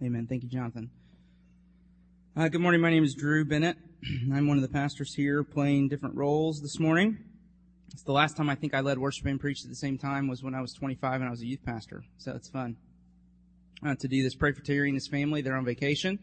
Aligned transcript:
Amen. 0.00 0.28
Thank 0.28 0.44
you, 0.44 0.48
Jonathan. 0.48 0.90
Uh, 2.36 2.46
good 2.46 2.60
morning. 2.60 2.80
My 2.80 2.88
name 2.88 3.02
is 3.02 3.16
Drew 3.16 3.44
Bennett. 3.44 3.76
I'm 4.32 4.46
one 4.46 4.56
of 4.56 4.62
the 4.62 4.68
pastors 4.68 5.12
here 5.12 5.42
playing 5.42 5.88
different 5.88 6.14
roles 6.14 6.60
this 6.62 6.78
morning. 6.78 7.18
It's 7.92 8.04
the 8.04 8.12
last 8.12 8.36
time 8.36 8.48
I 8.48 8.54
think 8.54 8.74
I 8.74 8.80
led 8.80 8.96
worship 8.98 9.26
and 9.26 9.40
preached 9.40 9.64
at 9.64 9.70
the 9.70 9.76
same 9.76 9.98
time 9.98 10.28
was 10.28 10.40
when 10.40 10.54
I 10.54 10.60
was 10.60 10.72
25 10.72 11.14
and 11.14 11.24
I 11.24 11.30
was 11.30 11.40
a 11.40 11.46
youth 11.46 11.64
pastor. 11.66 12.04
So 12.18 12.30
it's 12.30 12.48
fun 12.48 12.76
uh, 13.84 13.96
to 13.96 14.06
do 14.06 14.22
this. 14.22 14.36
Pray 14.36 14.52
for 14.52 14.60
Terry 14.60 14.88
and 14.88 14.94
his 14.94 15.08
family. 15.08 15.42
They're 15.42 15.56
on 15.56 15.64
vacation. 15.64 16.20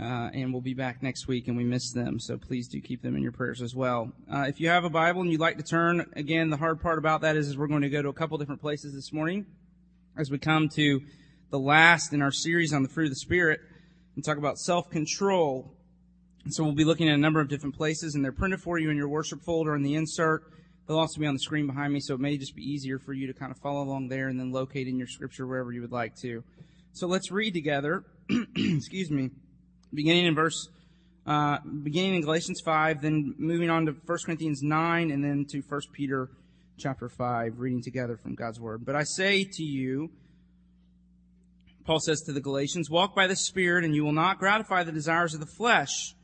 Uh, 0.00 0.30
and 0.32 0.52
we'll 0.52 0.62
be 0.62 0.74
back 0.74 1.02
next 1.02 1.26
week 1.26 1.48
and 1.48 1.56
we 1.56 1.64
miss 1.64 1.90
them. 1.90 2.20
So 2.20 2.36
please 2.36 2.68
do 2.68 2.80
keep 2.80 3.02
them 3.02 3.16
in 3.16 3.24
your 3.24 3.32
prayers 3.32 3.60
as 3.60 3.74
well. 3.74 4.12
Uh, 4.32 4.44
if 4.46 4.60
you 4.60 4.68
have 4.68 4.84
a 4.84 4.90
Bible 4.90 5.22
and 5.22 5.32
you'd 5.32 5.40
like 5.40 5.56
to 5.56 5.64
turn, 5.64 6.06
again, 6.14 6.48
the 6.48 6.58
hard 6.58 6.80
part 6.80 6.98
about 6.98 7.22
that 7.22 7.34
is, 7.34 7.48
is 7.48 7.58
we're 7.58 7.66
going 7.66 7.82
to 7.82 7.90
go 7.90 8.02
to 8.02 8.08
a 8.08 8.12
couple 8.12 8.38
different 8.38 8.60
places 8.60 8.94
this 8.94 9.12
morning 9.12 9.46
as 10.16 10.30
we 10.30 10.38
come 10.38 10.68
to 10.68 11.00
the 11.52 11.58
last 11.58 12.14
in 12.14 12.22
our 12.22 12.32
series 12.32 12.72
on 12.72 12.82
the 12.82 12.88
fruit 12.88 13.04
of 13.04 13.10
the 13.10 13.16
Spirit 13.16 13.60
and 14.16 14.24
talk 14.24 14.38
about 14.38 14.58
self-control. 14.58 15.70
So 16.48 16.64
we'll 16.64 16.72
be 16.72 16.84
looking 16.84 17.10
at 17.10 17.14
a 17.14 17.18
number 17.18 17.40
of 17.40 17.48
different 17.48 17.76
places 17.76 18.14
and 18.14 18.24
they're 18.24 18.32
printed 18.32 18.62
for 18.62 18.78
you 18.78 18.88
in 18.88 18.96
your 18.96 19.08
worship 19.08 19.42
folder 19.42 19.76
in 19.76 19.82
the 19.82 19.94
insert. 19.94 20.44
They'll 20.88 20.98
also 20.98 21.20
be 21.20 21.26
on 21.26 21.34
the 21.34 21.40
screen 21.40 21.66
behind 21.66 21.92
me, 21.92 22.00
so 22.00 22.14
it 22.14 22.20
may 22.20 22.38
just 22.38 22.56
be 22.56 22.62
easier 22.62 22.98
for 22.98 23.12
you 23.12 23.26
to 23.26 23.34
kind 23.34 23.52
of 23.52 23.58
follow 23.58 23.82
along 23.82 24.08
there 24.08 24.28
and 24.28 24.40
then 24.40 24.50
locate 24.50 24.88
in 24.88 24.96
your 24.96 25.06
scripture 25.06 25.46
wherever 25.46 25.72
you 25.72 25.82
would 25.82 25.92
like 25.92 26.16
to. 26.22 26.42
So 26.94 27.06
let's 27.06 27.30
read 27.30 27.52
together. 27.52 28.02
Excuse 28.56 29.10
me. 29.10 29.30
Beginning 29.92 30.24
in 30.24 30.34
verse, 30.34 30.70
uh, 31.26 31.58
beginning 31.82 32.14
in 32.14 32.22
Galatians 32.22 32.62
5, 32.64 33.02
then 33.02 33.34
moving 33.36 33.68
on 33.68 33.84
to 33.86 33.92
1 33.92 34.18
Corinthians 34.24 34.62
9, 34.62 35.10
and 35.10 35.22
then 35.22 35.44
to 35.50 35.60
1 35.60 35.80
Peter 35.92 36.30
chapter 36.78 37.10
5, 37.10 37.58
reading 37.58 37.82
together 37.82 38.16
from 38.16 38.34
God's 38.34 38.58
Word. 38.58 38.86
But 38.86 38.96
I 38.96 39.02
say 39.02 39.44
to 39.44 39.62
you, 39.62 40.10
Paul 41.84 42.00
says 42.00 42.20
to 42.22 42.32
the 42.32 42.40
Galatians, 42.40 42.90
walk 42.90 43.14
by 43.14 43.26
the 43.26 43.36
Spirit 43.36 43.84
and 43.84 43.94
you 43.94 44.04
will 44.04 44.12
not 44.12 44.38
gratify 44.38 44.84
the 44.84 44.92
desires 44.92 45.34
of 45.34 45.40
the 45.40 45.46
flesh. 45.46 46.14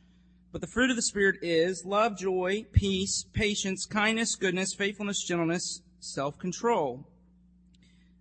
But 0.53 0.61
the 0.61 0.67
fruit 0.67 0.91
of 0.91 0.97
the 0.97 1.03
Spirit 1.03 1.37
is 1.43 1.85
love, 1.85 2.17
joy, 2.17 2.65
peace, 2.73 3.25
patience, 3.33 3.85
kindness, 3.85 4.37
goodness, 4.37 4.75
faithfulness, 4.75 5.23
gentleness, 5.23 5.83
self-control. 6.01 7.07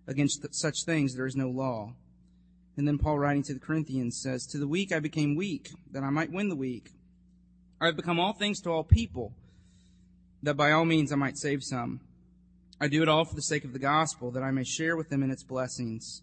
Against 0.06 0.46
such 0.54 0.84
things 0.84 1.14
there 1.14 1.26
is 1.26 1.36
no 1.36 1.48
law. 1.48 1.94
And 2.76 2.86
then 2.86 2.98
Paul 2.98 3.18
writing 3.18 3.42
to 3.44 3.54
the 3.54 3.60
Corinthians 3.60 4.20
says, 4.20 4.46
To 4.46 4.58
the 4.58 4.68
weak 4.68 4.92
I 4.92 5.00
became 5.00 5.36
weak, 5.36 5.70
that 5.92 6.02
I 6.02 6.10
might 6.10 6.32
win 6.32 6.48
the 6.48 6.56
weak. 6.56 6.90
I 7.80 7.86
have 7.86 7.96
become 7.96 8.20
all 8.20 8.32
things 8.32 8.60
to 8.62 8.70
all 8.70 8.84
people, 8.84 9.32
that 10.42 10.56
by 10.56 10.72
all 10.72 10.84
means 10.84 11.12
I 11.12 11.16
might 11.16 11.38
save 11.38 11.62
some. 11.62 12.00
I 12.80 12.88
do 12.88 13.02
it 13.02 13.08
all 13.08 13.24
for 13.24 13.34
the 13.34 13.42
sake 13.42 13.64
of 13.64 13.72
the 13.72 13.78
gospel, 13.78 14.30
that 14.32 14.42
I 14.42 14.50
may 14.50 14.64
share 14.64 14.96
with 14.96 15.08
them 15.08 15.22
in 15.22 15.30
its 15.30 15.42
blessings. 15.42 16.22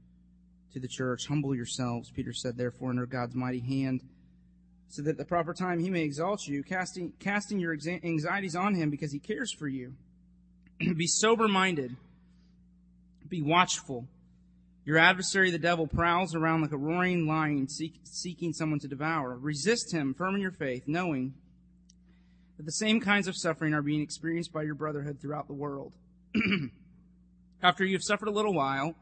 to 0.73 0.79
the 0.79 0.87
church, 0.87 1.27
humble 1.27 1.55
yourselves, 1.55 2.11
Peter 2.11 2.33
said, 2.33 2.57
therefore, 2.57 2.89
under 2.89 3.05
God's 3.05 3.35
mighty 3.35 3.59
hand, 3.59 4.01
so 4.89 5.01
that 5.01 5.11
at 5.11 5.17
the 5.17 5.25
proper 5.25 5.53
time 5.53 5.79
he 5.79 5.89
may 5.89 6.03
exalt 6.03 6.47
you, 6.47 6.63
casting, 6.63 7.13
casting 7.19 7.59
your 7.59 7.75
anxieties 8.03 8.55
on 8.55 8.75
him 8.75 8.89
because 8.89 9.11
he 9.11 9.19
cares 9.19 9.51
for 9.51 9.67
you. 9.67 9.93
be 10.97 11.07
sober 11.07 11.47
minded. 11.47 11.95
Be 13.27 13.41
watchful. 13.41 14.07
Your 14.83 14.97
adversary, 14.97 15.51
the 15.51 15.59
devil, 15.59 15.87
prowls 15.87 16.35
around 16.35 16.61
like 16.61 16.71
a 16.71 16.77
roaring 16.77 17.27
lion 17.27 17.67
seek, 17.67 17.99
seeking 18.03 18.51
someone 18.51 18.79
to 18.79 18.87
devour. 18.87 19.37
Resist 19.37 19.93
him, 19.93 20.13
firm 20.13 20.35
in 20.35 20.41
your 20.41 20.51
faith, 20.51 20.83
knowing 20.87 21.33
that 22.57 22.65
the 22.65 22.71
same 22.71 22.99
kinds 22.99 23.27
of 23.27 23.37
suffering 23.37 23.73
are 23.73 23.81
being 23.81 24.01
experienced 24.01 24.51
by 24.51 24.63
your 24.63 24.75
brotherhood 24.75 25.19
throughout 25.21 25.47
the 25.47 25.53
world. 25.53 25.93
After 27.63 27.85
you 27.85 27.93
have 27.93 28.03
suffered 28.03 28.27
a 28.27 28.31
little 28.31 28.53
while, 28.53 28.95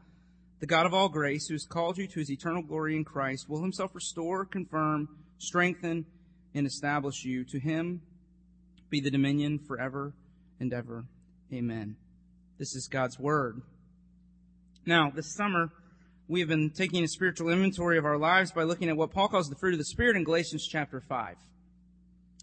the 0.60 0.66
God 0.66 0.84
of 0.86 0.92
all 0.92 1.08
grace, 1.08 1.48
who 1.48 1.54
has 1.54 1.64
called 1.64 1.96
you 1.96 2.06
to 2.06 2.20
his 2.20 2.30
eternal 2.30 2.62
glory 2.62 2.94
in 2.94 3.04
Christ, 3.04 3.48
will 3.48 3.62
himself 3.62 3.94
restore, 3.94 4.44
confirm, 4.44 5.08
strengthen, 5.38 6.04
and 6.54 6.66
establish 6.66 7.24
you. 7.24 7.44
To 7.44 7.58
him 7.58 8.02
be 8.90 9.00
the 9.00 9.10
dominion 9.10 9.58
forever 9.58 10.12
and 10.60 10.72
ever. 10.72 11.06
Amen. 11.52 11.96
This 12.58 12.74
is 12.74 12.88
God's 12.88 13.18
word. 13.18 13.62
Now, 14.84 15.10
this 15.10 15.34
summer, 15.34 15.70
we 16.28 16.40
have 16.40 16.48
been 16.48 16.70
taking 16.70 17.02
a 17.04 17.08
spiritual 17.08 17.48
inventory 17.48 17.96
of 17.96 18.04
our 18.04 18.18
lives 18.18 18.52
by 18.52 18.64
looking 18.64 18.90
at 18.90 18.96
what 18.96 19.12
Paul 19.12 19.28
calls 19.28 19.48
the 19.48 19.56
fruit 19.56 19.72
of 19.72 19.78
the 19.78 19.84
Spirit 19.84 20.16
in 20.16 20.24
Galatians 20.24 20.66
chapter 20.66 21.00
5. 21.00 21.36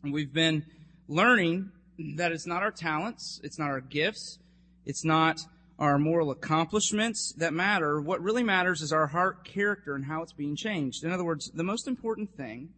And 0.04 0.12
we've 0.12 0.34
been 0.34 0.66
learning 1.08 1.72
that 2.16 2.32
it's 2.32 2.48
not 2.48 2.64
our 2.64 2.72
talents, 2.72 3.40
it's 3.44 3.60
not 3.60 3.70
our 3.70 3.82
gifts, 3.82 4.40
it's 4.86 5.06
not 5.06 5.40
our 5.80 6.00
moral 6.00 6.32
accomplishments 6.32 7.34
that 7.38 7.54
matter. 7.54 8.02
What 8.02 8.22
really 8.22 8.44
matters 8.44 8.82
is 8.82 8.92
our 8.92 9.08
heart 9.08 9.46
character 9.46 9.96
and 9.96 10.06
how 10.06 10.24
it's 10.24 10.34
being 10.34 10.56
changed. 10.56 11.04
In 11.04 11.12
other 11.12 11.24
words, 11.24 11.52
the 11.54 11.64
most 11.64 11.88
important 11.88 12.36
thing 12.36 12.70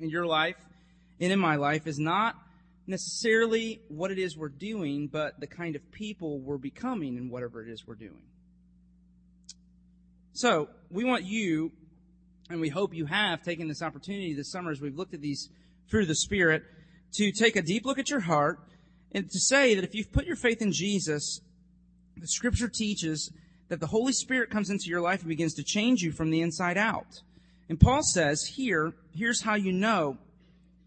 in 0.00 0.10
your 0.10 0.26
life 0.26 0.56
and 1.20 1.32
in 1.32 1.38
my 1.38 1.56
life 1.56 1.86
is 1.86 1.98
not 1.98 2.34
necessarily 2.86 3.80
what 3.88 4.10
it 4.10 4.18
is 4.18 4.36
we're 4.36 4.48
doing, 4.48 5.08
but 5.08 5.38
the 5.40 5.46
kind 5.46 5.76
of 5.76 5.92
people 5.92 6.40
we're 6.40 6.58
becoming 6.58 7.16
in 7.16 7.30
whatever 7.30 7.62
it 7.62 7.70
is 7.70 7.86
we're 7.86 7.94
doing. 7.94 8.22
So, 10.32 10.68
we 10.90 11.04
want 11.04 11.24
you, 11.24 11.72
and 12.50 12.60
we 12.60 12.68
hope 12.68 12.94
you 12.94 13.06
have 13.06 13.42
taken 13.42 13.68
this 13.68 13.82
opportunity 13.82 14.34
this 14.34 14.50
summer 14.50 14.70
as 14.70 14.80
we've 14.80 14.96
looked 14.96 15.14
at 15.14 15.22
these 15.22 15.48
through 15.88 16.06
the 16.06 16.14
Spirit, 16.14 16.62
to 17.14 17.32
take 17.32 17.56
a 17.56 17.62
deep 17.62 17.86
look 17.86 17.98
at 17.98 18.10
your 18.10 18.20
heart 18.20 18.60
and 19.12 19.30
to 19.30 19.40
say 19.40 19.74
that 19.74 19.84
if 19.84 19.94
you've 19.94 20.12
put 20.12 20.26
your 20.26 20.36
faith 20.36 20.60
in 20.60 20.72
Jesus, 20.72 21.40
the 22.16 22.26
scripture 22.26 22.68
teaches 22.68 23.30
that 23.68 23.80
the 23.80 23.86
Holy 23.86 24.12
Spirit 24.12 24.50
comes 24.50 24.70
into 24.70 24.88
your 24.88 25.00
life 25.00 25.20
and 25.20 25.28
begins 25.28 25.54
to 25.54 25.62
change 25.62 26.02
you 26.02 26.12
from 26.12 26.30
the 26.30 26.40
inside 26.40 26.78
out. 26.78 27.22
And 27.68 27.80
Paul 27.80 28.02
says 28.02 28.44
here, 28.46 28.94
here's 29.14 29.42
how 29.42 29.54
you 29.54 29.72
know. 29.72 30.18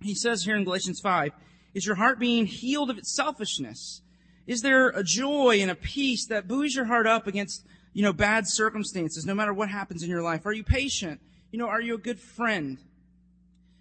He 0.01 0.16
says 0.16 0.44
here 0.44 0.56
in 0.56 0.63
Galatians 0.63 1.00
5, 1.01 1.31
is 1.73 1.85
your 1.85 1.95
heart 1.95 2.19
being 2.19 2.45
healed 2.45 2.89
of 2.89 2.97
its 2.97 3.13
selfishness? 3.13 4.01
Is 4.47 4.62
there 4.62 4.89
a 4.89 5.03
joy 5.03 5.59
and 5.62 5.69
a 5.69 5.75
peace 5.75 6.25
that 6.28 6.47
buoys 6.47 6.73
your 6.73 6.85
heart 6.85 7.06
up 7.06 7.28
against, 7.28 7.66
you 7.94 8.01
know, 8.01 8.13
bad 8.13 8.47
circumstances, 8.47 9.25
no 9.25 9.35
matter 9.35 9.53
what 9.53 9.69
happens 9.69 10.01
in 10.01 10.09
your 10.09 10.23
life? 10.23 10.45
Are 10.45 10.53
you 10.53 10.63
patient? 10.63 11.19
You 11.51 11.59
know, 11.59 11.68
are 11.68 11.81
you 11.81 11.95
a 11.95 12.00
good 12.00 12.19
friend? 12.19 12.78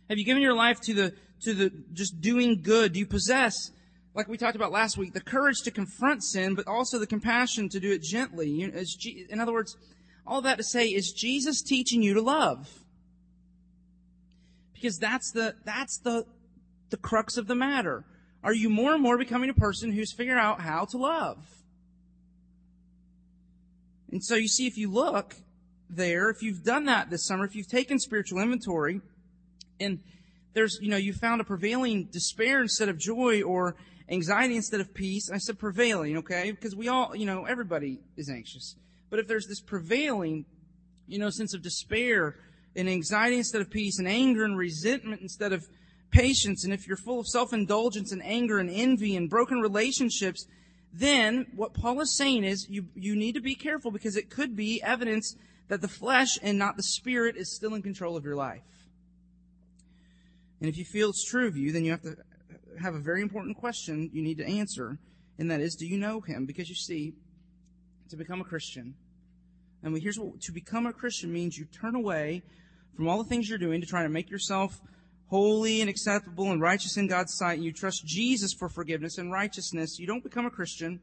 Have 0.08 0.18
you 0.18 0.24
given 0.24 0.42
your 0.42 0.54
life 0.54 0.80
to 0.82 0.94
the, 0.94 1.14
to 1.42 1.54
the, 1.54 1.72
just 1.92 2.20
doing 2.20 2.62
good? 2.62 2.92
Do 2.92 2.98
you 2.98 3.06
possess 3.06 3.70
like 4.18 4.26
we 4.26 4.36
talked 4.36 4.56
about 4.56 4.72
last 4.72 4.98
week, 4.98 5.14
the 5.14 5.20
courage 5.20 5.62
to 5.62 5.70
confront 5.70 6.24
sin, 6.24 6.56
but 6.56 6.66
also 6.66 6.98
the 6.98 7.06
compassion 7.06 7.68
to 7.68 7.78
do 7.78 7.92
it 7.92 8.02
gently. 8.02 8.64
In 9.30 9.38
other 9.38 9.52
words, 9.52 9.76
all 10.26 10.42
that 10.42 10.58
to 10.58 10.64
say 10.64 10.88
is 10.88 11.12
Jesus 11.12 11.62
teaching 11.62 12.02
you 12.02 12.14
to 12.14 12.20
love. 12.20 12.68
Because 14.74 14.98
that's 14.98 15.30
the, 15.30 15.54
that's 15.64 15.98
the, 15.98 16.26
the 16.90 16.96
crux 16.96 17.36
of 17.36 17.46
the 17.46 17.54
matter. 17.54 18.04
Are 18.42 18.52
you 18.52 18.68
more 18.68 18.92
and 18.92 19.00
more 19.00 19.16
becoming 19.16 19.50
a 19.50 19.54
person 19.54 19.92
who's 19.92 20.12
figured 20.12 20.36
out 20.36 20.60
how 20.60 20.84
to 20.86 20.98
love? 20.98 21.38
And 24.10 24.24
so 24.24 24.34
you 24.34 24.48
see, 24.48 24.66
if 24.66 24.76
you 24.76 24.90
look 24.90 25.36
there, 25.88 26.28
if 26.28 26.42
you've 26.42 26.64
done 26.64 26.86
that 26.86 27.08
this 27.08 27.24
summer, 27.24 27.44
if 27.44 27.54
you've 27.54 27.68
taken 27.68 28.00
spiritual 28.00 28.40
inventory, 28.40 29.00
and 29.78 30.00
there's, 30.54 30.76
you 30.82 30.90
know, 30.90 30.96
you 30.96 31.12
found 31.12 31.40
a 31.40 31.44
prevailing 31.44 32.08
despair 32.10 32.62
instead 32.62 32.88
of 32.88 32.98
joy 32.98 33.42
or 33.42 33.76
anxiety 34.10 34.56
instead 34.56 34.80
of 34.80 34.94
peace. 34.94 35.30
I 35.30 35.38
said 35.38 35.58
prevailing, 35.58 36.18
okay? 36.18 36.50
Because 36.50 36.74
we 36.74 36.88
all, 36.88 37.14
you 37.14 37.26
know, 37.26 37.44
everybody 37.44 38.00
is 38.16 38.28
anxious. 38.30 38.76
But 39.10 39.18
if 39.18 39.28
there's 39.28 39.46
this 39.46 39.60
prevailing, 39.60 40.44
you 41.06 41.18
know, 41.18 41.30
sense 41.30 41.54
of 41.54 41.62
despair 41.62 42.36
and 42.76 42.88
anxiety 42.88 43.36
instead 43.36 43.60
of 43.60 43.70
peace 43.70 43.98
and 43.98 44.08
anger 44.08 44.44
and 44.44 44.56
resentment 44.56 45.20
instead 45.22 45.52
of 45.52 45.64
patience, 46.10 46.64
and 46.64 46.72
if 46.72 46.86
you're 46.86 46.96
full 46.96 47.20
of 47.20 47.26
self-indulgence 47.26 48.12
and 48.12 48.24
anger 48.24 48.58
and 48.58 48.70
envy 48.70 49.16
and 49.16 49.28
broken 49.28 49.60
relationships, 49.60 50.46
then 50.92 51.46
what 51.54 51.74
Paul 51.74 52.00
is 52.00 52.16
saying 52.16 52.44
is 52.44 52.66
you, 52.68 52.86
you 52.94 53.14
need 53.14 53.34
to 53.34 53.40
be 53.40 53.54
careful 53.54 53.90
because 53.90 54.16
it 54.16 54.30
could 54.30 54.56
be 54.56 54.82
evidence 54.82 55.36
that 55.68 55.82
the 55.82 55.88
flesh 55.88 56.38
and 56.42 56.58
not 56.58 56.76
the 56.76 56.82
spirit 56.82 57.36
is 57.36 57.54
still 57.54 57.74
in 57.74 57.82
control 57.82 58.16
of 58.16 58.24
your 58.24 58.36
life. 58.36 58.62
And 60.60 60.68
if 60.68 60.76
you 60.76 60.84
feel 60.84 61.10
it's 61.10 61.28
true 61.28 61.46
of 61.46 61.56
you, 61.56 61.72
then 61.72 61.84
you 61.84 61.90
have 61.90 62.02
to 62.02 62.16
have 62.78 62.94
a 62.94 63.00
very 63.00 63.22
important 63.22 63.56
question 63.56 64.10
you 64.12 64.22
need 64.22 64.38
to 64.38 64.46
answer, 64.46 64.98
and 65.38 65.50
that 65.50 65.60
is, 65.60 65.74
do 65.74 65.86
you 65.86 65.98
know 65.98 66.20
him? 66.20 66.46
Because 66.46 66.68
you 66.68 66.74
see, 66.74 67.14
to 68.10 68.16
become 68.16 68.40
a 68.40 68.44
Christian, 68.44 68.94
And 69.82 69.96
here's 70.00 70.18
what 70.18 70.40
to 70.42 70.52
become 70.52 70.86
a 70.86 70.92
Christian 70.92 71.32
means 71.32 71.56
you 71.56 71.66
turn 71.66 71.94
away 71.94 72.42
from 72.96 73.08
all 73.08 73.22
the 73.22 73.28
things 73.28 73.48
you're 73.48 73.58
doing 73.58 73.80
to 73.80 73.86
try 73.86 74.02
to 74.02 74.08
make 74.08 74.30
yourself 74.30 74.80
holy 75.28 75.80
and 75.80 75.90
acceptable 75.90 76.50
and 76.50 76.60
righteous 76.60 76.96
in 76.96 77.06
God's 77.06 77.34
sight, 77.34 77.54
and 77.54 77.64
you 77.64 77.72
trust 77.72 78.04
Jesus 78.06 78.52
for 78.52 78.68
forgiveness 78.68 79.18
and 79.18 79.30
righteousness. 79.30 79.98
You 79.98 80.06
don't 80.06 80.24
become 80.24 80.46
a 80.46 80.50
Christian 80.50 81.00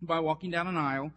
by 0.00 0.20
walking 0.20 0.50
down 0.50 0.66
an 0.66 0.76
aisle 0.76 1.10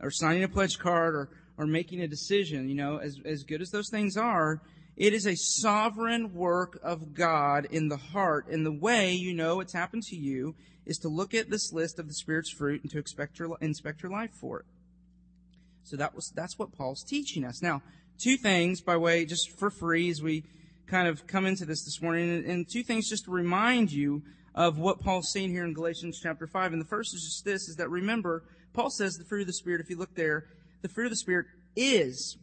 or 0.00 0.10
signing 0.10 0.44
a 0.44 0.48
pledge 0.48 0.78
card 0.78 1.14
or, 1.14 1.28
or 1.58 1.66
making 1.66 2.00
a 2.00 2.08
decision. 2.08 2.68
You 2.68 2.74
know, 2.74 2.96
as, 2.96 3.18
as 3.24 3.44
good 3.44 3.60
as 3.60 3.70
those 3.70 3.90
things 3.90 4.16
are, 4.16 4.60
it 4.96 5.12
is 5.12 5.26
a 5.26 5.34
sovereign 5.34 6.34
work 6.34 6.78
of 6.82 7.14
God 7.14 7.66
in 7.70 7.88
the 7.88 7.96
heart. 7.96 8.46
And 8.48 8.64
the 8.64 8.72
way 8.72 9.12
you 9.12 9.34
know 9.34 9.60
it's 9.60 9.72
happened 9.72 10.04
to 10.04 10.16
you 10.16 10.54
is 10.86 10.98
to 10.98 11.08
look 11.08 11.34
at 11.34 11.50
this 11.50 11.72
list 11.72 11.98
of 11.98 12.06
the 12.06 12.14
Spirit's 12.14 12.50
fruit 12.50 12.82
and 12.82 12.90
to 12.92 12.98
expect 12.98 13.38
your, 13.38 13.56
inspect 13.60 14.02
your 14.02 14.12
life 14.12 14.30
for 14.32 14.60
it. 14.60 14.66
So 15.82 15.96
that 15.96 16.14
was, 16.14 16.32
that's 16.34 16.58
what 16.58 16.72
Paul's 16.72 17.02
teaching 17.02 17.44
us. 17.44 17.60
Now, 17.60 17.82
two 18.18 18.36
things 18.36 18.80
by 18.80 18.96
way, 18.96 19.24
just 19.24 19.58
for 19.58 19.70
free 19.70 20.10
as 20.10 20.22
we 20.22 20.44
kind 20.86 21.08
of 21.08 21.26
come 21.26 21.46
into 21.46 21.64
this 21.64 21.84
this 21.84 22.00
morning, 22.00 22.30
and, 22.30 22.44
and 22.44 22.68
two 22.68 22.82
things 22.82 23.08
just 23.08 23.24
to 23.24 23.30
remind 23.30 23.90
you 23.90 24.22
of 24.54 24.78
what 24.78 25.00
Paul's 25.00 25.32
saying 25.32 25.50
here 25.50 25.64
in 25.64 25.74
Galatians 25.74 26.20
chapter 26.22 26.46
5. 26.46 26.72
And 26.72 26.80
the 26.80 26.86
first 26.86 27.14
is 27.14 27.22
just 27.22 27.44
this, 27.44 27.68
is 27.68 27.76
that 27.76 27.90
remember, 27.90 28.44
Paul 28.72 28.90
says 28.90 29.14
the 29.14 29.24
fruit 29.24 29.42
of 29.42 29.46
the 29.48 29.52
Spirit, 29.54 29.80
if 29.80 29.90
you 29.90 29.96
look 29.96 30.14
there, 30.14 30.46
the 30.82 30.88
fruit 30.88 31.06
of 31.06 31.10
the 31.10 31.16
Spirit 31.16 31.46
is, 31.74 32.36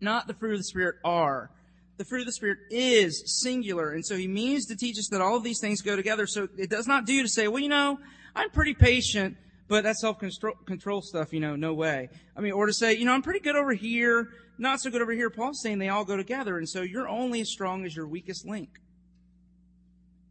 not 0.00 0.28
the 0.28 0.34
fruit 0.34 0.52
of 0.52 0.58
the 0.58 0.64
Spirit 0.64 0.96
are 1.04 1.50
the 1.98 2.04
fruit 2.04 2.20
of 2.20 2.26
the 2.26 2.32
Spirit 2.32 2.58
is 2.70 3.40
singular. 3.42 3.92
And 3.92 4.04
so 4.04 4.16
he 4.16 4.28
means 4.28 4.66
to 4.66 4.76
teach 4.76 4.98
us 4.98 5.08
that 5.08 5.20
all 5.20 5.36
of 5.36 5.44
these 5.44 5.60
things 5.60 5.82
go 5.82 5.94
together. 5.94 6.26
So 6.26 6.48
it 6.56 6.70
does 6.70 6.86
not 6.86 7.06
do 7.06 7.22
to 7.22 7.28
say, 7.28 7.48
well, 7.48 7.62
you 7.62 7.68
know, 7.68 7.98
I'm 8.34 8.50
pretty 8.50 8.74
patient, 8.74 9.36
but 9.68 9.84
that 9.84 9.96
self-control 9.96 11.02
stuff, 11.02 11.32
you 11.32 11.40
know, 11.40 11.54
no 11.56 11.74
way. 11.74 12.08
I 12.36 12.40
mean, 12.40 12.52
or 12.52 12.66
to 12.66 12.72
say, 12.72 12.96
you 12.96 13.04
know, 13.04 13.12
I'm 13.12 13.22
pretty 13.22 13.40
good 13.40 13.56
over 13.56 13.72
here, 13.72 14.30
not 14.58 14.80
so 14.80 14.90
good 14.90 15.02
over 15.02 15.12
here. 15.12 15.30
Paul's 15.30 15.60
saying 15.62 15.78
they 15.78 15.90
all 15.90 16.04
go 16.04 16.16
together. 16.16 16.58
And 16.58 16.68
so 16.68 16.82
you're 16.82 17.08
only 17.08 17.40
as 17.42 17.50
strong 17.50 17.84
as 17.84 17.94
your 17.94 18.06
weakest 18.06 18.46
link. 18.46 18.70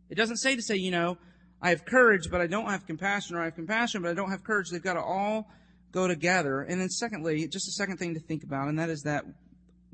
It 0.09 0.15
doesn't 0.15 0.37
say 0.37 0.55
to 0.55 0.61
say, 0.61 0.75
you 0.75 0.91
know, 0.91 1.17
I 1.61 1.69
have 1.69 1.85
courage, 1.85 2.29
but 2.31 2.41
I 2.41 2.47
don't 2.47 2.69
have 2.69 2.87
compassion, 2.87 3.35
or 3.35 3.41
I 3.41 3.45
have 3.45 3.55
compassion, 3.55 4.01
but 4.01 4.09
I 4.09 4.13
don't 4.15 4.31
have 4.31 4.43
courage. 4.43 4.71
They've 4.71 4.81
got 4.81 4.95
to 4.95 5.01
all 5.01 5.47
go 5.91 6.07
together. 6.07 6.61
And 6.61 6.81
then 6.81 6.89
secondly, 6.89 7.47
just 7.47 7.67
a 7.67 7.71
second 7.71 7.97
thing 7.97 8.15
to 8.15 8.19
think 8.19 8.43
about, 8.43 8.67
and 8.67 8.79
that 8.79 8.89
is 8.89 9.03
that 9.03 9.25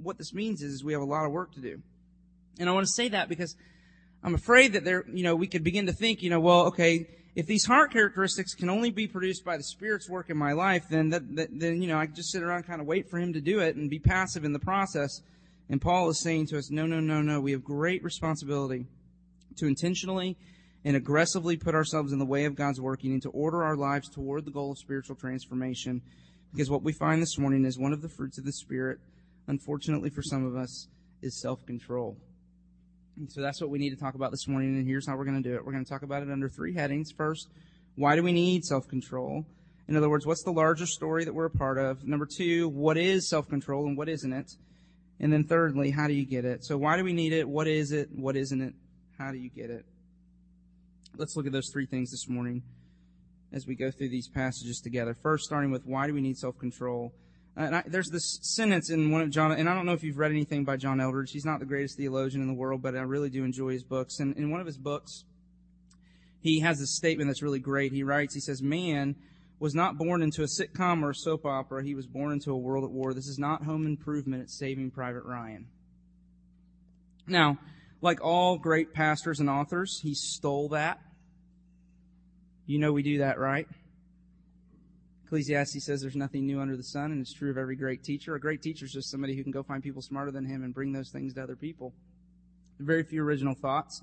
what 0.01 0.17
this 0.17 0.33
means 0.33 0.61
is, 0.61 0.73
is 0.73 0.83
we 0.83 0.93
have 0.93 1.01
a 1.01 1.05
lot 1.05 1.25
of 1.25 1.31
work 1.31 1.53
to 1.53 1.61
do. 1.61 1.81
And 2.59 2.69
I 2.69 2.71
want 2.71 2.85
to 2.85 2.93
say 2.93 3.09
that 3.09 3.29
because 3.29 3.55
I'm 4.23 4.35
afraid 4.35 4.73
that 4.73 4.83
there, 4.83 5.05
you 5.11 5.23
know, 5.23 5.35
we 5.35 5.47
could 5.47 5.63
begin 5.63 5.85
to 5.85 5.93
think, 5.93 6.21
you 6.21 6.29
know, 6.29 6.39
well, 6.39 6.67
okay, 6.67 7.07
if 7.35 7.45
these 7.45 7.65
heart 7.65 7.91
characteristics 7.91 8.55
can 8.55 8.69
only 8.69 8.89
be 8.89 9.07
produced 9.07 9.45
by 9.45 9.57
the 9.57 9.63
Spirit's 9.63 10.09
work 10.09 10.29
in 10.31 10.37
my 10.37 10.53
life, 10.53 10.85
then 10.89 11.09
that, 11.09 11.35
that 11.35 11.49
then, 11.51 11.81
you 11.81 11.87
know, 11.87 11.97
I 11.97 12.07
just 12.07 12.31
sit 12.31 12.41
around 12.41 12.57
and 12.57 12.67
kind 12.67 12.81
of 12.81 12.87
wait 12.87 13.09
for 13.09 13.19
Him 13.19 13.33
to 13.33 13.41
do 13.41 13.59
it 13.59 13.75
and 13.75 13.89
be 13.89 13.99
passive 13.99 14.43
in 14.43 14.53
the 14.53 14.59
process. 14.59 15.21
And 15.69 15.79
Paul 15.79 16.09
is 16.09 16.19
saying 16.19 16.47
to 16.47 16.57
us, 16.57 16.71
no, 16.71 16.87
no, 16.87 16.99
no, 16.99 17.21
no, 17.21 17.39
we 17.39 17.51
have 17.51 17.63
great 17.63 18.03
responsibility 18.03 18.87
to 19.57 19.67
intentionally 19.67 20.35
and 20.83 20.95
aggressively 20.95 21.57
put 21.57 21.75
ourselves 21.75 22.11
in 22.11 22.19
the 22.19 22.25
way 22.25 22.45
of 22.45 22.55
God's 22.55 22.81
working 22.81 23.11
and 23.11 23.21
to 23.21 23.29
order 23.29 23.63
our 23.63 23.75
lives 23.75 24.09
toward 24.09 24.45
the 24.45 24.51
goal 24.51 24.71
of 24.71 24.77
spiritual 24.77 25.15
transformation. 25.15 26.01
Because 26.53 26.71
what 26.71 26.81
we 26.81 26.93
find 26.93 27.21
this 27.21 27.37
morning 27.37 27.65
is 27.65 27.77
one 27.77 27.93
of 27.93 28.01
the 28.01 28.09
fruits 28.09 28.37
of 28.37 28.45
the 28.45 28.53
Spirit 28.53 28.99
unfortunately 29.47 30.09
for 30.09 30.21
some 30.21 30.45
of 30.45 30.55
us, 30.55 30.87
is 31.21 31.39
self-control. 31.41 32.17
And 33.17 33.31
so 33.31 33.41
that's 33.41 33.59
what 33.59 33.69
we 33.69 33.79
need 33.79 33.89
to 33.89 33.95
talk 33.95 34.13
about 34.13 34.31
this 34.31 34.47
morning, 34.47 34.75
and 34.75 34.87
here's 34.87 35.07
how 35.07 35.15
we're 35.15 35.25
going 35.25 35.41
to 35.41 35.49
do 35.49 35.55
it. 35.55 35.65
We're 35.65 35.71
going 35.71 35.83
to 35.83 35.89
talk 35.89 36.03
about 36.03 36.21
it 36.21 36.29
under 36.29 36.47
three 36.49 36.73
headings. 36.73 37.11
First, 37.11 37.49
why 37.95 38.15
do 38.15 38.21
we 38.21 38.31
need 38.31 38.63
self-control? 38.63 39.45
In 39.87 39.95
other 39.95 40.09
words, 40.09 40.25
what's 40.25 40.43
the 40.43 40.51
larger 40.51 40.85
story 40.85 41.25
that 41.25 41.33
we're 41.33 41.45
a 41.45 41.49
part 41.49 41.77
of? 41.77 42.05
Number 42.05 42.27
two, 42.27 42.69
what 42.69 42.97
is 42.97 43.27
self-control 43.29 43.87
and 43.87 43.97
what 43.97 44.09
isn't 44.09 44.31
it? 44.31 44.51
And 45.19 45.33
then 45.33 45.45
thirdly, 45.45 45.89
how 45.89 46.07
do 46.07 46.13
you 46.13 46.25
get 46.25 46.45
it? 46.45 46.63
So 46.63 46.77
why 46.77 46.97
do 46.97 47.03
we 47.03 47.13
need 47.13 47.33
it? 47.33 47.47
What 47.47 47.67
is 47.67 47.91
it? 47.91 48.09
What 48.13 48.35
isn't 48.35 48.61
it? 48.61 48.73
How 49.17 49.31
do 49.31 49.37
you 49.37 49.49
get 49.49 49.71
it? 49.71 49.85
Let's 51.15 51.35
look 51.35 51.47
at 51.47 51.51
those 51.53 51.71
three 51.71 51.87
things 51.87 52.11
this 52.11 52.29
morning 52.29 52.61
as 53.51 53.65
we 53.65 53.73
go 53.73 53.89
through 53.89 54.09
these 54.09 54.27
passages 54.27 54.79
together. 54.79 55.15
First, 55.15 55.45
starting 55.45 55.71
with 55.71 55.85
why 55.85 56.05
do 56.05 56.13
we 56.13 56.21
need 56.21 56.37
self-control? 56.37 57.05
and 57.05 57.13
I, 57.57 57.83
there's 57.87 58.09
this 58.09 58.37
sentence 58.43 58.91
in 58.91 59.09
one 59.09 59.21
of 59.21 59.31
John, 59.31 59.51
and 59.51 59.67
I 59.67 59.73
don't 59.73 59.87
know 59.87 59.93
if 59.93 60.03
you've 60.03 60.19
read 60.19 60.31
anything 60.31 60.63
by 60.63 60.77
John 60.77 60.99
Eldredge. 60.99 61.31
He's 61.31 61.45
not 61.45 61.59
the 61.59 61.65
greatest 61.65 61.97
theologian 61.97 62.41
in 62.41 62.47
the 62.47 62.53
world, 62.53 62.83
but 62.83 62.95
I 62.95 63.01
really 63.01 63.31
do 63.31 63.43
enjoy 63.43 63.71
his 63.71 63.83
books. 63.83 64.19
And 64.19 64.37
in 64.37 64.51
one 64.51 64.61
of 64.61 64.67
his 64.67 64.77
books, 64.77 65.23
he 66.39 66.59
has 66.59 66.79
this 66.79 66.95
statement 66.95 67.29
that's 67.29 67.41
really 67.41 67.59
great. 67.59 67.93
He 67.93 68.03
writes, 68.03 68.35
he 68.35 68.39
says, 68.39 68.61
man 68.61 69.15
was 69.59 69.73
not 69.73 69.97
born 69.97 70.21
into 70.21 70.43
a 70.43 70.45
sitcom 70.45 71.01
or 71.01 71.09
a 71.09 71.15
soap 71.15 71.47
opera. 71.47 71.83
He 71.83 71.95
was 71.95 72.05
born 72.05 72.31
into 72.31 72.51
a 72.51 72.57
world 72.57 72.83
at 72.83 72.91
war. 72.91 73.15
This 73.15 73.27
is 73.27 73.39
not 73.39 73.63
home 73.63 73.87
improvement. 73.87 74.43
It's 74.43 74.57
saving 74.57 74.91
Private 74.91 75.23
Ryan. 75.23 75.65
Now, 77.25 77.57
like 78.01 78.23
all 78.23 78.59
great 78.59 78.93
pastors 78.93 79.39
and 79.39 79.49
authors, 79.49 79.99
he 80.03 80.13
stole 80.13 80.69
that. 80.69 81.01
You 82.67 82.77
know 82.77 82.93
we 82.93 83.01
do 83.01 83.17
that, 83.19 83.39
right? 83.39 83.67
Ecclesiastes 85.27 85.85
says 85.85 85.99
there's 85.99 86.15
nothing 86.15 86.45
new 86.45 86.61
under 86.61 86.77
the 86.77 86.83
sun, 86.83 87.11
and 87.11 87.19
it's 87.19 87.33
true 87.33 87.51
of 87.51 87.57
every 87.57 87.75
great 87.75 88.01
teacher. 88.01 88.35
A 88.35 88.39
great 88.39 88.61
teacher 88.61 88.85
is 88.85 88.93
just 88.93 89.11
somebody 89.11 89.35
who 89.35 89.43
can 89.43 89.51
go 89.51 89.61
find 89.61 89.83
people 89.83 90.01
smarter 90.01 90.31
than 90.31 90.45
him 90.45 90.63
and 90.63 90.73
bring 90.73 90.93
those 90.93 91.09
things 91.09 91.33
to 91.33 91.43
other 91.43 91.57
people. 91.57 91.93
Very 92.79 93.03
few 93.03 93.21
original 93.21 93.53
thoughts. 93.53 94.01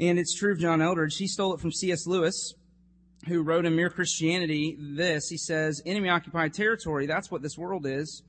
And 0.00 0.18
it's 0.18 0.34
true 0.34 0.52
of 0.52 0.58
John 0.58 0.80
Eldredge. 0.80 1.16
He 1.18 1.26
stole 1.26 1.52
it 1.52 1.60
from 1.60 1.70
C.S. 1.70 2.06
Lewis, 2.06 2.54
who 3.28 3.42
wrote 3.42 3.66
in 3.66 3.76
Mere 3.76 3.90
Christianity 3.90 4.74
this. 4.80 5.28
He 5.28 5.36
says, 5.36 5.82
enemy 5.84 6.08
occupied 6.08 6.54
territory, 6.54 7.06
that's 7.06 7.30
what 7.30 7.42
this 7.42 7.58
world 7.58 7.84
is. 7.86 8.22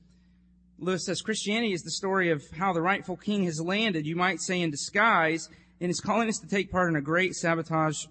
Lewis 0.78 1.06
says, 1.06 1.22
Christianity 1.22 1.72
is 1.72 1.82
the 1.82 1.90
story 1.90 2.30
of 2.30 2.42
how 2.58 2.74
the 2.74 2.82
rightful 2.82 3.16
king 3.16 3.44
has 3.44 3.62
landed, 3.62 4.04
you 4.04 4.14
might 4.14 4.42
say 4.42 4.60
in 4.60 4.70
disguise, 4.70 5.48
and 5.80 5.90
is 5.90 6.00
calling 6.00 6.28
us 6.28 6.38
to 6.40 6.46
take 6.46 6.70
part 6.70 6.90
in 6.90 6.96
a 6.96 7.00
great 7.00 7.34
sabotage, 7.34 8.04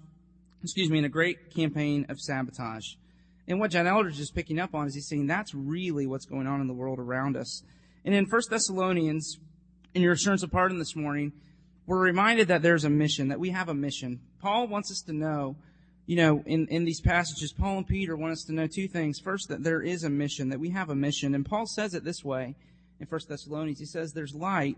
excuse 0.63 0.89
me, 0.89 0.97
in 0.97 1.05
a 1.05 1.09
great 1.09 1.53
campaign 1.53 2.07
of 2.09 2.19
sabotage. 2.19 2.95
And 3.47 3.59
what 3.59 3.71
John 3.71 3.85
Eldredge 3.85 4.19
is 4.19 4.31
picking 4.31 4.59
up 4.59 4.73
on 4.73 4.87
is 4.87 4.95
he's 4.95 5.07
saying 5.07 5.27
that's 5.27 5.53
really 5.53 6.07
what's 6.07 6.25
going 6.25 6.47
on 6.47 6.61
in 6.61 6.67
the 6.67 6.73
world 6.73 6.99
around 6.99 7.37
us. 7.37 7.63
And 8.03 8.13
in 8.13 8.25
1 8.25 8.41
Thessalonians, 8.49 9.39
in 9.93 10.01
your 10.01 10.13
assurance 10.13 10.43
of 10.43 10.51
pardon 10.51 10.79
this 10.79 10.95
morning, 10.95 11.33
we're 11.87 11.99
reminded 11.99 12.47
that 12.47 12.61
there's 12.61 12.83
a 12.83 12.89
mission, 12.89 13.27
that 13.27 13.39
we 13.39 13.51
have 13.51 13.69
a 13.69 13.73
mission. 13.73 14.19
Paul 14.39 14.67
wants 14.67 14.91
us 14.91 15.01
to 15.01 15.13
know, 15.13 15.55
you 16.07 16.15
know, 16.15 16.43
in, 16.45 16.67
in 16.67 16.85
these 16.85 17.01
passages, 17.01 17.53
Paul 17.53 17.77
and 17.77 17.87
Peter 17.87 18.15
want 18.15 18.33
us 18.33 18.43
to 18.45 18.53
know 18.53 18.67
two 18.67 18.87
things. 18.87 19.19
First, 19.19 19.49
that 19.49 19.63
there 19.63 19.81
is 19.81 20.03
a 20.03 20.09
mission, 20.09 20.49
that 20.49 20.59
we 20.59 20.71
have 20.71 20.89
a 20.89 20.95
mission. 20.95 21.35
And 21.35 21.45
Paul 21.45 21.67
says 21.67 21.93
it 21.93 22.03
this 22.03 22.23
way 22.23 22.55
in 22.99 23.07
1 23.07 23.21
Thessalonians. 23.29 23.79
He 23.79 23.85
says 23.85 24.13
there's 24.13 24.33
light. 24.33 24.77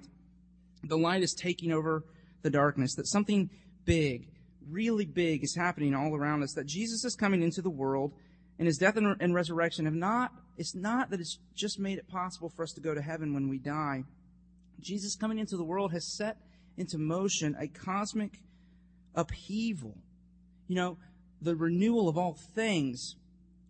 The 0.83 0.97
light 0.97 1.23
is 1.23 1.33
taking 1.33 1.71
over 1.71 2.03
the 2.41 2.49
darkness, 2.49 2.95
that 2.95 3.07
something 3.07 3.49
big, 3.85 4.27
really 4.69 5.05
big 5.05 5.43
is 5.43 5.55
happening 5.55 5.95
all 5.95 6.15
around 6.15 6.43
us, 6.43 6.53
that 6.53 6.67
Jesus 6.67 7.03
is 7.03 7.15
coming 7.15 7.41
into 7.41 7.61
the 7.61 7.69
world 7.69 8.13
and 8.59 8.65
his 8.65 8.77
death 8.77 8.97
and, 8.97 9.35
resurrection 9.35 9.85
have 9.85 9.93
not, 9.93 10.31
it's 10.57 10.73
not 10.73 11.11
that 11.11 11.19
it's 11.19 11.37
just 11.55 11.79
made 11.79 11.97
it 11.97 12.07
possible 12.07 12.49
for 12.49 12.63
us 12.63 12.71
to 12.73 12.81
go 12.81 12.93
to 12.93 13.01
heaven 13.01 13.33
when 13.33 13.49
we 13.49 13.59
die. 13.59 14.03
Jesus 14.79 15.15
coming 15.15 15.39
into 15.39 15.57
the 15.57 15.63
world 15.63 15.91
has 15.91 16.05
set 16.05 16.37
into 16.75 16.97
motion 16.97 17.55
a 17.59 17.67
cosmic 17.67 18.41
upheaval. 19.15 19.95
You 20.67 20.75
know, 20.75 20.97
the 21.41 21.55
renewal 21.55 22.09
of 22.09 22.17
all 22.17 22.33
things, 22.33 23.15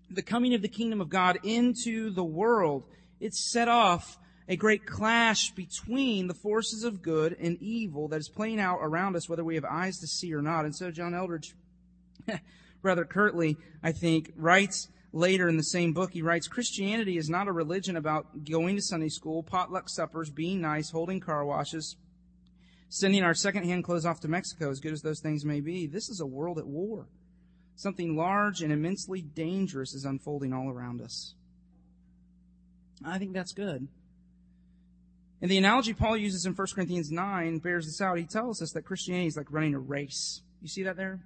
the 0.10 0.22
coming 0.22 0.54
of 0.54 0.62
the 0.62 0.68
kingdom 0.68 1.02
of 1.02 1.10
God 1.10 1.40
into 1.44 2.10
the 2.12 2.24
world. 2.24 2.84
It's 3.20 3.52
set 3.52 3.68
off 3.68 4.18
a 4.48 4.56
great 4.56 4.86
clash 4.86 5.52
between 5.52 6.28
the 6.28 6.34
forces 6.34 6.84
of 6.84 7.02
good 7.02 7.36
and 7.40 7.62
evil 7.62 8.08
that 8.10 8.20
is 8.20 8.30
playing 8.30 8.60
out 8.60 8.80
around 8.82 9.16
us, 9.16 9.28
whether 9.28 9.44
we 9.44 9.56
have 9.56 9.66
eyes 9.66 10.00
to 10.00 10.08
see 10.08 10.34
or 10.34 10.42
not. 10.42 10.64
And 10.64 10.74
so 10.74 10.92
John 10.92 11.14
Eldredge 11.14 11.54
rather 12.88 13.06
curtly, 13.06 13.58
I 13.84 13.92
think, 13.92 14.32
writes 14.36 14.90
later 15.14 15.48
in 15.48 15.58
the 15.58 15.64
same 15.64 15.94
book, 15.94 16.14
he 16.14 16.22
writes, 16.22 16.48
Christianity 16.48 17.18
is 17.18 17.30
not 17.30 17.48
a 17.48 17.52
religion 17.52 17.96
about 17.96 18.46
going 18.46 18.76
to 18.76 18.82
Sunday 18.82 19.10
school, 19.10 19.44
potluck 19.44 19.90
suppers, 19.90 20.30
being 20.30 20.62
nice, 20.62 20.90
holding 20.90 21.20
car 21.20 21.46
washes, 21.46 21.98
sending 22.90 23.24
our 23.24 23.34
secondhand 23.34 23.84
clothes 23.84 24.06
off 24.06 24.22
to 24.22 24.28
Mexico, 24.28 24.72
as 24.72 24.80
good 24.80 24.94
as 24.94 25.02
those 25.02 25.20
things 25.20 25.46
may 25.46 25.60
be. 25.60 25.86
This 25.86 26.10
is 26.10 26.20
a 26.20 26.26
world 26.26 26.58
at 26.58 26.66
war. 26.66 27.08
Something 27.76 28.16
large 28.16 28.62
and 28.62 28.72
immensely 28.72 29.22
dangerous 29.22 29.94
is 29.94 30.06
unfolding 30.06 30.54
all 30.54 30.70
around 30.70 31.02
us. 31.02 31.36
I 33.06 33.20
think 33.20 33.34
that's 33.34 33.54
good. 33.54 33.88
And 35.40 35.52
the 35.52 35.60
analogy 35.60 35.94
Paul 35.94 36.18
uses 36.18 36.46
in 36.48 36.54
1 36.54 36.68
Corinthians 36.74 37.12
9 37.12 37.60
bears 37.60 37.86
this 37.86 38.02
out. 38.02 38.18
He 38.18 38.26
tells 38.26 38.62
us 38.62 38.72
that 38.72 38.86
Christianity 38.86 39.28
is 39.28 39.38
like 39.38 39.52
running 39.52 39.76
a 39.76 39.80
race. 39.80 40.42
You 40.62 40.68
see 40.68 40.84
that 40.84 40.98
there? 40.98 41.20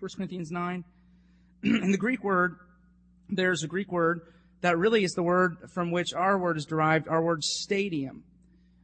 1 0.00 0.10
Corinthians 0.16 0.50
9. 0.50 0.84
In 1.64 1.90
the 1.90 1.98
Greek 1.98 2.22
word, 2.22 2.56
there's 3.28 3.64
a 3.64 3.66
Greek 3.66 3.90
word 3.90 4.20
that 4.60 4.78
really 4.78 5.02
is 5.02 5.14
the 5.14 5.22
word 5.22 5.56
from 5.72 5.90
which 5.90 6.14
our 6.14 6.38
word 6.38 6.56
is 6.56 6.66
derived, 6.66 7.08
our 7.08 7.22
word 7.22 7.42
stadium. 7.42 8.22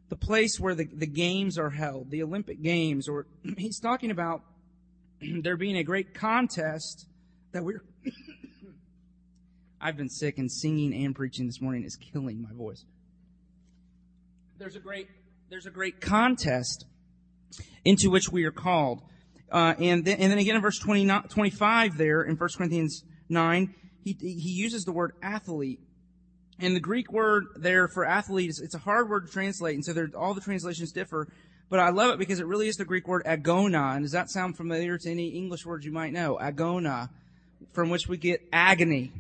The 0.09 0.17
place 0.17 0.59
where 0.59 0.75
the, 0.75 0.85
the 0.85 1.07
games 1.07 1.57
are 1.59 1.71
held, 1.71 2.11
the 2.11 2.23
Olympic 2.23 2.63
Games, 2.63 3.09
or 3.09 3.27
he's 3.57 3.79
talking 3.79 4.11
about 4.11 4.43
there 5.43 5.57
being 5.57 5.77
a 5.77 5.85
great 5.85 6.15
contest 6.15 7.07
that 7.53 7.65
we're, 7.65 7.83
I've 9.81 9.97
been 9.97 10.11
sick 10.11 10.39
and 10.39 10.51
singing 10.51 10.93
and 11.05 11.15
preaching 11.15 11.47
this 11.47 11.61
morning 11.61 11.85
is 11.85 11.97
killing 11.97 12.43
my 12.43 12.53
voice. 12.53 12.85
There's 14.59 14.77
a 14.77 14.81
great, 14.81 15.09
there's 15.49 15.67
a 15.67 15.71
great 15.71 16.01
contest 16.01 16.87
into 17.85 18.11
which 18.11 18.31
we 18.31 18.45
are 18.45 18.53
called. 18.53 19.03
Uh, 19.55 19.73
and 19.79 20.05
then, 20.05 20.19
and 20.19 20.33
then 20.33 20.39
again 20.39 20.57
in 20.57 20.63
verse 20.63 20.81
20, 20.81 21.09
25 21.29 21.97
there 21.97 22.23
in 22.23 22.35
1 22.35 22.49
Corinthians 22.57 23.05
9, 23.29 23.73
he, 24.03 24.17
he 24.21 24.51
uses 24.51 24.83
the 24.83 24.91
word 24.91 25.13
athlete. 25.23 25.79
And 26.59 26.75
the 26.75 26.81
Greek 26.81 27.13
word 27.13 27.45
there 27.55 27.87
for 27.87 28.05
athlete 28.05 28.51
is, 28.51 28.59
it's 28.59 28.75
a 28.75 28.79
hard 28.79 29.09
word 29.09 29.27
to 29.27 29.33
translate, 29.33 29.77
and 29.77 29.85
so 29.85 29.93
there, 29.93 30.11
all 30.17 30.35
the 30.35 30.41
translations 30.41 30.91
differ. 30.91 31.29
But 31.71 31.79
I 31.79 31.91
love 31.91 32.11
it 32.11 32.19
because 32.19 32.41
it 32.41 32.47
really 32.47 32.67
is 32.67 32.75
the 32.75 32.85
Greek 32.85 33.07
word 33.07 33.23
agona. 33.27 33.95
And 33.95 34.05
does 34.05 34.11
that 34.11 34.29
sound 34.29 34.57
familiar 34.57 34.99
to 34.99 35.11
any 35.11 35.29
English 35.29 35.65
words 35.65 35.87
you 35.87 35.93
might 35.93 36.13
know? 36.13 36.37
Agona, 36.37 37.11
from 37.73 37.91
which 37.91 38.09
we 38.09 38.17
get 38.17 38.41
agony. 38.53 39.13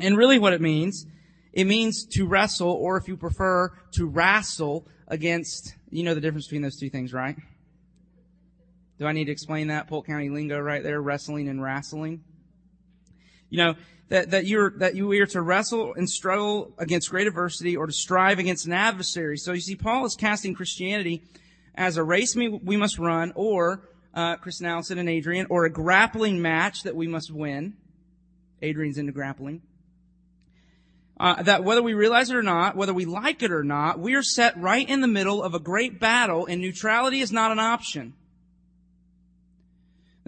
And 0.00 0.16
really 0.16 0.40
what 0.40 0.54
it 0.54 0.60
means, 0.60 1.06
it 1.52 1.68
means 1.68 2.04
to 2.14 2.26
wrestle, 2.26 2.72
or 2.72 2.96
if 2.96 3.06
you 3.06 3.16
prefer, 3.16 3.70
to 3.92 4.06
wrestle 4.06 4.88
against, 5.06 5.76
you 5.88 6.02
know 6.02 6.14
the 6.14 6.20
difference 6.20 6.46
between 6.46 6.62
those 6.62 6.76
two 6.76 6.90
things, 6.90 7.12
right? 7.12 7.36
Do 9.00 9.06
I 9.06 9.12
need 9.12 9.24
to 9.24 9.32
explain 9.32 9.68
that? 9.68 9.88
Polk 9.88 10.06
County 10.06 10.28
lingo 10.28 10.60
right 10.60 10.82
there, 10.82 11.00
wrestling 11.00 11.48
and 11.48 11.62
wrestling. 11.62 12.22
You 13.48 13.56
know, 13.56 13.74
that, 14.10 14.32
that 14.32 14.44
you're, 14.44 14.72
that 14.76 14.94
you 14.94 15.10
are 15.10 15.26
to 15.26 15.40
wrestle 15.40 15.94
and 15.94 16.08
struggle 16.08 16.74
against 16.76 17.08
great 17.08 17.26
adversity 17.26 17.78
or 17.78 17.86
to 17.86 17.94
strive 17.94 18.38
against 18.38 18.66
an 18.66 18.74
adversary. 18.74 19.38
So 19.38 19.52
you 19.52 19.62
see, 19.62 19.74
Paul 19.74 20.04
is 20.04 20.16
casting 20.16 20.54
Christianity 20.54 21.22
as 21.74 21.96
a 21.96 22.04
race 22.04 22.36
we 22.36 22.76
must 22.76 22.98
run 22.98 23.32
or, 23.36 23.88
uh, 24.12 24.36
Kristen 24.36 24.66
Allison 24.66 24.98
and 24.98 25.08
Adrian, 25.08 25.46
or 25.48 25.64
a 25.64 25.70
grappling 25.70 26.42
match 26.42 26.82
that 26.82 26.94
we 26.94 27.06
must 27.06 27.30
win. 27.30 27.78
Adrian's 28.60 28.98
into 28.98 29.12
grappling. 29.12 29.62
Uh, 31.18 31.42
that 31.42 31.64
whether 31.64 31.82
we 31.82 31.94
realize 31.94 32.28
it 32.28 32.36
or 32.36 32.42
not, 32.42 32.76
whether 32.76 32.92
we 32.92 33.06
like 33.06 33.42
it 33.42 33.50
or 33.50 33.64
not, 33.64 33.98
we 33.98 34.14
are 34.14 34.22
set 34.22 34.60
right 34.60 34.86
in 34.86 35.00
the 35.00 35.08
middle 35.08 35.42
of 35.42 35.54
a 35.54 35.58
great 35.58 35.98
battle 35.98 36.44
and 36.44 36.60
neutrality 36.60 37.22
is 37.22 37.32
not 37.32 37.50
an 37.50 37.58
option. 37.58 38.12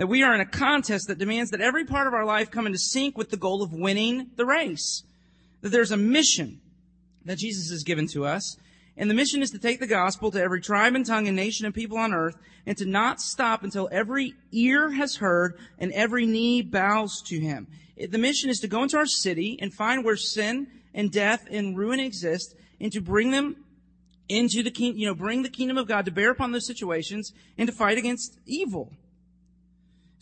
That 0.03 0.09
we 0.09 0.25
are 0.25 0.35
in 0.35 0.41
a 0.41 0.47
contest 0.47 1.07
that 1.07 1.19
demands 1.19 1.53
that 1.53 1.61
every 1.61 1.85
part 1.85 2.09
of 2.09 2.13
our 2.13 2.25
life 2.25 2.51
come 2.51 2.67
into 2.67 2.77
sync 2.77 3.17
with 3.17 3.31
the 3.31 3.37
goal 3.37 3.63
of 3.63 3.73
winning 3.73 4.33
the 4.35 4.45
race. 4.45 5.05
That 5.61 5.69
there's 5.69 5.93
a 5.93 5.97
mission 5.97 6.61
that 7.25 7.39
Jesus 7.39 7.71
has 7.71 7.85
given 7.85 8.09
to 8.09 8.27
us. 8.27 8.57
And 8.97 9.09
the 9.09 9.15
mission 9.15 9.43
is 9.43 9.53
to 9.53 9.61
take 9.61 9.79
the 9.79 9.87
gospel 9.87 10.33
to 10.33 10.43
every 10.43 10.61
tribe 10.61 10.97
and 10.97 11.07
tongue 11.07 11.29
and 11.29 11.37
nation 11.37 11.67
and 11.67 11.73
people 11.73 11.99
on 11.99 12.13
earth 12.13 12.35
and 12.67 12.77
to 12.79 12.85
not 12.85 13.21
stop 13.21 13.63
until 13.63 13.89
every 13.93 14.35
ear 14.51 14.91
has 14.91 15.15
heard 15.15 15.57
and 15.79 15.93
every 15.93 16.27
knee 16.27 16.63
bows 16.63 17.23
to 17.27 17.39
him. 17.39 17.69
The 17.97 18.19
mission 18.19 18.51
is 18.51 18.59
to 18.59 18.67
go 18.67 18.83
into 18.83 18.97
our 18.97 19.07
city 19.07 19.57
and 19.63 19.73
find 19.73 20.05
where 20.05 20.17
sin 20.17 20.67
and 20.93 21.13
death 21.13 21.47
and 21.49 21.79
ruin 21.79 22.01
exist 22.01 22.57
and 22.81 22.91
to 22.91 23.01
bring 23.01 23.31
them 23.31 23.55
into 24.29 24.65
the 24.65 24.73
kingdom, 24.73 24.99
you 24.99 25.07
know, 25.07 25.15
bring 25.15 25.45
the 25.45 25.49
kingdom 25.49 25.79
of 25.79 25.87
God 25.87 26.07
to 26.07 26.11
bear 26.11 26.33
upon 26.33 26.51
those 26.51 26.67
situations 26.67 27.33
and 27.57 27.69
to 27.69 27.73
fight 27.73 27.99
against 27.99 28.41
evil. 28.47 28.91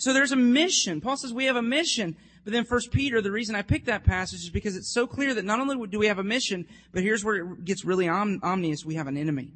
So 0.00 0.14
there's 0.14 0.32
a 0.32 0.36
mission. 0.36 1.02
Paul 1.02 1.18
says 1.18 1.34
we 1.34 1.44
have 1.44 1.56
a 1.56 1.62
mission. 1.62 2.16
But 2.42 2.54
then 2.54 2.64
First 2.64 2.90
Peter, 2.90 3.20
the 3.20 3.30
reason 3.30 3.54
I 3.54 3.60
picked 3.60 3.84
that 3.84 4.02
passage 4.02 4.40
is 4.40 4.48
because 4.48 4.74
it's 4.74 4.90
so 4.90 5.06
clear 5.06 5.34
that 5.34 5.44
not 5.44 5.60
only 5.60 5.86
do 5.88 5.98
we 5.98 6.06
have 6.06 6.18
a 6.18 6.24
mission, 6.24 6.66
but 6.90 7.02
here's 7.02 7.22
where 7.22 7.36
it 7.36 7.66
gets 7.66 7.84
really 7.84 8.08
om- 8.08 8.40
omnious. 8.42 8.82
We 8.82 8.94
have 8.94 9.08
an 9.08 9.18
enemy. 9.18 9.52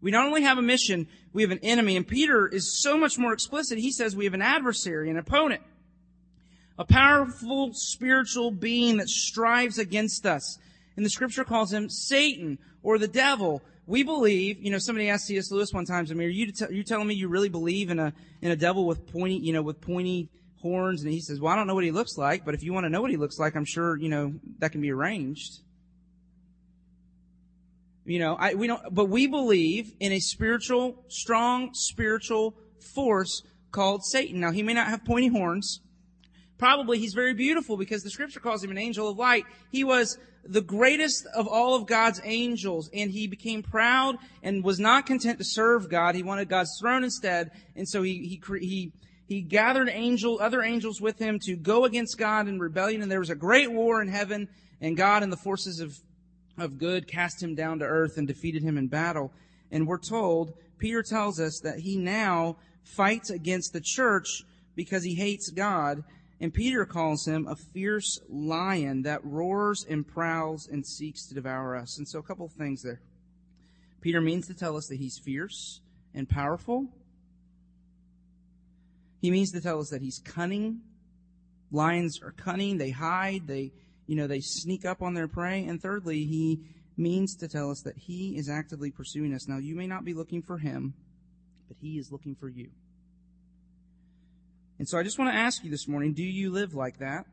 We 0.00 0.10
not 0.10 0.24
only 0.24 0.40
have 0.44 0.56
a 0.56 0.62
mission, 0.62 1.06
we 1.34 1.42
have 1.42 1.50
an 1.50 1.58
enemy. 1.62 1.98
And 1.98 2.08
Peter 2.08 2.48
is 2.48 2.80
so 2.80 2.96
much 2.96 3.18
more 3.18 3.34
explicit. 3.34 3.76
He 3.76 3.92
says 3.92 4.16
we 4.16 4.24
have 4.24 4.32
an 4.32 4.40
adversary, 4.40 5.10
an 5.10 5.18
opponent. 5.18 5.60
A 6.78 6.86
powerful 6.86 7.74
spiritual 7.74 8.52
being 8.52 8.96
that 8.96 9.10
strives 9.10 9.78
against 9.78 10.24
us. 10.24 10.58
And 10.96 11.04
the 11.04 11.10
scripture 11.10 11.44
calls 11.44 11.74
him 11.74 11.90
Satan 11.90 12.58
or 12.82 12.96
the 12.98 13.06
devil 13.06 13.60
we 13.86 14.02
believe, 14.02 14.62
you 14.62 14.70
know, 14.70 14.78
somebody 14.78 15.10
asked 15.10 15.26
C.S. 15.26 15.50
Lewis 15.50 15.72
one 15.72 15.84
time, 15.84 16.06
Zamir, 16.06 16.32
you, 16.32 16.50
t- 16.52 16.74
you 16.74 16.82
telling 16.82 17.06
me 17.06 17.14
you 17.14 17.28
really 17.28 17.50
believe 17.50 17.90
in 17.90 17.98
a, 17.98 18.12
in 18.40 18.50
a 18.50 18.56
devil 18.56 18.86
with 18.86 19.06
pointy, 19.12 19.36
you 19.36 19.52
know, 19.52 19.62
with 19.62 19.80
pointy 19.80 20.30
horns? 20.62 21.02
And 21.02 21.12
he 21.12 21.20
says, 21.20 21.40
well, 21.40 21.52
I 21.52 21.56
don't 21.56 21.66
know 21.66 21.74
what 21.74 21.84
he 21.84 21.90
looks 21.90 22.16
like, 22.16 22.44
but 22.44 22.54
if 22.54 22.62
you 22.62 22.72
want 22.72 22.84
to 22.84 22.90
know 22.90 23.02
what 23.02 23.10
he 23.10 23.18
looks 23.18 23.38
like, 23.38 23.54
I'm 23.54 23.66
sure, 23.66 23.96
you 23.96 24.08
know, 24.08 24.34
that 24.58 24.72
can 24.72 24.80
be 24.80 24.90
arranged. 24.90 25.60
You 28.06 28.18
know, 28.18 28.36
I, 28.38 28.54
we 28.54 28.66
don't, 28.66 28.82
but 28.94 29.06
we 29.06 29.26
believe 29.26 29.92
in 30.00 30.12
a 30.12 30.20
spiritual, 30.20 31.04
strong 31.08 31.70
spiritual 31.72 32.54
force 32.94 33.42
called 33.70 34.04
Satan. 34.04 34.40
Now, 34.40 34.50
he 34.50 34.62
may 34.62 34.74
not 34.74 34.88
have 34.88 35.04
pointy 35.04 35.28
horns. 35.28 35.80
Probably 36.58 36.98
he's 36.98 37.14
very 37.14 37.34
beautiful 37.34 37.76
because 37.76 38.02
the 38.02 38.10
scripture 38.10 38.40
calls 38.40 38.62
him 38.62 38.70
an 38.70 38.78
angel 38.78 39.08
of 39.08 39.18
light. 39.18 39.44
He 39.70 39.84
was 39.84 40.18
the 40.46 40.60
greatest 40.60 41.26
of 41.34 41.46
all 41.46 41.74
of 41.74 41.86
God's 41.86 42.20
angels, 42.24 42.90
and 42.92 43.10
he 43.10 43.26
became 43.26 43.62
proud 43.62 44.16
and 44.42 44.62
was 44.62 44.78
not 44.78 45.06
content 45.06 45.38
to 45.38 45.44
serve 45.44 45.88
God. 45.88 46.14
He 46.14 46.22
wanted 46.22 46.48
God's 46.48 46.76
throne 46.80 47.04
instead, 47.04 47.50
and 47.74 47.88
so 47.88 48.02
he 48.02 48.40
he 48.48 48.58
he 48.58 48.92
he 49.26 49.40
gathered 49.40 49.88
angel 49.88 50.38
other 50.40 50.62
angels 50.62 51.00
with 51.00 51.18
him 51.18 51.38
to 51.44 51.56
go 51.56 51.84
against 51.84 52.18
God 52.18 52.46
in 52.46 52.58
rebellion, 52.58 53.02
and 53.02 53.10
there 53.10 53.20
was 53.20 53.30
a 53.30 53.34
great 53.34 53.72
war 53.72 54.02
in 54.02 54.08
heaven, 54.08 54.48
and 54.80 54.96
God 54.96 55.22
and 55.22 55.32
the 55.32 55.36
forces 55.36 55.80
of 55.80 55.98
of 56.58 56.78
good 56.78 57.08
cast 57.08 57.42
him 57.42 57.54
down 57.54 57.78
to 57.80 57.84
earth 57.84 58.16
and 58.16 58.28
defeated 58.28 58.62
him 58.62 58.78
in 58.78 58.86
battle. 58.86 59.32
And 59.72 59.86
we're 59.86 59.98
told, 59.98 60.54
Peter 60.78 61.02
tells 61.02 61.40
us 61.40 61.60
that 61.64 61.80
he 61.80 61.96
now 61.96 62.56
fights 62.84 63.30
against 63.30 63.72
the 63.72 63.80
church 63.80 64.42
because 64.76 65.02
he 65.02 65.14
hates 65.14 65.50
God 65.50 66.04
and 66.40 66.52
Peter 66.52 66.84
calls 66.84 67.26
him 67.26 67.46
a 67.46 67.56
fierce 67.56 68.20
lion 68.28 69.02
that 69.02 69.24
roars 69.24 69.86
and 69.88 70.06
prowls 70.06 70.68
and 70.70 70.84
seeks 70.84 71.26
to 71.26 71.34
devour 71.34 71.76
us. 71.76 71.98
And 71.98 72.08
so 72.08 72.18
a 72.18 72.22
couple 72.22 72.46
of 72.46 72.52
things 72.52 72.82
there. 72.82 73.00
Peter 74.00 74.20
means 74.20 74.46
to 74.48 74.54
tell 74.54 74.76
us 74.76 74.88
that 74.88 74.98
he's 74.98 75.18
fierce 75.18 75.80
and 76.12 76.28
powerful. 76.28 76.88
He 79.20 79.30
means 79.30 79.52
to 79.52 79.60
tell 79.60 79.80
us 79.80 79.90
that 79.90 80.02
he's 80.02 80.18
cunning. 80.18 80.80
Lions 81.70 82.20
are 82.20 82.32
cunning. 82.32 82.76
They 82.76 82.90
hide. 82.90 83.46
They, 83.46 83.72
you 84.06 84.16
know, 84.16 84.26
they 84.26 84.40
sneak 84.40 84.84
up 84.84 85.00
on 85.00 85.14
their 85.14 85.28
prey. 85.28 85.64
And 85.64 85.80
thirdly, 85.80 86.24
he 86.24 86.60
means 86.96 87.36
to 87.36 87.48
tell 87.48 87.70
us 87.70 87.82
that 87.82 87.96
he 87.96 88.36
is 88.36 88.50
actively 88.50 88.90
pursuing 88.90 89.32
us. 89.34 89.48
Now, 89.48 89.58
you 89.58 89.74
may 89.74 89.86
not 89.86 90.04
be 90.04 90.14
looking 90.14 90.42
for 90.42 90.58
him, 90.58 90.94
but 91.68 91.76
he 91.80 91.98
is 91.98 92.12
looking 92.12 92.34
for 92.34 92.48
you. 92.48 92.68
And 94.84 94.88
so 94.90 94.98
I 94.98 95.02
just 95.02 95.18
want 95.18 95.32
to 95.32 95.34
ask 95.38 95.64
you 95.64 95.70
this 95.70 95.88
morning, 95.88 96.12
do 96.12 96.22
you 96.22 96.50
live 96.50 96.74
like 96.74 96.98
that? 96.98 97.24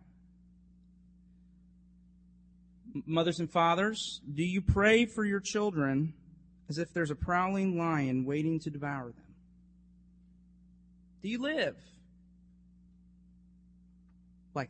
Mothers 3.06 3.42
and 3.42 3.52
fathers, 3.52 4.22
do 4.34 4.42
you 4.42 4.62
pray 4.62 5.06
for 5.06 5.26
your 5.26 5.42
children 5.42 6.14
as 6.70 6.78
if 6.78 6.94
there's 6.94 7.12
a 7.12 7.16
prowling 7.16 7.78
lion 7.78 8.24
waiting 8.24 8.58
to 8.62 8.70
devour 8.70 9.08
them? 9.08 9.36
Do 11.22 11.28
you 11.28 11.42
live 11.42 11.76
like 14.54 14.70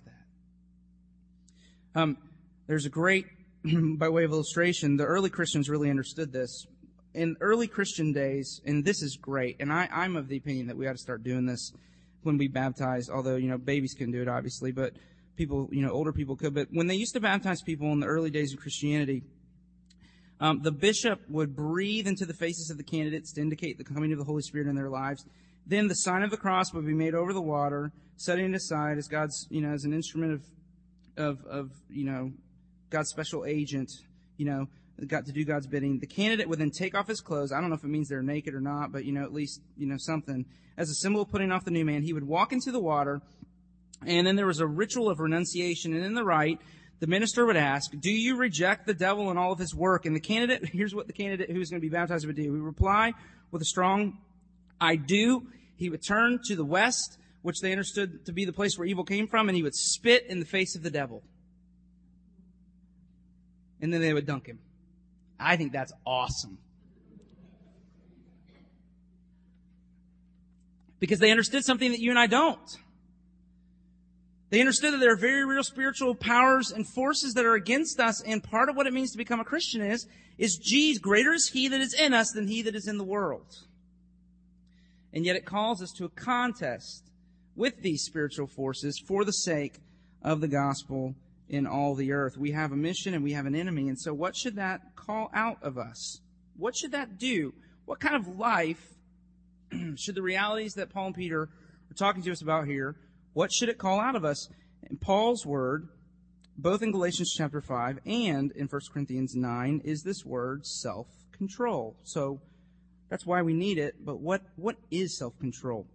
that? 1.94 2.02
Um, 2.02 2.18
there's 2.66 2.88
a 2.88 2.90
great, 2.90 3.28
by 3.64 4.10
way 4.10 4.24
of 4.24 4.32
illustration, 4.32 4.98
the 4.98 5.06
early 5.06 5.30
Christians 5.30 5.70
really 5.70 5.92
understood 5.92 6.34
this. 6.34 6.66
In 7.14 7.38
early 7.42 7.68
Christian 7.68 8.12
days, 8.12 8.60
and 8.66 8.84
this 8.84 9.04
is 9.04 9.18
great, 9.18 9.58
and 9.60 9.72
I, 9.72 9.88
I'm 9.92 10.16
of 10.16 10.28
the 10.28 10.38
opinion 10.38 10.66
that 10.66 10.78
we 10.78 10.88
ought 10.88 10.94
to 10.94 10.98
start 10.98 11.22
doing 11.24 11.46
this 11.46 11.72
when 12.24 12.38
we 12.38 12.48
baptize, 12.48 13.10
although, 13.10 13.36
you 13.36 13.50
know, 13.50 13.58
babies 13.58 13.94
couldn't 13.94 14.14
do 14.14 14.22
it, 14.22 14.28
obviously, 14.28 14.72
but 14.72 14.94
people, 15.36 15.70
you 15.72 15.82
know, 15.82 15.92
older 15.92 16.12
people 16.12 16.36
could. 16.36 16.54
But 16.54 16.68
when 16.72 16.88
they 16.88 16.96
used 16.96 17.14
to 17.14 17.20
baptize 17.20 17.62
people 17.62 17.92
in 17.92 18.00
the 18.00 18.08
early 18.08 18.30
days 18.30 18.54
of 18.54 18.60
Christianity, 18.60 19.24
um, 20.40 20.62
the 20.62 20.72
bishop 20.72 21.22
would 21.30 21.56
breathe 21.56 22.08
into 22.08 22.26
the 22.26 22.34
faces 22.34 22.70
of 22.72 22.78
the 22.78 22.84
candidates 22.84 23.34
to 23.34 23.42
indicate 23.42 23.78
the 23.78 23.84
coming 23.84 24.12
of 24.12 24.18
the 24.18 24.26
Holy 24.26 24.42
Spirit 24.42 24.68
in 24.68 24.76
their 24.76 24.90
lives. 24.90 25.26
Then 25.68 25.88
the 25.88 25.96
sign 25.96 26.24
of 26.24 26.32
the 26.32 26.38
cross 26.38 26.74
would 26.74 26.86
be 26.86 26.94
made 26.94 27.14
over 27.14 27.32
the 27.34 27.42
water, 27.42 27.92
setting 28.18 28.46
it 28.46 28.56
aside 28.56 28.98
as 28.98 29.08
God's, 29.08 29.48
you 29.50 29.62
know, 29.62 29.72
as 29.72 29.84
an 29.84 29.94
instrument 29.94 30.34
of, 30.34 30.42
of, 31.18 31.46
of, 31.46 31.72
you 31.90 32.06
know, 32.06 32.32
God's 32.90 33.10
special 33.10 33.46
agent, 33.46 33.90
you 34.38 34.46
know, 34.46 34.68
got 35.08 35.26
to 35.26 35.32
do 35.32 35.44
God's 35.44 35.68
bidding. 35.68 36.00
The 36.00 36.08
candidate 36.08 36.48
would 36.48 36.60
then 36.60 36.72
take 36.72 36.96
off 36.96 37.08
his 37.08 37.22
clothes. 37.22 37.52
I 37.52 37.60
don't 37.60 37.70
know 37.70 37.76
if 37.76 37.84
it 37.84 37.90
means 37.90 38.08
they're 38.08 38.22
naked 38.22 38.54
or 38.54 38.62
not, 38.62 38.92
but 38.92 39.06
you 39.06 39.12
know, 39.12 39.24
at 39.24 39.34
least, 39.34 39.62
you 39.78 39.88
know, 39.88 39.98
something. 39.98 40.46
As 40.78 40.90
a 40.90 40.96
symbol 40.96 41.22
of 41.22 41.30
putting 41.30 41.52
off 41.52 41.66
the 41.66 41.72
new 41.72 41.86
man, 41.86 42.04
he 42.04 42.14
would 42.14 42.28
walk 42.28 42.54
into 42.54 42.72
the 42.72 42.80
water, 42.80 43.22
and 44.06 44.26
then 44.26 44.36
there 44.36 44.48
was 44.48 44.60
a 44.60 44.68
ritual 44.68 45.10
of 45.10 45.20
renunciation, 45.20 45.94
and 45.94 46.06
in 46.06 46.14
the 46.14 46.24
rite, 46.24 46.60
the 47.00 47.08
minister 47.08 47.46
would 47.48 47.58
ask, 47.58 47.92
do 48.00 48.12
you 48.12 48.36
reject 48.36 48.86
the 48.86 48.94
devil 48.94 49.32
and 49.32 49.40
all 49.40 49.52
of 49.52 49.60
his 49.60 49.74
work? 49.74 50.06
And 50.06 50.16
the 50.16 50.20
candidate, 50.20 50.70
here's 50.74 50.94
what 50.94 51.08
the 51.08 51.14
candidate 51.14 51.50
who's 51.50 51.70
going 51.70 51.82
to 51.82 51.86
be 51.86 51.90
baptized 51.90 52.26
would 52.28 52.36
do. 52.36 52.44
He 52.44 52.50
would 52.50 52.62
reply 52.62 53.14
with 53.50 53.62
a 53.62 53.66
strong, 53.66 54.20
I 54.80 54.96
do. 54.96 55.48
He 55.76 55.90
would 55.90 56.04
turn 56.06 56.40
to 56.46 56.56
the 56.56 56.64
west, 56.64 57.18
which 57.42 57.60
they 57.60 57.72
understood 57.72 58.26
to 58.28 58.32
be 58.32 58.46
the 58.46 58.54
place 58.54 58.78
where 58.78 58.88
evil 58.88 59.04
came 59.04 59.28
from, 59.28 59.50
and 59.50 59.56
he 59.56 59.64
would 59.64 59.76
spit 59.76 60.28
in 60.28 60.40
the 60.40 60.46
face 60.46 60.76
of 60.76 60.84
the 60.84 60.92
devil. 60.92 61.24
And 63.82 63.92
then 63.92 64.00
they 64.00 64.14
would 64.14 64.28
dunk 64.28 64.46
him. 64.46 64.60
I 65.42 65.58
think 65.58 65.72
that's 65.72 65.92
awesome. 66.06 66.58
Because 71.00 71.20
they 71.20 71.32
understood 71.32 71.66
something 71.66 71.92
that 71.92 72.00
you 72.00 72.12
and 72.12 72.20
I 72.20 72.28
don't. 72.28 72.78
They 74.52 74.60
understood 74.60 74.94
that 74.94 75.00
there 75.00 75.14
are 75.14 75.18
very 75.18 75.46
real 75.46 75.64
spiritual 75.64 76.14
powers 76.14 76.72
and 76.72 76.86
forces 76.86 77.34
that 77.34 77.46
are 77.46 77.56
against 77.56 78.00
us, 78.00 78.22
and 78.22 78.44
part 78.44 78.70
of 78.70 78.76
what 78.76 78.86
it 78.86 78.94
means 78.94 79.12
to 79.12 79.18
become 79.18 79.40
a 79.40 79.46
Christian 79.46 79.82
is, 79.82 80.06
is 80.38 80.58
geez, 80.58 81.00
greater 81.00 81.32
is 81.32 81.50
he 81.50 81.70
that 81.70 81.80
is 81.80 81.94
in 81.94 82.14
us 82.14 82.32
than 82.32 82.48
he 82.48 82.62
that 82.64 82.76
is 82.76 82.88
in 82.88 82.98
the 82.98 83.04
world. 83.04 83.48
And 85.14 85.26
yet 85.26 85.38
it 85.38 85.46
calls 85.46 85.82
us 85.82 85.92
to 85.94 86.06
a 86.06 86.10
contest 86.10 87.10
with 87.56 87.82
these 87.82 88.04
spiritual 88.04 88.48
forces 88.48 89.02
for 89.08 89.24
the 89.24 89.34
sake 89.34 89.80
of 90.22 90.42
the 90.42 90.48
gospel 90.48 91.16
in 91.52 91.68
all 91.68 91.96
the 91.96 92.14
earth. 92.14 92.38
We 92.38 92.52
have 92.52 92.72
a 92.72 92.78
mission 92.78 93.14
and 93.14 93.24
we 93.24 93.34
have 93.34 93.46
an 93.46 93.56
enemy. 93.56 93.90
And 93.90 94.00
so 94.00 94.14
what 94.14 94.38
should 94.38 94.56
that 94.56 94.96
call 94.96 95.30
out 95.34 95.58
of 95.62 95.78
us? 95.78 96.22
What 96.56 96.78
should 96.78 96.94
that 96.94 97.18
do? 97.20 97.54
What 97.86 98.00
kind 98.00 98.16
of 98.16 98.40
life 98.40 98.82
should 99.96 100.16
the 100.16 100.22
realities 100.22 100.76
that 100.76 100.90
Paul 100.90 101.08
and 101.08 101.16
Peter 101.16 101.42
are 101.44 101.94
talking 101.94 102.24
to 102.24 102.32
us 102.32 102.42
about 102.42 102.68
here, 102.68 102.96
what 103.34 103.52
should 103.52 103.68
it 103.68 103.78
call 103.78 104.00
out 104.00 104.16
of 104.16 104.24
us? 104.24 104.48
In 104.90 104.96
Paul's 104.98 105.46
word, 105.46 105.90
both 106.58 106.82
in 106.82 106.92
Galatians 106.92 107.34
chapter 107.38 107.60
5 107.60 108.00
and 108.06 108.52
in 108.54 108.68
1 108.68 108.82
Corinthians 108.94 109.36
9, 109.36 109.82
is 109.84 110.04
this 110.04 110.24
word 110.26 110.66
self-control. 110.66 111.98
So 112.04 112.40
that's 113.10 113.26
why 113.26 113.42
we 113.42 113.54
need 113.54 113.78
it, 113.78 114.06
but 114.06 114.22
what, 114.22 114.42
what 114.56 114.78
is 114.90 115.18
self-control? 115.18 115.86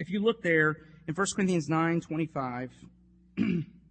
If 0.00 0.10
you 0.10 0.18
look 0.18 0.42
there 0.42 0.76
in 1.06 1.14
1 1.14 1.26
Corinthians 1.36 1.68
9, 1.68 2.00
25, 2.00 2.70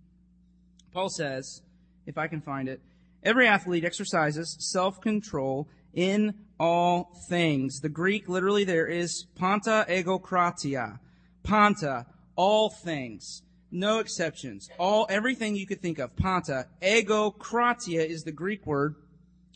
Paul 0.94 1.10
says, 1.10 1.62
if 2.06 2.18
I 2.18 2.28
can 2.28 2.42
find 2.42 2.68
it, 2.68 2.82
every 3.24 3.48
athlete 3.48 3.86
exercises 3.86 4.58
self-control 4.60 5.68
in 5.94 6.34
all 6.60 7.12
things. 7.30 7.80
The 7.80 7.90
Greek 7.90 8.30
literally 8.30 8.64
there 8.64 8.88
is 8.88 9.26
panta 9.36 9.86
egokratia. 9.90 11.00
Panta, 11.44 12.06
all 12.36 12.70
things. 12.70 13.44
No 13.72 14.00
exceptions. 14.00 14.70
All, 14.78 15.08
everything 15.10 15.56
you 15.56 15.66
could 15.66 15.82
think 15.82 15.98
of. 15.98 16.16
Panta. 16.16 16.68
Egokratia 16.82 18.06
is 18.06 18.24
the 18.24 18.32
Greek 18.32 18.66
word, 18.68 18.96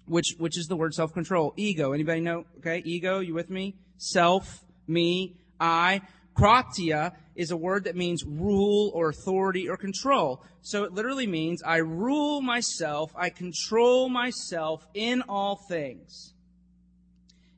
which, 0.08 0.36
which 0.38 0.58
is 0.58 0.68
the 0.68 0.76
word 0.78 0.94
self-control. 0.94 1.54
Ego. 1.58 1.92
Anybody 1.92 2.22
know? 2.22 2.46
Okay. 2.60 2.82
Ego. 2.86 3.20
You 3.20 3.34
with 3.34 3.50
me? 3.50 3.76
Self. 3.98 4.64
Me. 4.88 5.36
I. 5.60 6.02
Kratia 6.36 7.14
is 7.36 7.52
a 7.52 7.58
word 7.58 7.86
that 7.86 7.96
means 7.96 8.24
rule 8.24 8.92
or 8.94 9.10
authority 9.10 9.70
or 9.70 9.78
control. 9.78 10.44
So 10.62 10.84
it 10.84 10.94
literally 10.94 11.28
means 11.28 11.64
I 11.64 11.78
rule 11.78 12.42
myself, 12.42 13.12
I 13.16 13.30
control 13.30 14.10
myself 14.10 14.86
in 14.94 15.22
all 15.28 15.56
things. 15.56 16.34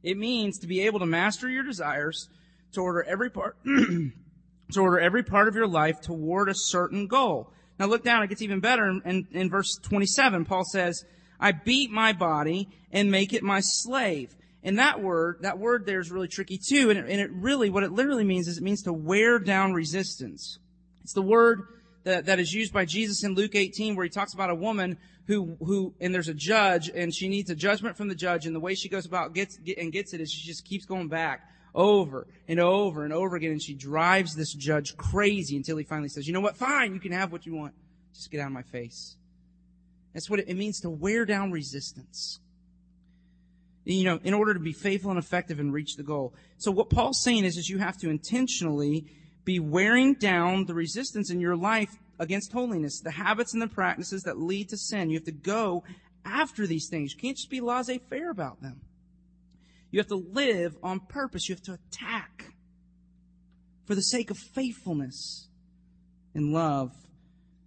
It 0.04 0.18
means 0.18 0.60
to 0.60 0.68
be 0.68 0.82
able 0.82 1.00
to 1.00 1.06
master 1.06 1.50
your 1.50 1.64
desires, 1.64 2.30
to 2.74 2.82
order 2.82 3.04
every 3.04 3.30
part, 3.30 3.58
to 3.66 4.12
order 4.78 5.00
every 5.00 5.24
part 5.24 5.48
of 5.48 5.56
your 5.56 5.68
life 5.68 6.02
toward 6.02 6.50
a 6.50 6.56
certain 6.56 7.08
goal. 7.08 7.52
Now 7.80 7.88
look 7.88 8.04
down, 8.04 8.24
it 8.24 8.28
gets 8.28 8.42
even 8.42 8.60
better. 8.60 8.86
In, 9.06 9.28
in 9.32 9.50
verse 9.50 9.78
27, 9.84 10.46
Paul 10.46 10.64
says, 10.64 11.04
I 11.40 11.52
beat 11.52 11.92
my 11.92 12.14
body 12.14 12.70
and 12.92 13.12
make 13.12 13.34
it 13.34 13.44
my 13.44 13.60
slave. 13.62 14.36
And 14.64 14.80
that 14.80 15.02
word, 15.02 15.40
that 15.42 15.60
word 15.60 15.86
there 15.86 16.00
is 16.00 16.12
really 16.12 16.28
tricky 16.28 16.58
too. 16.58 16.90
And 16.90 17.00
it, 17.00 17.06
and 17.10 17.22
it 17.22 17.32
really, 17.32 17.70
what 17.70 17.84
it 17.84 17.92
literally 17.92 18.24
means 18.24 18.48
is 18.48 18.58
it 18.58 18.64
means 18.64 18.84
to 18.84 18.94
wear 18.94 19.40
down 19.40 19.74
resistance. 19.74 20.60
It's 21.04 21.14
the 21.14 21.22
word 21.22 21.62
that, 22.04 22.26
that 22.26 22.40
is 22.40 22.54
used 22.54 22.74
by 22.74 22.86
Jesus 22.86 23.24
in 23.24 23.34
Luke 23.36 23.56
18 23.56 23.96
where 23.96 24.04
he 24.04 24.10
talks 24.10 24.34
about 24.34 24.50
a 24.50 24.56
woman 24.56 24.98
who, 25.28 25.58
who, 25.60 25.94
and 26.00 26.14
there's 26.14 26.30
a 26.30 26.34
judge 26.34 26.90
and 26.90 27.14
she 27.14 27.28
needs 27.28 27.50
a 27.50 27.56
judgment 27.56 27.98
from 27.98 28.08
the 28.08 28.16
judge 28.16 28.46
and 28.46 28.56
the 28.56 28.60
way 28.60 28.76
she 28.76 28.90
goes 28.90 29.06
about 29.06 29.34
gets, 29.34 29.58
get, 29.58 29.78
and 29.78 29.92
gets 29.92 30.14
it 30.14 30.22
is 30.22 30.32
she 30.32 30.48
just 30.48 30.66
keeps 30.66 30.86
going 30.86 31.08
back 31.08 31.50
over 31.76 32.28
and 32.48 32.60
over 32.60 33.04
and 33.04 33.14
over 33.14 33.36
again 33.36 33.52
and 33.52 33.62
she 33.62 33.74
drives 33.74 34.36
this 34.36 34.54
judge 34.54 34.98
crazy 34.98 35.56
until 35.56 35.78
he 35.78 35.84
finally 35.84 36.10
says, 36.10 36.28
you 36.28 36.34
know 36.34 36.42
what, 36.42 36.58
fine, 36.58 36.94
you 36.94 37.00
can 37.00 37.12
have 37.12 37.32
what 37.32 37.46
you 37.46 37.54
want. 37.54 37.74
Just 38.14 38.32
get 38.32 38.40
out 38.40 38.48
of 38.48 38.54
my 38.54 38.64
face. 38.64 39.16
That's 40.14 40.30
what 40.30 40.40
it, 40.40 40.48
it 40.48 40.56
means 40.56 40.80
to 40.82 40.90
wear 40.90 41.26
down 41.26 41.52
resistance 41.52 42.40
you 43.90 44.04
know, 44.04 44.20
in 44.24 44.34
order 44.34 44.54
to 44.54 44.60
be 44.60 44.74
faithful 44.74 45.12
and 45.12 45.20
effective 45.20 45.60
and 45.60 45.72
reach 45.74 45.96
the 45.96 46.04
goal. 46.04 46.34
So 46.58 46.72
what 46.72 46.90
Paul's 46.90 47.22
saying 47.24 47.46
is, 47.46 47.58
is 47.58 47.70
you 47.70 47.78
have 47.78 47.98
to 48.00 48.10
intentionally 48.10 49.06
be 49.46 49.60
wearing 49.60 50.16
down 50.16 50.66
the 50.66 50.74
resistance 50.74 51.32
in 51.32 51.40
your 51.40 51.56
life 51.56 51.92
against 52.20 52.52
holiness, 52.52 53.00
the 53.00 53.12
habits 53.12 53.54
and 53.54 53.62
the 53.62 53.68
practices 53.68 54.24
that 54.24 54.38
lead 54.38 54.70
to 54.70 54.78
sin. 54.78 55.10
You 55.10 55.18
have 55.18 55.26
to 55.26 55.32
go 55.32 55.84
after 56.26 56.68
these 56.68 56.90
things. 56.90 57.14
You 57.14 57.20
can't 57.22 57.38
just 57.38 57.50
be 57.50 57.62
laissez-faire 57.62 58.30
about 58.30 58.62
them. 58.62 58.82
You 59.90 60.00
have 60.00 60.08
to 60.08 60.16
live 60.34 60.76
on 60.84 61.00
purpose. 61.00 61.48
You 61.48 61.56
have 61.56 61.64
to 61.64 61.74
attack 61.74 62.52
for 63.86 63.96
the 63.96 64.02
sake 64.02 64.30
of 64.30 64.38
faithfulness 64.38 65.48
and 66.36 66.52
love. 66.52 66.92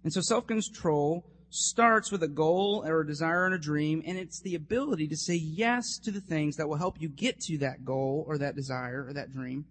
And 0.03 0.13
so 0.13 0.21
self-control 0.21 1.25
starts 1.53 2.11
with 2.11 2.23
a 2.23 2.29
goal 2.29 2.81
or 2.87 3.01
a 3.01 3.05
desire 3.07 3.45
and 3.45 3.53
a 3.53 3.59
dream, 3.59 4.01
and 4.07 4.17
it's 4.17 4.39
the 4.39 4.55
ability 4.55 5.05
to 5.09 5.17
say 5.17 5.35
yes 5.35 5.99
to 5.99 6.09
the 6.09 6.21
things 6.21 6.55
that 6.55 6.67
will 6.67 6.77
help 6.77 6.99
you 7.01 7.09
get 7.09 7.39
to 7.41 7.57
that 7.57 7.83
goal 7.83 8.23
or 8.25 8.37
that 8.37 8.55
desire 8.55 9.05
or 9.05 9.13
that 9.13 9.31
dream, 9.31 9.65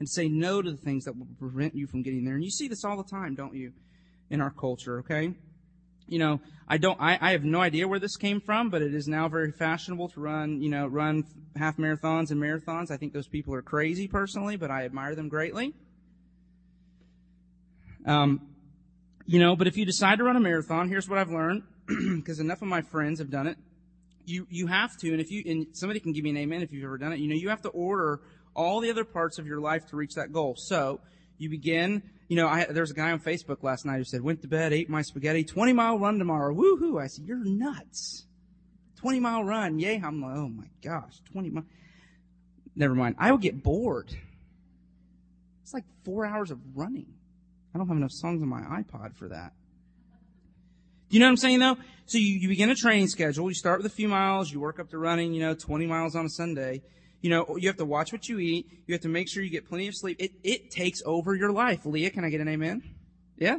and 0.00 0.08
say 0.08 0.28
no 0.28 0.60
to 0.60 0.72
the 0.72 0.76
things 0.76 1.04
that 1.04 1.16
will 1.16 1.28
prevent 1.38 1.76
you 1.76 1.86
from 1.86 2.02
getting 2.02 2.24
there. 2.24 2.34
And 2.34 2.42
you 2.42 2.50
see 2.50 2.66
this 2.66 2.84
all 2.84 2.96
the 2.96 3.08
time, 3.08 3.36
don't 3.36 3.54
you, 3.54 3.72
in 4.30 4.40
our 4.40 4.50
culture, 4.50 4.98
okay? 4.98 5.32
You 6.08 6.18
know, 6.18 6.40
I 6.66 6.76
don't, 6.78 7.00
I, 7.00 7.18
I 7.20 7.30
have 7.30 7.44
no 7.44 7.60
idea 7.60 7.86
where 7.86 8.00
this 8.00 8.16
came 8.16 8.40
from, 8.40 8.68
but 8.68 8.82
it 8.82 8.92
is 8.92 9.06
now 9.06 9.28
very 9.28 9.52
fashionable 9.52 10.08
to 10.08 10.20
run, 10.20 10.60
you 10.60 10.70
know, 10.70 10.88
run 10.88 11.24
half 11.56 11.76
marathons 11.76 12.32
and 12.32 12.42
marathons. 12.42 12.90
I 12.90 12.96
think 12.96 13.12
those 13.12 13.28
people 13.28 13.54
are 13.54 13.62
crazy 13.62 14.08
personally, 14.08 14.56
but 14.56 14.72
I 14.72 14.84
admire 14.84 15.14
them 15.14 15.28
greatly. 15.28 15.72
Um, 18.04 18.53
you 19.26 19.40
know, 19.40 19.56
but 19.56 19.66
if 19.66 19.76
you 19.76 19.84
decide 19.84 20.18
to 20.18 20.24
run 20.24 20.36
a 20.36 20.40
marathon, 20.40 20.88
here's 20.88 21.08
what 21.08 21.18
I've 21.18 21.30
learned, 21.30 21.62
because 21.86 22.40
enough 22.40 22.62
of 22.62 22.68
my 22.68 22.82
friends 22.82 23.18
have 23.18 23.30
done 23.30 23.46
it. 23.46 23.56
You, 24.26 24.46
you 24.50 24.66
have 24.66 24.96
to, 24.98 25.12
and 25.12 25.20
if 25.20 25.30
you, 25.30 25.42
and 25.46 25.66
somebody 25.72 26.00
can 26.00 26.12
give 26.12 26.24
me 26.24 26.30
an 26.30 26.36
amen 26.38 26.62
if 26.62 26.72
you've 26.72 26.84
ever 26.84 26.98
done 26.98 27.12
it, 27.12 27.18
you 27.18 27.28
know, 27.28 27.34
you 27.34 27.50
have 27.50 27.62
to 27.62 27.68
order 27.68 28.20
all 28.54 28.80
the 28.80 28.90
other 28.90 29.04
parts 29.04 29.38
of 29.38 29.46
your 29.46 29.60
life 29.60 29.86
to 29.88 29.96
reach 29.96 30.14
that 30.14 30.32
goal. 30.32 30.54
So, 30.56 31.00
you 31.36 31.50
begin, 31.50 32.02
you 32.28 32.36
know, 32.36 32.48
I, 32.48 32.64
there 32.64 32.82
was 32.82 32.90
a 32.90 32.94
guy 32.94 33.12
on 33.12 33.20
Facebook 33.20 33.62
last 33.62 33.84
night 33.84 33.98
who 33.98 34.04
said, 34.04 34.22
went 34.22 34.42
to 34.42 34.48
bed, 34.48 34.72
ate 34.72 34.88
my 34.88 35.02
spaghetti, 35.02 35.44
20 35.44 35.72
mile 35.72 35.98
run 35.98 36.18
tomorrow, 36.18 36.54
woohoo! 36.54 37.02
I 37.02 37.08
said, 37.08 37.26
you're 37.26 37.44
nuts. 37.44 38.24
20 38.96 39.20
mile 39.20 39.44
run, 39.44 39.78
yay! 39.78 40.00
I'm 40.02 40.22
like, 40.22 40.36
oh 40.36 40.48
my 40.48 40.68
gosh, 40.82 41.20
20 41.32 41.50
mile. 41.50 41.64
Never 42.76 42.94
mind. 42.94 43.16
I 43.18 43.30
would 43.30 43.40
get 43.40 43.62
bored. 43.62 44.14
It's 45.62 45.74
like 45.74 45.84
four 46.04 46.24
hours 46.26 46.50
of 46.50 46.58
running. 46.74 47.06
I 47.74 47.78
don't 47.78 47.88
have 47.88 47.96
enough 47.96 48.12
songs 48.12 48.40
on 48.40 48.48
my 48.48 48.60
iPod 48.60 49.16
for 49.16 49.28
that. 49.28 49.52
Do 51.08 51.16
you 51.16 51.20
know 51.20 51.26
what 51.26 51.30
I'm 51.30 51.36
saying 51.36 51.58
though? 51.58 51.76
So 52.06 52.18
you, 52.18 52.38
you 52.38 52.48
begin 52.48 52.70
a 52.70 52.74
training 52.74 53.08
schedule. 53.08 53.48
You 53.48 53.54
start 53.54 53.82
with 53.82 53.86
a 53.86 53.94
few 53.94 54.08
miles. 54.08 54.52
You 54.52 54.60
work 54.60 54.78
up 54.78 54.90
to 54.90 54.98
running, 54.98 55.32
you 55.32 55.42
know, 55.42 55.54
20 55.54 55.86
miles 55.86 56.14
on 56.14 56.26
a 56.26 56.28
Sunday. 56.28 56.82
You 57.20 57.30
know, 57.30 57.56
you 57.56 57.68
have 57.68 57.78
to 57.78 57.84
watch 57.84 58.12
what 58.12 58.28
you 58.28 58.38
eat. 58.38 58.68
You 58.86 58.94
have 58.94 59.02
to 59.02 59.08
make 59.08 59.28
sure 59.28 59.42
you 59.42 59.50
get 59.50 59.68
plenty 59.68 59.88
of 59.88 59.96
sleep. 59.96 60.18
It, 60.20 60.32
it 60.42 60.70
takes 60.70 61.02
over 61.04 61.34
your 61.34 61.52
life. 61.52 61.86
Leah, 61.86 62.10
can 62.10 62.24
I 62.24 62.28
get 62.28 62.40
an 62.40 62.48
amen? 62.48 62.82
Yeah. 63.36 63.58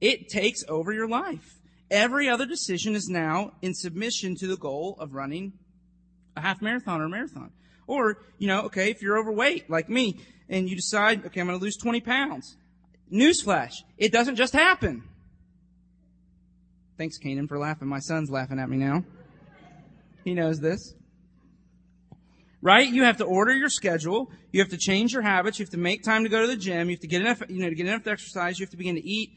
It 0.00 0.28
takes 0.28 0.64
over 0.68 0.92
your 0.92 1.08
life. 1.08 1.60
Every 1.90 2.28
other 2.28 2.44
decision 2.44 2.96
is 2.96 3.08
now 3.08 3.52
in 3.62 3.74
submission 3.74 4.34
to 4.36 4.46
the 4.46 4.56
goal 4.56 4.96
of 4.98 5.14
running 5.14 5.52
a 6.36 6.40
half 6.40 6.60
marathon 6.60 7.00
or 7.00 7.04
a 7.04 7.08
marathon. 7.08 7.52
Or, 7.86 8.18
you 8.38 8.48
know, 8.48 8.62
okay, 8.62 8.90
if 8.90 9.02
you're 9.02 9.18
overweight 9.18 9.70
like 9.70 9.88
me 9.88 10.20
and 10.48 10.68
you 10.68 10.76
decide, 10.76 11.24
okay, 11.26 11.40
I'm 11.40 11.46
going 11.46 11.58
to 11.58 11.64
lose 11.64 11.76
20 11.76 12.00
pounds. 12.00 12.56
Newsflash. 13.12 13.72
It 13.96 14.12
doesn't 14.12 14.36
just 14.36 14.52
happen. 14.52 15.04
Thanks, 16.98 17.18
Canaan, 17.18 17.46
for 17.46 17.58
laughing. 17.58 17.88
My 17.88 17.98
son's 17.98 18.30
laughing 18.30 18.58
at 18.58 18.68
me 18.68 18.76
now. 18.78 19.04
He 20.24 20.34
knows 20.34 20.60
this. 20.60 20.94
Right? 22.62 22.88
You 22.88 23.04
have 23.04 23.18
to 23.18 23.24
order 23.24 23.54
your 23.54 23.68
schedule. 23.68 24.30
You 24.50 24.60
have 24.60 24.70
to 24.70 24.78
change 24.78 25.12
your 25.12 25.22
habits. 25.22 25.58
You 25.58 25.64
have 25.64 25.70
to 25.70 25.78
make 25.78 26.02
time 26.02 26.24
to 26.24 26.28
go 26.28 26.40
to 26.40 26.46
the 26.46 26.56
gym. 26.56 26.88
You 26.88 26.96
have 26.96 27.00
to 27.02 27.06
get 27.06 27.20
enough, 27.20 27.42
you 27.48 27.60
know, 27.62 27.68
to 27.68 27.74
get 27.74 27.86
enough 27.86 28.06
exercise. 28.06 28.58
You 28.58 28.64
have 28.64 28.70
to 28.70 28.76
begin 28.76 28.96
to 28.96 29.06
eat, 29.06 29.30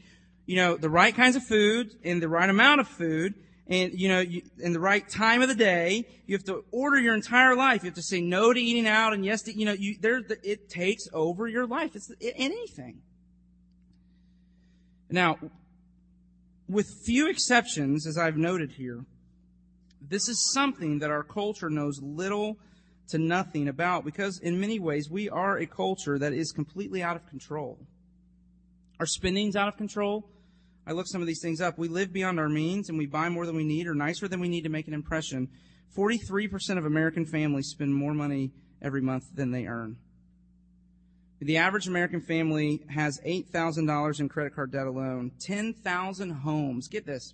you 0.46 0.56
know, 0.56 0.76
the 0.76 0.90
right 0.90 1.14
kinds 1.14 1.36
of 1.36 1.44
food 1.44 1.90
and 2.02 2.22
the 2.22 2.28
right 2.28 2.48
amount 2.48 2.80
of 2.80 2.88
food 2.88 3.34
and 3.70 3.92
you 3.98 4.08
know, 4.08 4.20
you, 4.20 4.42
in 4.58 4.72
the 4.72 4.80
right 4.80 5.08
time 5.08 5.42
of 5.42 5.48
the 5.48 5.54
day. 5.54 6.04
You 6.26 6.36
have 6.36 6.44
to 6.44 6.64
order 6.72 6.98
your 6.98 7.14
entire 7.14 7.54
life. 7.54 7.84
You 7.84 7.88
have 7.88 7.94
to 7.94 8.02
say 8.02 8.20
no 8.20 8.52
to 8.52 8.60
eating 8.60 8.86
out 8.86 9.12
and 9.12 9.24
yes 9.24 9.42
to, 9.42 9.56
you 9.56 9.64
know, 9.64 9.72
you, 9.72 9.96
there, 10.00 10.22
it 10.42 10.68
takes 10.68 11.04
over 11.12 11.46
your 11.46 11.66
life. 11.66 11.94
It's 11.94 12.10
anything. 12.20 13.02
Now, 15.10 15.38
with 16.68 16.86
few 17.04 17.28
exceptions, 17.28 18.06
as 18.06 18.16
I've 18.16 18.36
noted 18.36 18.72
here, 18.72 19.04
this 20.00 20.28
is 20.28 20.52
something 20.52 21.00
that 21.00 21.10
our 21.10 21.24
culture 21.24 21.68
knows 21.68 22.00
little 22.00 22.58
to 23.08 23.18
nothing 23.18 23.68
about 23.68 24.04
because 24.04 24.38
in 24.38 24.60
many 24.60 24.78
ways 24.78 25.10
we 25.10 25.28
are 25.28 25.58
a 25.58 25.66
culture 25.66 26.18
that 26.18 26.32
is 26.32 26.52
completely 26.52 27.02
out 27.02 27.16
of 27.16 27.26
control. 27.26 27.78
Our 29.00 29.06
spending's 29.06 29.56
out 29.56 29.68
of 29.68 29.76
control. 29.76 30.28
I 30.86 30.92
looked 30.92 31.08
some 31.08 31.20
of 31.20 31.26
these 31.26 31.42
things 31.42 31.60
up. 31.60 31.76
We 31.76 31.88
live 31.88 32.12
beyond 32.12 32.38
our 32.38 32.48
means 32.48 32.88
and 32.88 32.96
we 32.96 33.06
buy 33.06 33.28
more 33.28 33.46
than 33.46 33.56
we 33.56 33.64
need 33.64 33.88
or 33.88 33.94
nicer 33.94 34.28
than 34.28 34.40
we 34.40 34.48
need 34.48 34.62
to 34.62 34.68
make 34.68 34.86
an 34.86 34.94
impression. 34.94 35.48
43% 35.96 36.78
of 36.78 36.84
American 36.84 37.26
families 37.26 37.68
spend 37.68 37.92
more 37.92 38.14
money 38.14 38.52
every 38.80 39.00
month 39.00 39.24
than 39.34 39.50
they 39.50 39.66
earn. 39.66 39.96
The 41.40 41.56
average 41.56 41.88
American 41.88 42.20
family 42.20 42.82
has 42.90 43.18
$8,000 43.26 44.20
in 44.20 44.28
credit 44.28 44.54
card 44.54 44.72
debt 44.72 44.86
alone. 44.86 45.32
10,000 45.40 46.30
homes, 46.30 46.86
get 46.88 47.06
this, 47.06 47.32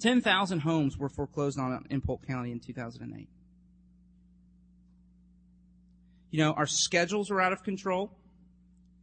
10,000 0.00 0.60
homes 0.60 0.96
were 0.96 1.08
foreclosed 1.08 1.58
on 1.58 1.84
in 1.90 2.00
Polk 2.00 2.26
County 2.26 2.52
in 2.52 2.60
2008. 2.60 3.28
You 6.30 6.38
know, 6.38 6.52
our 6.52 6.66
schedules 6.66 7.30
are 7.30 7.40
out 7.40 7.52
of 7.52 7.62
control. 7.62 8.12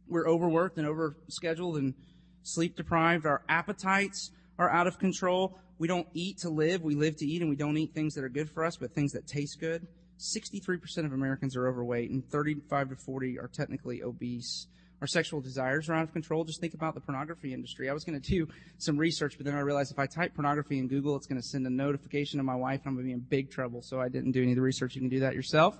We're 0.08 0.28
overworked 0.28 0.76
and 0.76 0.86
overscheduled 0.86 1.78
and 1.78 1.94
sleep 2.42 2.76
deprived. 2.76 3.26
Our 3.26 3.42
appetites 3.48 4.30
are 4.58 4.70
out 4.70 4.86
of 4.86 4.98
control. 4.98 5.58
We 5.78 5.88
don't 5.88 6.06
eat 6.14 6.38
to 6.38 6.50
live. 6.50 6.82
We 6.82 6.94
live 6.94 7.16
to 7.16 7.26
eat 7.26 7.42
and 7.42 7.50
we 7.50 7.56
don't 7.56 7.76
eat 7.76 7.92
things 7.94 8.14
that 8.14 8.24
are 8.24 8.28
good 8.28 8.50
for 8.50 8.64
us, 8.64 8.76
but 8.76 8.92
things 8.92 9.12
that 9.12 9.26
taste 9.26 9.58
good. 9.60 9.86
63% 10.18 11.04
of 11.04 11.12
Americans 11.12 11.56
are 11.56 11.68
overweight 11.68 12.10
and 12.10 12.24
35 12.28 12.90
to 12.90 12.96
40 12.96 13.38
are 13.38 13.48
technically 13.48 14.02
obese. 14.02 14.66
Our 15.00 15.06
sexual 15.06 15.40
desires 15.40 15.88
are 15.88 15.94
out 15.94 16.04
of 16.04 16.12
control. 16.12 16.44
Just 16.44 16.60
think 16.60 16.72
about 16.72 16.94
the 16.94 17.00
pornography 17.00 17.52
industry. 17.52 17.90
I 17.90 17.92
was 17.92 18.04
going 18.04 18.20
to 18.20 18.26
do 18.26 18.48
some 18.78 18.96
research, 18.96 19.36
but 19.36 19.44
then 19.44 19.54
I 19.54 19.60
realized 19.60 19.92
if 19.92 19.98
I 19.98 20.06
type 20.06 20.34
pornography 20.34 20.78
in 20.78 20.88
Google, 20.88 21.16
it's 21.16 21.26
going 21.26 21.40
to 21.40 21.46
send 21.46 21.66
a 21.66 21.70
notification 21.70 22.38
to 22.38 22.44
my 22.44 22.54
wife 22.54 22.80
and 22.84 22.88
I'm 22.88 22.94
going 22.94 23.04
to 23.04 23.08
be 23.08 23.12
in 23.12 23.20
big 23.20 23.50
trouble. 23.50 23.82
So 23.82 24.00
I 24.00 24.08
didn't 24.08 24.32
do 24.32 24.42
any 24.42 24.52
of 24.52 24.56
the 24.56 24.62
research. 24.62 24.94
You 24.94 25.00
can 25.00 25.10
do 25.10 25.20
that 25.20 25.34
yourself. 25.34 25.78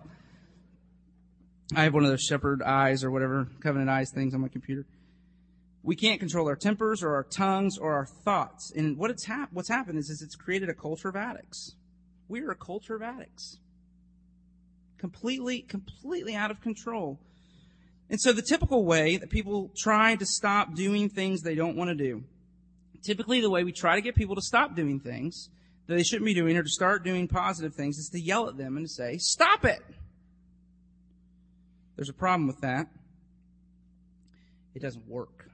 I 1.75 1.85
have 1.85 1.95
one 1.95 2.05
of 2.05 2.11
those 2.11 2.23
shepherd 2.23 2.63
eyes 2.63 3.05
or 3.05 3.11
whatever 3.11 3.49
covenant 3.61 3.89
eyes 3.89 4.11
things 4.11 4.35
on 4.35 4.41
my 4.41 4.49
computer. 4.49 4.85
We 5.83 5.97
can't 5.97 6.19
control 6.19 6.49
our 6.49 6.57
tempers 6.57 7.03
or 7.03 7.15
our 7.15 7.25
tongues 7.25 7.79
or 7.79 7.95
our 7.95 8.07
thoughts. 8.07 8.73
And 8.75 8.97
what 8.97 9.11
it's 9.11 9.25
hap- 9.25 9.53
what's 9.53 9.69
happened 9.69 9.99
is, 9.99 10.11
is 10.11 10.23
it's 10.23 10.35
created 10.35 10.69
a 10.69 10.75
culture 10.75 11.09
of 11.09 11.17
addicts. 11.17 11.77
We 12.29 12.41
are 12.43 12.51
a 12.51 12.57
culture 12.57 12.97
of 12.97 13.03
addicts 13.03 13.59
completely, 15.05 15.61
completely 15.61 16.35
out 16.35 16.51
of 16.51 16.63
control. 16.63 17.21
And 18.09 18.19
so 18.19 18.33
the 18.33 18.41
typical 18.41 18.87
way 18.87 19.19
that 19.19 19.29
people 19.29 19.71
try 19.77 20.17
to 20.17 20.25
stop 20.25 20.75
doing 20.75 21.11
things 21.11 21.43
they 21.43 21.55
don't 21.55 21.77
want 21.77 21.91
to 21.91 21.95
do, 21.95 22.25
typically 23.03 23.43
the 23.43 23.51
way 23.51 23.65
we 23.65 23.73
try 23.73 23.97
to 23.97 24.01
get 24.01 24.15
people 24.15 24.35
to 24.35 24.41
stop 24.41 24.75
doing 24.75 24.99
things 25.01 25.51
that 25.87 25.97
they 25.97 26.03
shouldn't 26.03 26.25
be 26.25 26.33
doing 26.33 26.57
or 26.57 26.63
to 26.63 26.71
start 26.71 27.05
doing 27.05 27.29
positive 27.29 27.75
things 27.75 27.99
is 27.99 28.09
to 28.09 28.19
yell 28.19 28.49
at 28.49 28.57
them 28.57 28.79
and 28.79 28.87
to 28.87 28.91
say, 28.91 29.19
stop 29.19 29.67
it! 29.67 29.83
There's 31.97 32.09
a 32.09 32.15
problem 32.15 32.47
with 32.47 32.63
that. 32.63 32.87
It 34.75 34.81
doesn't 34.81 35.07
work. 35.07 35.51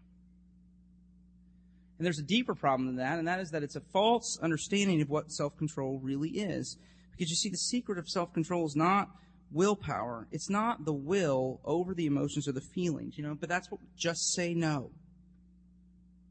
And 1.99 2.07
there's 2.07 2.21
a 2.21 2.23
deeper 2.23 2.55
problem 2.55 2.87
than 2.87 2.97
that, 2.97 3.19
and 3.19 3.27
that 3.27 3.41
is 3.41 3.51
that 3.51 3.65
it's 3.65 3.75
a 3.75 3.83
false 3.93 4.39
understanding 4.41 5.03
of 5.03 5.11
what 5.11 5.33
self-control 5.33 5.99
really 6.05 6.31
is. 6.31 6.79
Because 7.11 7.31
you 7.31 7.37
see, 7.37 7.51
the 7.51 7.59
secret 7.59 7.99
of 7.99 8.09
self-control 8.09 8.65
is 8.65 8.75
not 8.75 9.11
willpower. 9.51 10.29
It's 10.31 10.49
not 10.51 10.85
the 10.85 10.93
will 10.93 11.61
over 11.65 11.95
the 11.95 12.07
emotions 12.07 12.47
or 12.47 12.53
the 12.53 12.61
feelings, 12.61 13.19
you 13.19 13.25
know, 13.25 13.35
but 13.35 13.49
that's 13.49 13.71
what, 13.71 13.81
just 13.97 14.33
say 14.33 14.55
no. 14.55 14.91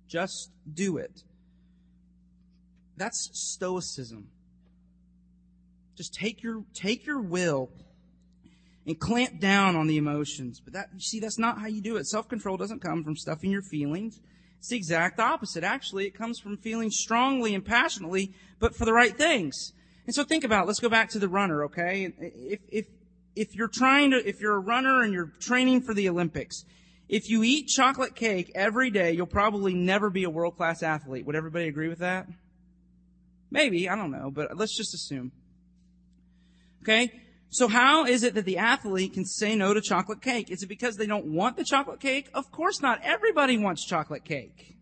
Just 0.07 0.51
do 0.71 0.97
it. 0.97 1.23
That's 2.97 3.29
stoicism. 3.33 4.27
Just 5.95 6.13
take 6.13 6.41
your, 6.41 6.63
take 6.73 7.05
your 7.05 7.21
will 7.21 7.69
and 8.85 8.99
clamp 8.99 9.39
down 9.39 9.75
on 9.75 9.87
the 9.87 9.97
emotions. 9.97 10.61
But 10.63 10.73
that, 10.73 10.89
you 10.93 11.01
see, 11.01 11.19
that's 11.19 11.37
not 11.37 11.59
how 11.59 11.67
you 11.67 11.81
do 11.81 11.97
it. 11.97 12.07
Self-control 12.07 12.57
doesn't 12.57 12.81
come 12.81 13.03
from 13.03 13.15
stuffing 13.15 13.51
your 13.51 13.61
feelings. 13.61 14.19
It's 14.57 14.69
the 14.69 14.77
exact 14.77 15.19
opposite. 15.19 15.63
Actually, 15.63 16.05
it 16.05 16.15
comes 16.15 16.39
from 16.39 16.57
feeling 16.57 16.89
strongly 16.89 17.53
and 17.53 17.63
passionately, 17.63 18.33
but 18.59 18.75
for 18.75 18.85
the 18.85 18.93
right 18.93 19.15
things. 19.15 19.73
And 20.05 20.15
so 20.15 20.23
think 20.23 20.43
about, 20.43 20.63
it. 20.63 20.67
let's 20.67 20.79
go 20.79 20.89
back 20.89 21.09
to 21.11 21.19
the 21.19 21.29
runner, 21.29 21.63
okay? 21.65 22.11
If, 22.17 22.59
if, 22.67 22.85
if 23.39 23.55
you're 23.55 23.69
trying 23.69 24.11
to, 24.11 24.27
if 24.27 24.41
you're 24.41 24.55
a 24.55 24.59
runner 24.59 25.01
and 25.01 25.13
you're 25.13 25.31
training 25.39 25.81
for 25.81 25.93
the 25.93 26.09
Olympics, 26.09 26.65
if 27.07 27.29
you 27.29 27.41
eat 27.41 27.67
chocolate 27.67 28.13
cake 28.13 28.51
every 28.53 28.91
day, 28.91 29.13
you'll 29.13 29.27
probably 29.27 29.73
never 29.73 30.09
be 30.09 30.25
a 30.25 30.29
world-class 30.29 30.83
athlete. 30.83 31.25
Would 31.25 31.37
everybody 31.37 31.69
agree 31.69 31.87
with 31.87 31.99
that? 31.99 32.27
Maybe, 33.49 33.87
I 33.87 33.95
don't 33.95 34.11
know, 34.11 34.29
but 34.29 34.57
let's 34.57 34.75
just 34.75 34.93
assume. 34.93 35.31
Okay? 36.83 37.13
So 37.49 37.69
how 37.69 38.05
is 38.05 38.23
it 38.23 38.35
that 38.35 38.43
the 38.43 38.57
athlete 38.57 39.13
can 39.13 39.23
say 39.23 39.55
no 39.55 39.73
to 39.73 39.79
chocolate 39.79 40.21
cake? 40.21 40.51
Is 40.51 40.61
it 40.61 40.67
because 40.67 40.97
they 40.97 41.07
don't 41.07 41.27
want 41.27 41.55
the 41.55 41.63
chocolate 41.63 42.01
cake? 42.01 42.29
Of 42.33 42.51
course 42.51 42.81
not. 42.81 42.99
Everybody 43.03 43.57
wants 43.57 43.85
chocolate 43.85 44.25
cake. 44.25 44.75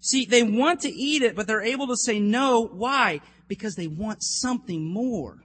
See, 0.00 0.24
they 0.24 0.42
want 0.42 0.80
to 0.80 0.88
eat 0.88 1.22
it, 1.22 1.36
but 1.36 1.46
they're 1.46 1.62
able 1.62 1.86
to 1.88 1.96
say 1.96 2.18
no. 2.18 2.66
Why? 2.66 3.20
because 3.50 3.74
they 3.74 3.88
want 3.88 4.22
something 4.22 4.84
more. 4.84 5.42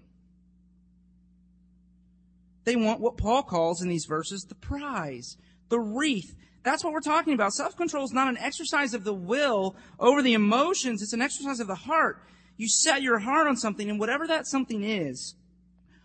They 2.64 2.76
want 2.76 3.02
what 3.02 3.18
Paul 3.18 3.42
calls 3.42 3.82
in 3.82 3.90
these 3.90 4.06
verses 4.06 4.44
the 4.44 4.56
prize, 4.56 5.38
the 5.70 5.80
wreath. 5.80 6.36
That's 6.64 6.84
what 6.84 6.94
we're 6.94 7.00
talking 7.00 7.34
about. 7.34 7.54
Self-control 7.54 8.06
is 8.06 8.14
not 8.14 8.28
an 8.28 8.38
exercise 8.38 8.94
of 8.94 9.06
the 9.06 9.14
will 9.14 9.76
over 10.00 10.22
the 10.22 10.36
emotions. 10.36 11.02
It's 11.02 11.14
an 11.14 11.22
exercise 11.22 11.60
of 11.60 11.66
the 11.66 11.74
heart. 11.74 12.22
You 12.58 12.70
set 12.70 13.02
your 13.02 13.18
heart 13.18 13.48
on 13.48 13.58
something 13.58 13.90
and 13.90 14.00
whatever 14.00 14.28
that 14.28 14.46
something 14.46 14.84
is, 14.84 15.34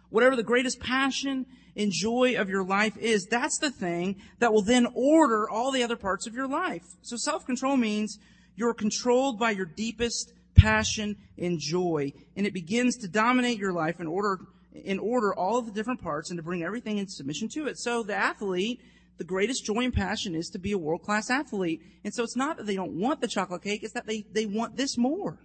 whatever 0.08 0.36
the 0.36 0.42
greatest 0.42 0.80
passion 0.80 1.44
and 1.76 1.92
joy 1.92 2.34
of 2.38 2.48
your 2.48 2.64
life 2.64 2.96
is, 2.96 3.26
that's 3.26 3.58
the 3.58 3.70
thing 3.70 4.16
that 4.38 4.54
will 4.54 4.62
then 4.62 4.86
order 4.94 5.48
all 5.50 5.70
the 5.70 5.82
other 5.82 5.96
parts 5.96 6.26
of 6.26 6.34
your 6.34 6.48
life. 6.48 6.96
So 7.02 7.16
self-control 7.16 7.76
means 7.76 8.18
you're 8.60 8.74
controlled 8.74 9.38
by 9.38 9.50
your 9.50 9.66
deepest 9.66 10.32
passion, 10.60 11.16
and 11.38 11.58
joy. 11.58 12.12
And 12.36 12.46
it 12.46 12.52
begins 12.52 12.96
to 12.98 13.08
dominate 13.08 13.58
your 13.58 13.72
life 13.72 14.00
in 14.00 14.06
order, 14.06 14.40
in 14.74 14.98
order 14.98 15.34
all 15.34 15.58
of 15.58 15.66
the 15.66 15.72
different 15.72 16.02
parts 16.02 16.30
and 16.30 16.38
to 16.38 16.42
bring 16.42 16.62
everything 16.62 16.98
in 16.98 17.08
submission 17.08 17.48
to 17.50 17.66
it. 17.66 17.78
So 17.78 18.02
the 18.02 18.14
athlete, 18.14 18.80
the 19.18 19.24
greatest 19.24 19.64
joy 19.64 19.84
and 19.84 19.94
passion 19.94 20.34
is 20.34 20.48
to 20.50 20.58
be 20.58 20.72
a 20.72 20.78
world-class 20.78 21.30
athlete. 21.30 21.80
And 22.04 22.14
so 22.14 22.22
it's 22.22 22.36
not 22.36 22.56
that 22.58 22.66
they 22.66 22.76
don't 22.76 23.00
want 23.00 23.20
the 23.20 23.28
chocolate 23.28 23.62
cake, 23.62 23.82
it's 23.82 23.94
that 23.94 24.06
they, 24.06 24.24
they 24.32 24.46
want 24.46 24.76
this 24.76 24.96
more. 24.98 25.38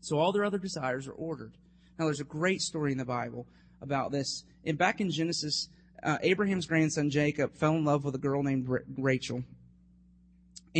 So 0.00 0.18
all 0.18 0.32
their 0.32 0.44
other 0.44 0.58
desires 0.58 1.08
are 1.08 1.12
ordered. 1.12 1.52
Now 1.98 2.04
there's 2.04 2.20
a 2.20 2.24
great 2.24 2.60
story 2.60 2.92
in 2.92 2.98
the 2.98 3.04
Bible 3.04 3.46
about 3.80 4.12
this. 4.12 4.44
And 4.64 4.78
back 4.78 5.00
in 5.00 5.10
Genesis, 5.10 5.68
uh, 6.02 6.18
Abraham's 6.22 6.66
grandson 6.66 7.10
Jacob 7.10 7.54
fell 7.54 7.72
in 7.72 7.84
love 7.84 8.04
with 8.04 8.14
a 8.14 8.18
girl 8.18 8.42
named 8.42 8.68
Rachel. 8.96 9.42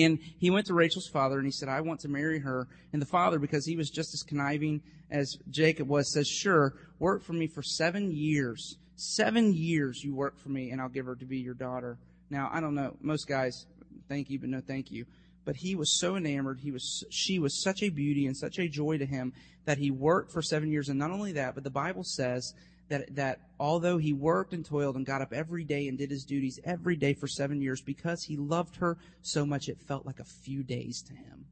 And 0.04 0.18
he 0.38 0.50
went 0.50 0.66
to 0.66 0.74
Rachel's 0.74 1.08
father 1.08 1.38
and 1.38 1.46
he 1.46 1.52
said, 1.52 1.68
I 1.68 1.80
want 1.80 2.00
to 2.00 2.08
marry 2.08 2.38
her. 2.40 2.68
And 2.92 3.00
the 3.02 3.06
father, 3.06 3.38
because 3.38 3.66
he 3.66 3.76
was 3.76 3.90
just 3.90 4.14
as 4.14 4.22
conniving 4.22 4.82
as 5.10 5.36
Jacob 5.50 5.88
was, 5.88 6.12
says, 6.12 6.28
sure, 6.28 6.74
work 6.98 7.22
for 7.22 7.32
me 7.32 7.46
for 7.46 7.62
seven 7.62 8.12
years. 8.12 8.76
Seven 8.96 9.54
years 9.54 10.02
you 10.04 10.14
work 10.14 10.38
for 10.38 10.50
me 10.50 10.70
and 10.70 10.80
I'll 10.80 10.88
give 10.88 11.06
her 11.06 11.16
to 11.16 11.24
be 11.24 11.38
your 11.38 11.54
daughter. 11.54 11.98
Now, 12.30 12.50
I 12.52 12.60
don't 12.60 12.74
know. 12.74 12.96
Most 13.00 13.26
guys, 13.26 13.66
thank 14.08 14.30
you, 14.30 14.38
but 14.38 14.50
no 14.50 14.60
thank 14.60 14.90
you. 14.90 15.06
But 15.44 15.56
he 15.56 15.74
was 15.74 15.98
so 15.98 16.16
enamored. 16.16 16.60
He 16.60 16.70
was, 16.70 17.04
she 17.10 17.38
was 17.38 17.62
such 17.62 17.82
a 17.82 17.88
beauty 17.88 18.26
and 18.26 18.36
such 18.36 18.58
a 18.58 18.68
joy 18.68 18.98
to 18.98 19.06
him 19.06 19.32
that 19.64 19.78
he 19.78 19.90
worked 19.90 20.32
for 20.32 20.42
seven 20.42 20.70
years. 20.70 20.88
And 20.88 20.98
not 20.98 21.10
only 21.10 21.32
that, 21.32 21.54
but 21.54 21.64
the 21.64 21.70
Bible 21.70 22.04
says 22.04 22.52
that, 22.88 23.14
that 23.16 23.40
although 23.60 23.98
he 23.98 24.12
worked 24.12 24.52
and 24.52 24.64
toiled 24.64 24.96
and 24.96 25.04
got 25.04 25.22
up 25.22 25.32
every 25.32 25.64
day 25.64 25.88
and 25.88 25.98
did 25.98 26.10
his 26.10 26.24
duties 26.24 26.58
every 26.64 26.96
day 26.96 27.14
for 27.14 27.26
seven 27.26 27.60
years, 27.60 27.80
because 27.80 28.24
he 28.24 28.36
loved 28.36 28.76
her 28.76 28.96
so 29.22 29.44
much, 29.44 29.68
it 29.68 29.80
felt 29.80 30.06
like 30.06 30.20
a 30.20 30.24
few 30.24 30.62
days 30.62 31.02
to 31.02 31.12
him. 31.12 31.46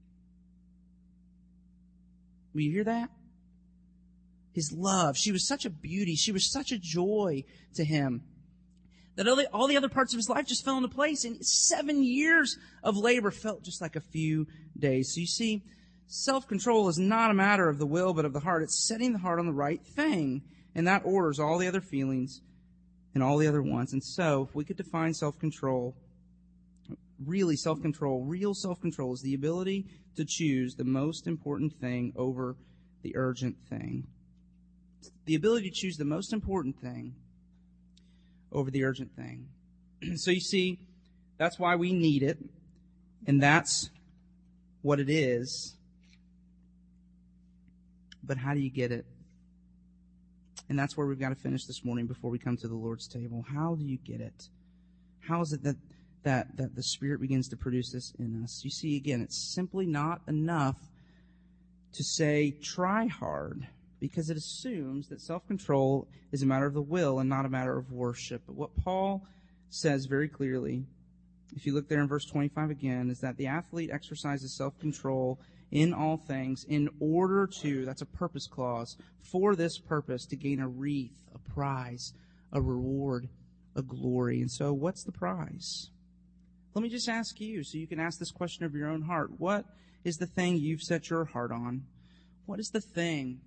Will 2.55 2.63
you 2.63 2.73
hear 2.73 2.85
that? 2.85 3.11
His 4.53 4.73
love. 4.73 5.17
She 5.19 5.33
was 5.33 5.47
such 5.47 5.67
a 5.67 5.71
beauty. 5.71 6.15
She 6.15 6.33
was 6.33 6.51
such 6.51 6.73
a 6.73 6.79
joy 6.79 7.45
to 7.75 7.85
him 7.85 8.23
that 9.17 9.29
all 9.29 9.37
the, 9.37 9.47
all 9.49 9.67
the 9.67 9.77
other 9.77 9.89
parts 9.91 10.15
of 10.15 10.19
his 10.19 10.31
life 10.31 10.47
just 10.47 10.65
fell 10.65 10.77
into 10.77 10.89
place. 10.89 11.25
And 11.25 11.45
seven 11.45 12.03
years 12.03 12.57
of 12.83 12.97
labor 12.97 13.31
felt 13.31 13.63
just 13.63 13.83
like 13.83 13.97
a 13.97 14.01
few 14.01 14.47
days. 14.79 15.13
So 15.15 15.21
you 15.21 15.27
see, 15.27 15.63
self-control 16.07 16.89
is 16.89 16.99
not 16.99 17.31
a 17.31 17.35
matter 17.35 17.69
of 17.69 17.79
the 17.79 17.87
will, 17.87 18.15
but 18.15 18.25
of 18.25 18.33
the 18.33 18.41
heart. 18.41 18.63
It's 18.63 18.87
setting 18.89 19.13
the 19.13 19.19
heart 19.19 19.39
on 19.39 19.47
the 19.47 19.53
right 19.53 19.85
thing 19.85 20.43
and 20.77 20.87
that 20.87 21.01
orders 21.07 21.41
all 21.41 21.57
the 21.57 21.67
other 21.67 21.81
feelings 21.81 22.43
and 23.15 23.23
all 23.23 23.39
the 23.39 23.49
other 23.49 23.63
ones. 23.63 23.95
And 23.95 24.05
so, 24.05 24.47
if 24.49 24.55
we 24.55 24.63
could 24.63 24.77
define 24.77 25.15
self-control, 25.15 25.97
really 27.25 27.57
self-control, 27.57 28.25
real 28.25 28.53
self-control 28.53 29.15
is 29.15 29.23
the 29.23 29.33
ability 29.33 29.87
to 30.17 30.25
choose 30.27 30.75
the 30.75 30.85
most 30.85 31.27
important 31.27 31.73
thing 31.81 32.13
over 32.15 32.57
the 33.03 33.17
urgent 33.17 33.57
thing. 33.71 34.07
The 35.25 35.35
ability 35.35 35.71
to 35.71 35.75
choose 35.75 35.97
the 35.97 36.05
most 36.05 36.35
important 36.35 36.79
thing 36.79 37.15
over 38.53 38.71
the 38.71 38.85
urgent 38.85 39.17
thing. 39.17 39.49
so 40.17 40.31
you 40.31 40.41
see, 40.41 40.79
that's 41.39 41.59
why 41.59 41.77
we 41.77 41.95
need 41.95 42.23
it, 42.23 42.39
and 43.27 43.43
that's 43.43 43.89
what 44.83 45.01
it 45.01 45.09
is. 45.09 45.75
But 48.23 48.37
how 48.37 48.53
do 48.53 48.61
you 48.61 48.71
get 48.71 48.93
it? 48.93 49.07
And 50.69 50.79
that's 50.79 50.97
where 50.97 51.07
we've 51.07 51.21
got 51.21 51.29
to 51.29 51.35
finish 51.37 51.65
this 51.65 51.85
morning 51.85 52.07
before 52.07 52.31
we 52.31 52.39
come 52.39 52.57
to 52.57 52.69
the 52.69 52.75
Lord's 52.75 53.07
table. 53.07 53.45
How 53.55 53.75
do 53.77 53.85
you 53.85 53.99
get 53.99 54.21
it? 54.21 54.49
How 55.21 55.41
is 55.41 55.53
it 55.53 55.63
that, 55.63 55.77
that, 56.25 56.57
that 56.57 56.75
the 56.75 56.83
Spirit 56.83 57.21
begins 57.21 57.49
to 57.49 57.57
produce 57.57 57.93
this 57.93 58.13
in 58.19 58.43
us? 58.43 58.63
You 58.65 58.71
see, 58.71 58.97
again, 58.97 59.21
it's 59.21 59.55
simply 59.55 59.87
not 59.87 60.23
enough 60.27 60.77
to 61.93 62.03
say, 62.05 62.51
try 62.61 63.07
hard. 63.07 63.67
because 64.01 64.31
it 64.31 64.37
assumes 64.37 65.09
that 65.09 65.21
self-control 65.21 66.07
is 66.33 66.43
a 66.43 66.47
matter 66.47 66.67
of 66.67 66.75
the 66.75 66.83
will 66.83 67.19
and 67.19 67.29
not 67.29 67.47
a 67.47 67.49
matter 67.49 67.77
of 67.77 67.91
worship. 67.93 68.43
But 68.47 68.57
what 68.57 68.77
Paul 68.77 69.27
says 69.71 70.07
very 70.07 70.29
clearly, 70.29 70.85
if 71.55 71.67
you 71.67 71.75
look 71.75 71.89
there 71.89 72.01
in 72.01 72.09
verse 72.09 72.27
25 72.27 72.71
again, 72.71 73.11
is 73.11 73.21
that 73.21 73.37
the 73.37 73.47
athlete 73.47 73.91
exercises 73.93 74.57
self-control 74.57 75.41
in 75.71 75.93
all 75.93 76.17
things 76.17 76.65
in 76.69 76.89
order 77.01 77.49
to, 77.63 77.85
that's 77.85 78.03
a 78.03 78.07
purpose 78.07 78.47
clause, 78.47 78.97
for 79.21 79.57
this 79.57 79.79
purpose 79.79 80.27
to 80.27 80.37
gain 80.37 80.61
a 80.61 80.69
wreath, 80.69 81.23
a 81.35 81.39
prize, 81.39 82.13
a 82.53 82.61
reward, 82.61 83.29
a 83.75 83.83
glory. 83.83 84.41
And 84.41 84.51
so 84.51 84.73
what's 84.73 85.05
the 85.05 85.13
prize? 85.13 85.91
Let 86.75 86.83
me 86.83 86.89
just 86.89 87.09
ask 87.09 87.41
you 87.41 87.65
so 87.65 87.79
you 87.79 87.87
can 87.87 88.01
ask 88.01 88.19
this 88.19 88.31
question 88.31 88.65
of 88.65 88.75
your 88.75 88.89
own 88.89 89.03
heart. 89.03 89.31
What 89.39 89.65
is 90.05 90.17
the 90.17 90.27
thing 90.27 90.57
you've 90.57 90.83
set 90.83 91.11
your 91.11 91.25
heart 91.25 91.51
on? 91.51 91.85
What 92.45 92.61
is 92.61 92.69
the 92.69 92.81
thing 92.81 93.41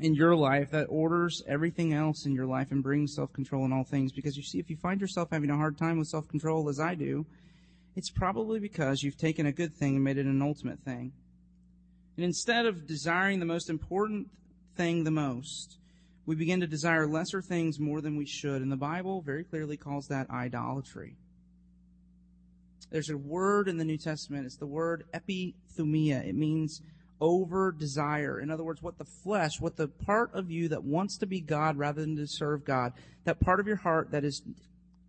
in 0.00 0.14
your 0.14 0.34
life 0.34 0.72
that 0.72 0.86
orders 0.88 1.42
everything 1.46 1.94
else 1.94 2.26
in 2.26 2.34
your 2.34 2.46
life 2.46 2.72
and 2.72 2.82
brings 2.82 3.14
self-control 3.14 3.64
in 3.64 3.72
all 3.72 3.84
things? 3.84 4.12
Because 4.12 4.36
you 4.36 4.42
see, 4.42 4.58
if 4.58 4.70
you 4.70 4.76
find 4.76 5.00
yourself 5.00 5.28
having 5.30 5.50
a 5.50 5.56
hard 5.56 5.78
time 5.78 5.98
with 5.98 6.08
self-control 6.08 6.68
as 6.68 6.80
I 6.80 6.94
do, 6.94 7.26
it's 7.94 8.10
probably 8.10 8.58
because 8.58 9.02
you've 9.02 9.16
taken 9.16 9.46
a 9.46 9.52
good 9.52 9.72
thing 9.72 9.94
and 9.94 10.02
made 10.02 10.18
it 10.18 10.26
an 10.26 10.42
ultimate 10.42 10.80
thing. 10.80 11.12
And 12.16 12.24
instead 12.24 12.66
of 12.66 12.86
desiring 12.86 13.40
the 13.40 13.46
most 13.46 13.68
important 13.68 14.28
thing 14.76 15.04
the 15.04 15.10
most, 15.10 15.78
we 16.26 16.36
begin 16.36 16.60
to 16.60 16.66
desire 16.66 17.06
lesser 17.06 17.42
things 17.42 17.78
more 17.78 18.00
than 18.00 18.16
we 18.16 18.26
should. 18.26 18.62
And 18.62 18.70
the 18.70 18.76
Bible 18.76 19.20
very 19.20 19.44
clearly 19.44 19.76
calls 19.76 20.06
that 20.08 20.30
idolatry. 20.30 21.16
There's 22.90 23.10
a 23.10 23.16
word 23.16 23.68
in 23.68 23.76
the 23.76 23.84
New 23.84 23.98
Testament. 23.98 24.46
It's 24.46 24.56
the 24.56 24.66
word 24.66 25.04
epithumia. 25.12 26.24
It 26.24 26.36
means 26.36 26.80
over 27.20 27.72
desire. 27.72 28.40
In 28.40 28.50
other 28.50 28.64
words, 28.64 28.82
what 28.82 28.98
the 28.98 29.04
flesh, 29.04 29.60
what 29.60 29.76
the 29.76 29.88
part 29.88 30.32
of 30.34 30.50
you 30.50 30.68
that 30.68 30.84
wants 30.84 31.18
to 31.18 31.26
be 31.26 31.40
God 31.40 31.76
rather 31.76 32.00
than 32.00 32.16
to 32.16 32.26
serve 32.26 32.64
God, 32.64 32.92
that 33.24 33.40
part 33.40 33.60
of 33.60 33.66
your 33.66 33.76
heart 33.76 34.10
that 34.12 34.24
is 34.24 34.42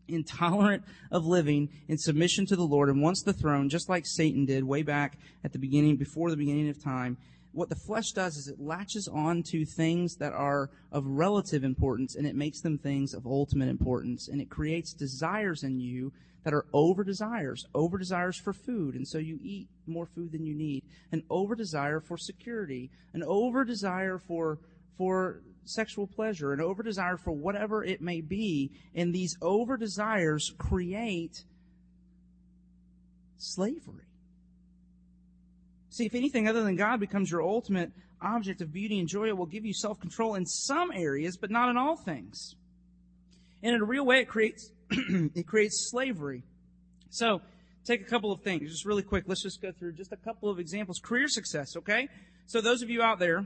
intolerant 0.07 0.83
of 1.11 1.25
living 1.25 1.69
in 1.87 1.97
submission 1.97 2.45
to 2.47 2.55
the 2.55 2.63
Lord 2.63 2.89
and 2.89 3.01
wants 3.01 3.23
the 3.23 3.33
throne, 3.33 3.69
just 3.69 3.89
like 3.89 4.05
Satan 4.05 4.45
did 4.45 4.63
way 4.63 4.83
back 4.83 5.17
at 5.43 5.53
the 5.53 5.59
beginning, 5.59 5.95
before 5.95 6.29
the 6.29 6.37
beginning 6.37 6.69
of 6.69 6.81
time. 6.81 7.17
What 7.51 7.69
the 7.69 7.75
flesh 7.75 8.11
does 8.11 8.35
is 8.35 8.49
it 8.49 8.59
latches 8.59 9.07
on 9.07 9.41
to 9.51 9.63
things 9.65 10.15
that 10.17 10.33
are 10.33 10.69
of 10.91 11.05
relative 11.05 11.63
importance 11.63 12.15
and 12.15 12.27
it 12.27 12.35
makes 12.35 12.59
them 12.59 12.77
things 12.77 13.13
of 13.13 13.25
ultimate 13.25 13.69
importance 13.69 14.27
and 14.27 14.41
it 14.41 14.49
creates 14.49 14.93
desires 14.93 15.63
in 15.63 15.79
you 15.79 16.11
that 16.45 16.53
are 16.53 16.65
over 16.73 17.03
desires, 17.03 17.65
over 17.73 17.97
desires 17.97 18.37
for 18.37 18.53
food, 18.53 18.95
and 18.95 19.07
so 19.07 19.17
you 19.17 19.39
eat 19.41 19.67
more 19.87 20.05
food 20.05 20.31
than 20.31 20.45
you 20.45 20.53
need, 20.53 20.83
an 21.11 21.23
over 21.29 21.55
desire 21.55 21.99
for 21.99 22.17
security, 22.17 22.91
an 23.13 23.23
over 23.23 23.65
desire 23.65 24.19
for, 24.19 24.59
for 24.97 25.41
sexual 25.65 26.07
pleasure, 26.07 26.53
an 26.53 26.61
over 26.61 26.83
desire 26.83 27.17
for 27.17 27.31
whatever 27.31 27.83
it 27.83 28.01
may 28.01 28.21
be, 28.21 28.71
and 28.93 29.13
these 29.13 29.35
over 29.41 29.77
desires 29.77 30.53
create 30.57 31.43
slavery. 33.37 34.05
See, 35.89 36.05
if 36.05 36.15
anything 36.15 36.47
other 36.47 36.63
than 36.63 36.75
God 36.75 36.99
becomes 36.99 37.31
your 37.31 37.41
ultimate 37.41 37.91
object 38.21 38.61
of 38.61 38.71
beauty 38.71 38.99
and 38.99 39.07
joy, 39.07 39.27
it 39.27 39.37
will 39.37 39.45
give 39.45 39.65
you 39.65 39.73
self-control 39.73 40.35
in 40.35 40.45
some 40.45 40.91
areas, 40.91 41.37
but 41.37 41.51
not 41.51 41.69
in 41.69 41.77
all 41.77 41.95
things. 41.95 42.55
And 43.63 43.75
in 43.75 43.81
a 43.81 43.85
real 43.85 44.05
way, 44.05 44.19
it 44.19 44.27
creates 44.27 44.71
it 44.91 45.47
creates 45.47 45.89
slavery. 45.89 46.43
So, 47.09 47.41
take 47.85 48.01
a 48.01 48.09
couple 48.09 48.31
of 48.31 48.41
things, 48.41 48.69
just 48.69 48.85
really 48.85 49.03
quick. 49.03 49.23
Let's 49.27 49.41
just 49.41 49.61
go 49.61 49.71
through 49.71 49.93
just 49.93 50.11
a 50.11 50.17
couple 50.17 50.49
of 50.49 50.59
examples. 50.59 50.99
Career 50.99 51.27
success, 51.27 51.75
okay? 51.77 52.07
So 52.47 52.61
those 52.61 52.81
of 52.81 52.89
you 52.89 53.01
out 53.01 53.19
there 53.19 53.45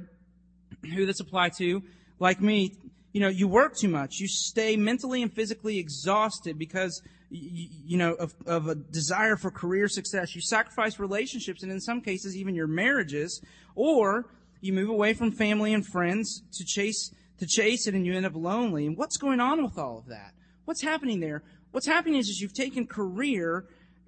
who 0.96 1.06
this 1.06 1.20
apply 1.20 1.50
to, 1.58 1.84
like 2.20 2.42
me, 2.42 2.74
you 3.12 3.22
know, 3.22 3.30
you 3.30 3.48
work 3.48 3.76
too 3.76 3.88
much. 3.88 4.20
You 4.20 4.28
stay 4.28 4.78
mentally 4.78 5.22
and 5.22 5.34
physically 5.34 5.80
exhausted 5.80 6.60
because, 6.60 7.02
you, 7.30 7.98
know, 7.98 8.14
of, 8.14 8.36
of 8.46 8.68
a 8.68 8.76
desire 8.76 9.36
for 9.36 9.50
career 9.50 9.88
success. 9.88 10.36
You 10.36 10.42
sacrifice 10.42 11.00
relationships 11.00 11.64
and 11.64 11.72
in 11.72 11.80
some 11.80 12.02
cases 12.02 12.38
even 12.38 12.56
your 12.56 12.68
marriages, 12.68 13.42
or 13.76 14.28
you 14.62 14.74
move 14.74 14.90
away 14.90 15.14
from 15.14 15.32
family 15.32 15.74
and 15.74 15.86
friends 15.86 16.44
to 16.54 16.66
chase, 16.66 17.12
to 17.40 17.48
chase 17.48 17.88
it 17.88 17.96
and 17.96 18.06
you 18.06 18.14
end 18.14 18.26
up 18.26 18.36
lonely. 18.36 18.86
And 18.86 18.98
what's 18.98 19.18
going 19.18 19.40
on 19.40 19.64
with 19.64 19.78
all 19.78 19.98
of 19.98 20.08
that? 20.08 20.34
What's 20.66 20.82
happening 20.82 21.20
there? 21.20 21.44
What's 21.72 21.88
happening 21.88 22.20
is, 22.20 22.30
is 22.30 22.42
you've 22.42 22.54
taken 22.54 22.86
career, 22.86 23.66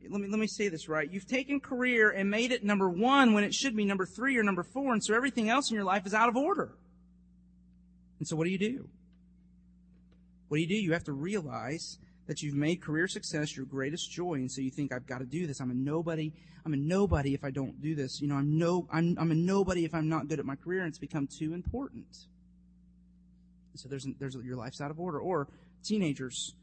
let 0.10 0.22
me, 0.22 0.28
let 0.28 0.40
me 0.40 0.48
say 0.48 0.70
this 0.70 0.90
right. 0.90 1.12
You've 1.12 1.28
taken 1.28 1.60
career 1.60 2.10
and 2.10 2.30
made 2.30 2.52
it 2.52 2.64
number 2.64 2.90
one 2.90 3.34
when 3.34 3.44
it 3.44 3.54
should 3.54 3.76
be 3.76 3.86
number 3.86 4.06
three 4.06 4.38
or 4.38 4.44
number 4.44 4.64
four, 4.64 4.94
and 4.94 5.04
so 5.04 5.14
everything 5.14 5.50
else 5.50 5.70
in 5.70 5.76
your 5.76 5.84
life 5.84 6.06
is 6.06 6.14
out 6.14 6.30
of 6.30 6.36
order. 6.36 6.74
And 8.20 8.28
so 8.28 8.36
what 8.36 8.46
do 8.46 8.52
you 8.52 8.58
do? 8.58 8.88
What 10.48 10.58
do 10.58 10.62
you 10.62 10.68
do? 10.68 10.76
You 10.76 10.94
have 10.94 11.06
to 11.06 11.14
realize 11.14 11.98
that 12.28 12.42
you've 12.42 12.56
made 12.56 12.82
career 12.82 13.08
success 13.08 13.56
your 13.56 13.66
greatest 13.66 14.12
joy, 14.12 14.36
and 14.36 14.52
so 14.52 14.62
you 14.62 14.72
think, 14.72 14.94
I've 14.94 15.08
got 15.08 15.20
to 15.20 15.26
do 15.26 15.48
this. 15.48 15.60
I'm 15.60 15.72
a 15.72 15.74
nobody. 15.74 16.34
I'm 16.66 16.74
a 16.74 16.78
nobody 16.78 17.34
if 17.34 17.44
I 17.44 17.52
don't 17.52 17.82
do 17.82 17.96
this. 17.96 18.22
You 18.22 18.28
know, 18.28 18.36
I'm 18.36 18.58
no, 18.58 18.88
I'm, 18.92 19.18
I'm 19.20 19.32
a 19.32 19.36
nobody 19.36 19.86
if 19.86 19.96
I'm 19.96 20.08
not 20.08 20.28
good 20.28 20.40
at 20.40 20.46
my 20.46 20.56
career, 20.56 20.82
and 20.82 20.90
it's 20.90 21.00
become 21.00 21.28
too 21.28 21.54
important. 21.54 22.06
So 23.76 23.90
there's, 23.90 24.06
there's, 24.20 24.36
your 24.36 24.58
life's 24.58 24.82
out 24.82 24.92
of 24.92 25.00
order. 25.00 25.20
Or 25.20 25.48
teenagers, 25.84 26.54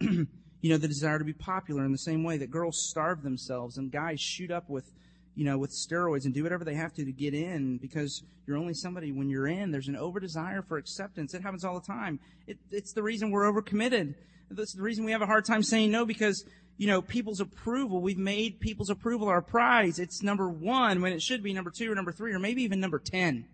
you 0.62 0.70
know, 0.70 0.78
the 0.78 0.88
desire 0.88 1.18
to 1.18 1.24
be 1.24 1.32
popular 1.32 1.84
in 1.84 1.92
the 1.92 1.98
same 1.98 2.22
way 2.22 2.38
that 2.38 2.50
girls 2.50 2.88
starve 2.88 3.22
themselves 3.22 3.76
and 3.76 3.90
guys 3.90 4.20
shoot 4.20 4.52
up 4.52 4.70
with, 4.70 4.90
you 5.34 5.44
know, 5.44 5.58
with 5.58 5.72
steroids 5.72 6.24
and 6.24 6.32
do 6.32 6.44
whatever 6.44 6.64
they 6.64 6.76
have 6.76 6.94
to 6.94 7.04
to 7.04 7.12
get 7.12 7.34
in 7.34 7.78
because 7.78 8.22
you're 8.46 8.56
only 8.56 8.72
somebody 8.72 9.10
when 9.10 9.28
you're 9.28 9.48
in. 9.48 9.72
There's 9.72 9.88
an 9.88 9.96
over 9.96 10.20
desire 10.20 10.62
for 10.62 10.78
acceptance. 10.78 11.34
It 11.34 11.42
happens 11.42 11.64
all 11.64 11.80
the 11.80 11.86
time. 11.86 12.20
It, 12.46 12.58
it's 12.70 12.92
the 12.92 13.02
reason 13.02 13.32
we're 13.32 13.52
overcommitted. 13.52 14.14
That's 14.50 14.72
the 14.72 14.82
reason 14.82 15.04
we 15.04 15.10
have 15.10 15.22
a 15.22 15.26
hard 15.26 15.44
time 15.44 15.64
saying 15.64 15.90
no 15.90 16.04
because, 16.04 16.44
you 16.76 16.86
know, 16.86 17.02
people's 17.02 17.40
approval, 17.40 18.00
we've 18.00 18.16
made 18.16 18.60
people's 18.60 18.90
approval 18.90 19.28
our 19.28 19.42
prize. 19.42 19.98
It's 19.98 20.22
number 20.22 20.48
one 20.48 21.02
when 21.02 21.12
it 21.12 21.22
should 21.22 21.42
be 21.42 21.52
number 21.52 21.72
two 21.76 21.90
or 21.90 21.96
number 21.96 22.12
three 22.12 22.32
or 22.32 22.38
maybe 22.38 22.62
even 22.62 22.78
number 22.78 23.00
ten. 23.00 23.46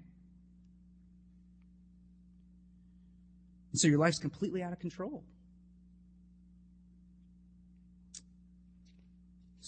And 3.73 3.81
so 3.81 3.89
your 3.89 3.99
life's 3.99 4.19
completely 4.19 4.63
out 4.63 4.75
of 4.75 4.79
control. 4.79 5.23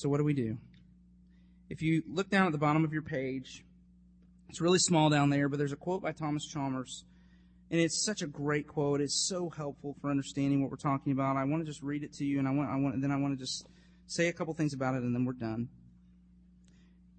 So 0.01 0.09
what 0.09 0.17
do 0.17 0.25
we 0.25 0.33
do? 0.33 0.57
If 1.69 1.83
you 1.83 2.03
look 2.09 2.31
down 2.31 2.47
at 2.47 2.53
the 2.53 2.59
bottom 2.59 2.87
of 2.87 2.93
your 2.95 3.03
page, 3.03 3.63
it's 4.49 4.59
really 4.59 4.79
small 4.79 5.11
down 5.11 5.29
there, 5.29 5.47
but 5.51 5.59
there's 5.59 5.75
a 5.75 5.77
quote 5.77 6.01
by 6.01 6.13
Thomas 6.13 6.47
Chalmers. 6.47 7.05
And 7.71 7.79
it's 7.79 8.03
such 8.03 8.23
a 8.23 8.27
great 8.27 8.67
quote. 8.67 9.03
It's 9.03 9.29
so 9.29 9.51
helpful 9.51 9.95
for 10.01 10.11
understanding 10.11 10.63
what 10.63 10.71
we're 10.71 10.79
talking 10.79 11.13
about. 11.13 11.37
I 11.37 11.45
want 11.45 11.61
to 11.61 11.71
just 11.71 11.83
read 11.83 12.03
it 12.03 12.15
to 12.15 12.25
you 12.25 12.39
and 12.39 12.49
I 12.49 12.51
want, 12.51 12.71
I 12.71 12.77
want, 12.77 12.99
then 13.03 13.13
I 13.13 13.17
want 13.19 13.39
to 13.39 13.45
just 13.45 13.67
say 14.07 14.29
a 14.29 14.33
couple 14.33 14.55
things 14.55 14.73
about 14.73 14.95
it 14.95 15.03
and 15.03 15.15
then 15.15 15.27
we're 15.27 15.35
done. 15.35 15.69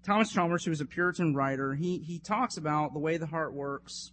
Thomas 0.04 0.32
Chalmers, 0.32 0.64
who 0.64 0.72
is 0.72 0.80
a 0.80 0.84
Puritan 0.84 1.36
writer, 1.36 1.74
he, 1.74 1.98
he 1.98 2.18
talks 2.18 2.56
about 2.56 2.94
the 2.94 2.98
way 2.98 3.16
the 3.16 3.26
heart 3.26 3.54
works 3.54 4.10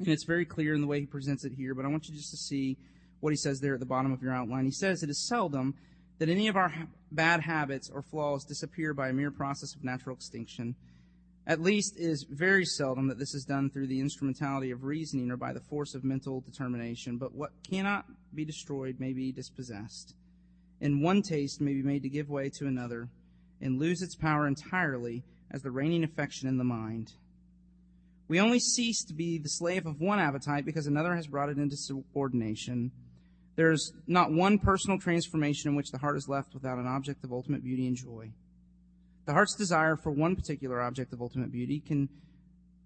and 0.00 0.08
it's 0.08 0.24
very 0.24 0.44
clear 0.44 0.74
in 0.74 0.80
the 0.80 0.88
way 0.88 0.98
he 0.98 1.06
presents 1.06 1.44
it 1.44 1.52
here, 1.52 1.72
but 1.72 1.84
I 1.84 1.88
want 1.88 2.08
you 2.08 2.16
just 2.16 2.32
to 2.32 2.36
see 2.36 2.78
what 3.20 3.30
he 3.30 3.36
says 3.36 3.60
there 3.60 3.74
at 3.74 3.80
the 3.80 3.86
bottom 3.86 4.12
of 4.12 4.24
your 4.24 4.34
outline. 4.34 4.64
He 4.64 4.72
says, 4.72 5.04
It 5.04 5.08
is 5.08 5.24
seldom 5.28 5.76
that 6.18 6.28
any 6.28 6.48
of 6.48 6.56
our 6.56 6.72
bad 7.12 7.40
habits 7.40 7.90
or 7.90 8.02
flaws 8.02 8.44
disappear 8.44 8.94
by 8.94 9.08
a 9.08 9.12
mere 9.12 9.30
process 9.30 9.74
of 9.74 9.84
natural 9.84 10.16
extinction. 10.16 10.74
At 11.46 11.60
least 11.60 11.96
it 11.96 12.04
is 12.04 12.26
very 12.28 12.64
seldom 12.64 13.08
that 13.08 13.18
this 13.18 13.34
is 13.34 13.44
done 13.44 13.70
through 13.70 13.86
the 13.86 14.00
instrumentality 14.00 14.70
of 14.72 14.82
reasoning 14.82 15.30
or 15.30 15.36
by 15.36 15.52
the 15.52 15.60
force 15.60 15.94
of 15.94 16.02
mental 16.02 16.40
determination. 16.40 17.18
But 17.18 17.34
what 17.34 17.52
cannot 17.70 18.06
be 18.34 18.44
destroyed 18.44 18.98
may 18.98 19.12
be 19.12 19.30
dispossessed. 19.30 20.14
And 20.80 21.02
one 21.02 21.22
taste 21.22 21.60
may 21.60 21.72
be 21.72 21.82
made 21.82 22.02
to 22.02 22.08
give 22.08 22.28
way 22.28 22.50
to 22.58 22.66
another 22.66 23.08
and 23.60 23.78
lose 23.78 24.02
its 24.02 24.16
power 24.16 24.46
entirely 24.46 25.22
as 25.50 25.62
the 25.62 25.70
reigning 25.70 26.04
affection 26.04 26.48
in 26.48 26.58
the 26.58 26.64
mind. 26.64 27.12
We 28.28 28.40
only 28.40 28.58
cease 28.58 29.04
to 29.04 29.14
be 29.14 29.38
the 29.38 29.48
slave 29.48 29.86
of 29.86 30.00
one 30.00 30.18
appetite 30.18 30.64
because 30.64 30.86
another 30.86 31.14
has 31.14 31.28
brought 31.28 31.48
it 31.48 31.58
into 31.58 31.76
subordination. 31.76 32.90
There's 33.56 33.92
not 34.06 34.32
one 34.32 34.58
personal 34.58 34.98
transformation 34.98 35.70
in 35.70 35.76
which 35.76 35.90
the 35.90 35.98
heart 35.98 36.16
is 36.16 36.28
left 36.28 36.54
without 36.54 36.78
an 36.78 36.86
object 36.86 37.24
of 37.24 37.32
ultimate 37.32 37.64
beauty 37.64 37.86
and 37.86 37.96
joy. 37.96 38.30
The 39.24 39.32
heart's 39.32 39.56
desire 39.56 39.96
for 39.96 40.12
one 40.12 40.36
particular 40.36 40.80
object 40.80 41.12
of 41.12 41.20
ultimate 41.20 41.50
beauty 41.50 41.80
can 41.80 42.08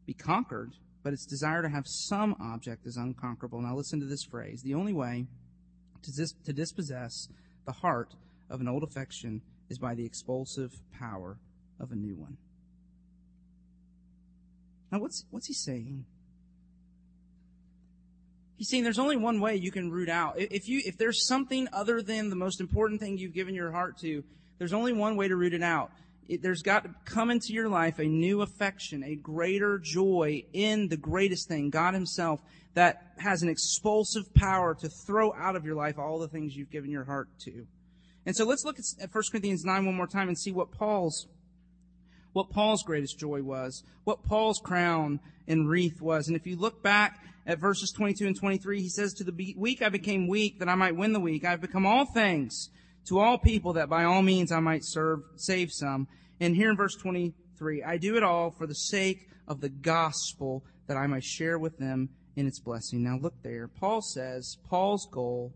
be 0.06 0.14
conquered, 0.14 0.72
but 1.02 1.12
its 1.12 1.26
desire 1.26 1.60
to 1.62 1.68
have 1.68 1.86
some 1.86 2.36
object 2.40 2.86
is 2.86 2.96
unconquerable. 2.96 3.60
Now 3.60 3.74
listen 3.74 4.00
to 4.00 4.06
this 4.06 4.24
phrase. 4.24 4.62
The 4.62 4.74
only 4.74 4.92
way 4.92 5.26
to, 6.02 6.12
dis- 6.12 6.34
to 6.44 6.52
dispossess 6.52 7.28
the 7.66 7.72
heart 7.72 8.14
of 8.48 8.60
an 8.60 8.68
old 8.68 8.82
affection 8.82 9.42
is 9.68 9.78
by 9.78 9.94
the 9.94 10.04
expulsive 10.04 10.72
power 10.98 11.36
of 11.78 11.92
a 11.92 11.96
new 11.96 12.14
one. 12.14 12.36
Now, 14.90 14.98
what's, 14.98 15.24
what's 15.30 15.46
he 15.46 15.54
saying? 15.54 16.04
He's 18.60 18.68
saying 18.68 18.84
there's 18.84 18.98
only 18.98 19.16
one 19.16 19.40
way 19.40 19.56
you 19.56 19.70
can 19.70 19.90
root 19.90 20.10
out. 20.10 20.34
If 20.38 20.68
you, 20.68 20.82
if 20.84 20.98
there's 20.98 21.26
something 21.26 21.66
other 21.72 22.02
than 22.02 22.28
the 22.28 22.36
most 22.36 22.60
important 22.60 23.00
thing 23.00 23.16
you've 23.16 23.32
given 23.32 23.54
your 23.54 23.72
heart 23.72 23.96
to, 24.00 24.22
there's 24.58 24.74
only 24.74 24.92
one 24.92 25.16
way 25.16 25.28
to 25.28 25.34
root 25.34 25.54
it 25.54 25.62
out. 25.62 25.90
it, 26.28 26.42
there's 26.42 26.60
got 26.60 26.84
to 26.84 26.90
come 27.06 27.30
into 27.30 27.54
your 27.54 27.70
life 27.70 27.98
a 27.98 28.04
new 28.04 28.42
affection, 28.42 29.02
a 29.02 29.14
greater 29.14 29.78
joy 29.78 30.44
in 30.52 30.88
the 30.88 30.98
greatest 30.98 31.48
thing, 31.48 31.70
God 31.70 31.94
Himself, 31.94 32.42
that 32.74 33.14
has 33.16 33.42
an 33.42 33.48
expulsive 33.48 34.34
power 34.34 34.74
to 34.74 34.90
throw 34.90 35.32
out 35.32 35.56
of 35.56 35.64
your 35.64 35.74
life 35.74 35.98
all 35.98 36.18
the 36.18 36.28
things 36.28 36.54
you've 36.54 36.70
given 36.70 36.90
your 36.90 37.04
heart 37.04 37.30
to. 37.44 37.66
And 38.26 38.36
so 38.36 38.44
let's 38.44 38.66
look 38.66 38.78
at 38.78 39.08
1 39.10 39.24
Corinthians 39.30 39.64
9 39.64 39.86
one 39.86 39.94
more 39.94 40.06
time 40.06 40.28
and 40.28 40.38
see 40.38 40.52
what 40.52 40.70
Paul's 40.70 41.28
what 42.34 42.50
Paul's 42.50 42.82
greatest 42.82 43.18
joy 43.18 43.42
was, 43.42 43.82
what 44.04 44.22
Paul's 44.22 44.60
crown 44.62 45.18
and 45.48 45.68
wreath 45.68 46.02
was. 46.02 46.28
And 46.28 46.36
if 46.36 46.46
you 46.46 46.56
look 46.56 46.82
back 46.82 47.18
at 47.50 47.58
verses 47.58 47.90
22 47.90 48.28
and 48.28 48.36
23, 48.38 48.80
he 48.80 48.88
says, 48.88 49.12
To 49.14 49.24
the 49.24 49.54
weak 49.56 49.82
I 49.82 49.88
became 49.88 50.28
weak 50.28 50.60
that 50.60 50.68
I 50.68 50.76
might 50.76 50.94
win 50.94 51.12
the 51.12 51.18
weak. 51.18 51.44
I 51.44 51.50
have 51.50 51.60
become 51.60 51.84
all 51.84 52.04
things 52.04 52.70
to 53.08 53.18
all 53.18 53.38
people 53.38 53.72
that 53.72 53.88
by 53.88 54.04
all 54.04 54.22
means 54.22 54.52
I 54.52 54.60
might 54.60 54.84
serve, 54.84 55.22
save 55.34 55.72
some. 55.72 56.06
And 56.38 56.54
here 56.54 56.70
in 56.70 56.76
verse 56.76 56.94
23, 56.94 57.82
I 57.82 57.96
do 57.96 58.16
it 58.16 58.22
all 58.22 58.52
for 58.52 58.68
the 58.68 58.74
sake 58.76 59.28
of 59.48 59.60
the 59.60 59.68
gospel 59.68 60.64
that 60.86 60.96
I 60.96 61.08
might 61.08 61.24
share 61.24 61.58
with 61.58 61.76
them 61.76 62.10
in 62.36 62.46
its 62.46 62.60
blessing. 62.60 63.02
Now 63.02 63.18
look 63.20 63.34
there. 63.42 63.66
Paul 63.66 64.00
says, 64.00 64.58
Paul's 64.68 65.08
goal, 65.10 65.52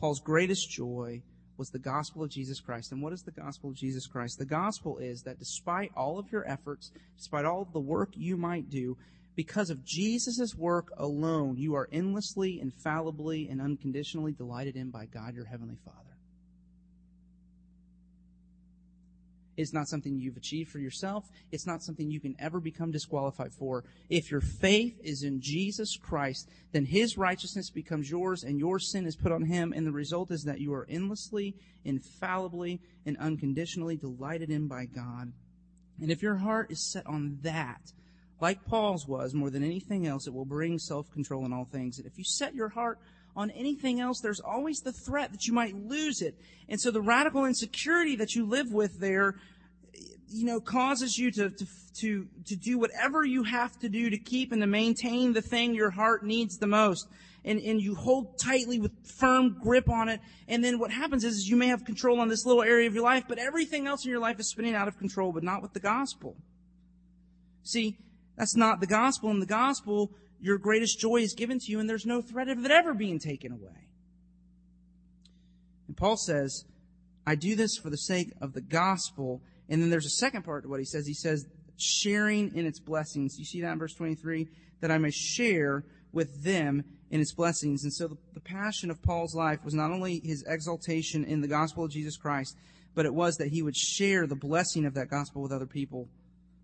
Paul's 0.00 0.20
greatest 0.20 0.70
joy 0.70 1.20
was 1.58 1.68
the 1.68 1.78
gospel 1.78 2.22
of 2.22 2.30
Jesus 2.30 2.60
Christ. 2.60 2.92
And 2.92 3.02
what 3.02 3.12
is 3.12 3.24
the 3.24 3.30
gospel 3.30 3.68
of 3.68 3.76
Jesus 3.76 4.06
Christ? 4.06 4.38
The 4.38 4.46
gospel 4.46 4.96
is 4.96 5.20
that 5.24 5.38
despite 5.38 5.92
all 5.94 6.18
of 6.18 6.32
your 6.32 6.48
efforts, 6.50 6.92
despite 7.18 7.44
all 7.44 7.60
of 7.60 7.74
the 7.74 7.78
work 7.80 8.12
you 8.14 8.38
might 8.38 8.70
do, 8.70 8.96
because 9.36 9.68
of 9.68 9.84
Jesus' 9.84 10.54
work 10.54 10.88
alone, 10.96 11.58
you 11.58 11.74
are 11.74 11.88
endlessly, 11.92 12.58
infallibly, 12.58 13.48
and 13.48 13.60
unconditionally 13.60 14.32
delighted 14.32 14.76
in 14.76 14.90
by 14.90 15.04
God 15.04 15.34
your 15.34 15.44
Heavenly 15.44 15.76
Father. 15.84 16.00
It's 19.56 19.72
not 19.72 19.88
something 19.88 20.18
you've 20.18 20.36
achieved 20.36 20.70
for 20.70 20.78
yourself. 20.78 21.30
It's 21.50 21.66
not 21.66 21.82
something 21.82 22.10
you 22.10 22.20
can 22.20 22.36
ever 22.38 22.60
become 22.60 22.90
disqualified 22.90 23.52
for. 23.52 23.84
If 24.10 24.30
your 24.30 24.42
faith 24.42 24.98
is 25.02 25.22
in 25.22 25.40
Jesus 25.40 25.96
Christ, 25.96 26.48
then 26.72 26.84
His 26.84 27.16
righteousness 27.16 27.70
becomes 27.70 28.10
yours 28.10 28.42
and 28.42 28.58
your 28.58 28.78
sin 28.78 29.06
is 29.06 29.16
put 29.16 29.32
on 29.32 29.44
Him. 29.44 29.72
And 29.74 29.86
the 29.86 29.92
result 29.92 30.30
is 30.30 30.44
that 30.44 30.60
you 30.60 30.74
are 30.74 30.86
endlessly, 30.90 31.54
infallibly, 31.84 32.80
and 33.06 33.16
unconditionally 33.16 33.96
delighted 33.96 34.50
in 34.50 34.66
by 34.68 34.84
God. 34.84 35.32
And 36.00 36.10
if 36.10 36.22
your 36.22 36.36
heart 36.36 36.70
is 36.70 36.92
set 36.92 37.06
on 37.06 37.38
that, 37.42 37.80
like 38.40 38.64
Paul's 38.66 39.06
was 39.08 39.34
more 39.34 39.50
than 39.50 39.64
anything 39.64 40.06
else, 40.06 40.26
it 40.26 40.34
will 40.34 40.44
bring 40.44 40.78
self-control 40.78 41.44
in 41.46 41.52
all 41.52 41.64
things. 41.64 41.98
And 41.98 42.06
if 42.06 42.18
you 42.18 42.24
set 42.24 42.54
your 42.54 42.68
heart 42.68 42.98
on 43.34 43.50
anything 43.50 44.00
else, 44.00 44.20
there's 44.20 44.40
always 44.40 44.80
the 44.80 44.92
threat 44.92 45.32
that 45.32 45.46
you 45.46 45.52
might 45.52 45.74
lose 45.74 46.22
it. 46.22 46.34
And 46.68 46.80
so 46.80 46.90
the 46.90 47.00
radical 47.00 47.44
insecurity 47.44 48.16
that 48.16 48.34
you 48.34 48.46
live 48.46 48.72
with 48.72 48.98
there, 48.98 49.36
you 50.28 50.44
know, 50.44 50.60
causes 50.60 51.18
you 51.18 51.30
to, 51.32 51.50
to, 51.50 51.66
to, 51.96 52.26
to 52.46 52.56
do 52.56 52.78
whatever 52.78 53.24
you 53.24 53.44
have 53.44 53.78
to 53.78 53.88
do 53.88 54.10
to 54.10 54.18
keep 54.18 54.52
and 54.52 54.60
to 54.60 54.66
maintain 54.66 55.32
the 55.32 55.42
thing 55.42 55.74
your 55.74 55.90
heart 55.90 56.24
needs 56.24 56.58
the 56.58 56.66
most. 56.66 57.08
And, 57.44 57.60
and 57.60 57.80
you 57.80 57.94
hold 57.94 58.38
tightly 58.38 58.80
with 58.80 58.92
firm 59.04 59.58
grip 59.62 59.88
on 59.88 60.08
it. 60.08 60.20
And 60.48 60.64
then 60.64 60.78
what 60.78 60.90
happens 60.90 61.22
is, 61.22 61.36
is 61.36 61.48
you 61.48 61.56
may 61.56 61.68
have 61.68 61.84
control 61.84 62.20
on 62.20 62.28
this 62.28 62.44
little 62.44 62.62
area 62.62 62.88
of 62.88 62.94
your 62.94 63.04
life, 63.04 63.24
but 63.28 63.38
everything 63.38 63.86
else 63.86 64.04
in 64.04 64.10
your 64.10 64.18
life 64.18 64.40
is 64.40 64.48
spinning 64.48 64.74
out 64.74 64.88
of 64.88 64.98
control, 64.98 65.32
but 65.32 65.44
not 65.44 65.62
with 65.62 65.72
the 65.72 65.80
gospel. 65.80 66.36
See, 67.62 67.98
that's 68.36 68.56
not 68.56 68.80
the 68.80 68.86
gospel. 68.86 69.30
In 69.30 69.40
the 69.40 69.46
gospel, 69.46 70.10
your 70.40 70.58
greatest 70.58 70.98
joy 70.98 71.16
is 71.18 71.34
given 71.34 71.58
to 71.58 71.70
you 71.70 71.80
and 71.80 71.88
there's 71.88 72.06
no 72.06 72.20
threat 72.20 72.48
of 72.48 72.64
it 72.64 72.70
ever 72.70 72.94
being 72.94 73.18
taken 73.18 73.52
away. 73.52 73.88
And 75.88 75.96
Paul 75.96 76.16
says, 76.16 76.64
I 77.26 77.34
do 77.34 77.56
this 77.56 77.76
for 77.76 77.90
the 77.90 77.96
sake 77.96 78.32
of 78.40 78.52
the 78.52 78.60
gospel. 78.60 79.42
And 79.68 79.82
then 79.82 79.90
there's 79.90 80.06
a 80.06 80.10
second 80.10 80.42
part 80.42 80.64
to 80.64 80.68
what 80.68 80.80
he 80.80 80.84
says. 80.84 81.06
He 81.06 81.14
says, 81.14 81.46
sharing 81.76 82.54
in 82.54 82.66
its 82.66 82.80
blessings. 82.80 83.38
You 83.38 83.44
see 83.44 83.60
that 83.62 83.72
in 83.72 83.78
verse 83.78 83.94
23? 83.94 84.48
That 84.80 84.90
I 84.90 84.98
may 84.98 85.10
share 85.10 85.84
with 86.12 86.42
them 86.44 86.84
in 87.10 87.20
its 87.20 87.32
blessings. 87.32 87.84
And 87.84 87.92
so 87.92 88.08
the, 88.08 88.16
the 88.34 88.40
passion 88.40 88.90
of 88.90 89.02
Paul's 89.02 89.34
life 89.34 89.64
was 89.64 89.74
not 89.74 89.90
only 89.90 90.20
his 90.24 90.44
exaltation 90.46 91.24
in 91.24 91.40
the 91.40 91.48
gospel 91.48 91.84
of 91.84 91.90
Jesus 91.90 92.16
Christ, 92.16 92.56
but 92.94 93.06
it 93.06 93.14
was 93.14 93.36
that 93.36 93.48
he 93.48 93.62
would 93.62 93.76
share 93.76 94.26
the 94.26 94.36
blessing 94.36 94.86
of 94.86 94.94
that 94.94 95.10
gospel 95.10 95.42
with 95.42 95.52
other 95.52 95.66
people. 95.66 96.08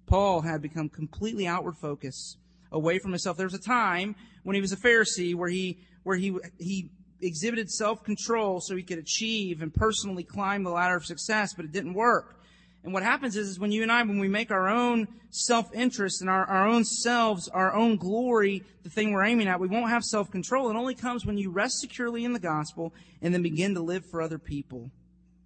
Paul 0.07 0.43
had 0.43 0.61
become 0.63 0.89
completely 0.89 1.47
outward 1.47 1.77
focused 1.77 2.37
away 2.71 2.99
from 2.99 3.13
himself. 3.13 3.37
There 3.37 3.47
was 3.47 3.55
a 3.55 3.59
time 3.59 4.15
when 4.43 4.55
he 4.55 4.61
was 4.61 4.73
a 4.73 4.77
Pharisee 4.77 5.35
where 5.35 5.49
he, 5.49 5.79
where 6.03 6.17
he, 6.17 6.37
he 6.59 6.91
exhibited 7.21 7.71
self-control 7.71 8.61
so 8.61 8.77
he 8.77 8.83
could 8.83 8.99
achieve 8.99 9.63
and 9.63 9.73
personally 9.73 10.25
climb 10.25 10.65
the 10.65 10.71
ladder 10.71 10.97
of 10.97 11.05
success, 11.05 11.55
but 11.55 11.65
it 11.65 11.73
didn't 11.73 11.95
work. 11.95 12.39
And 12.85 12.93
what 12.93 13.05
happens 13.05 13.37
is, 13.37 13.49
is 13.49 13.61
when 13.61 13.71
you 13.71 13.83
and 13.83 13.93
I, 13.93 14.03
when 14.03 14.19
we 14.19 14.29
make 14.29 14.51
our 14.51 14.69
own 14.69 15.07
self-interest 15.31 16.21
and 16.21 16.29
our, 16.29 16.45
our 16.47 16.67
own 16.67 16.85
selves, 16.85 17.49
our 17.49 17.73
own 17.73 17.97
glory, 17.97 18.65
the 18.83 18.91
thing 18.91 19.13
we're 19.13 19.25
aiming 19.25 19.47
at, 19.47 19.61
we 19.61 19.69
won't 19.69 19.91
have 19.91 20.03
self-control. 20.03 20.69
It 20.69 20.75
only 20.75 20.97
comes 20.97 21.25
when 21.25 21.39
you 21.39 21.51
rest 21.51 21.79
securely 21.79 22.25
in 22.25 22.33
the 22.33 22.41
gospel 22.41 22.93
and 23.21 23.33
then 23.33 23.43
begin 23.43 23.75
to 23.75 23.81
live 23.81 24.05
for 24.05 24.21
other 24.21 24.39
people. 24.39 24.91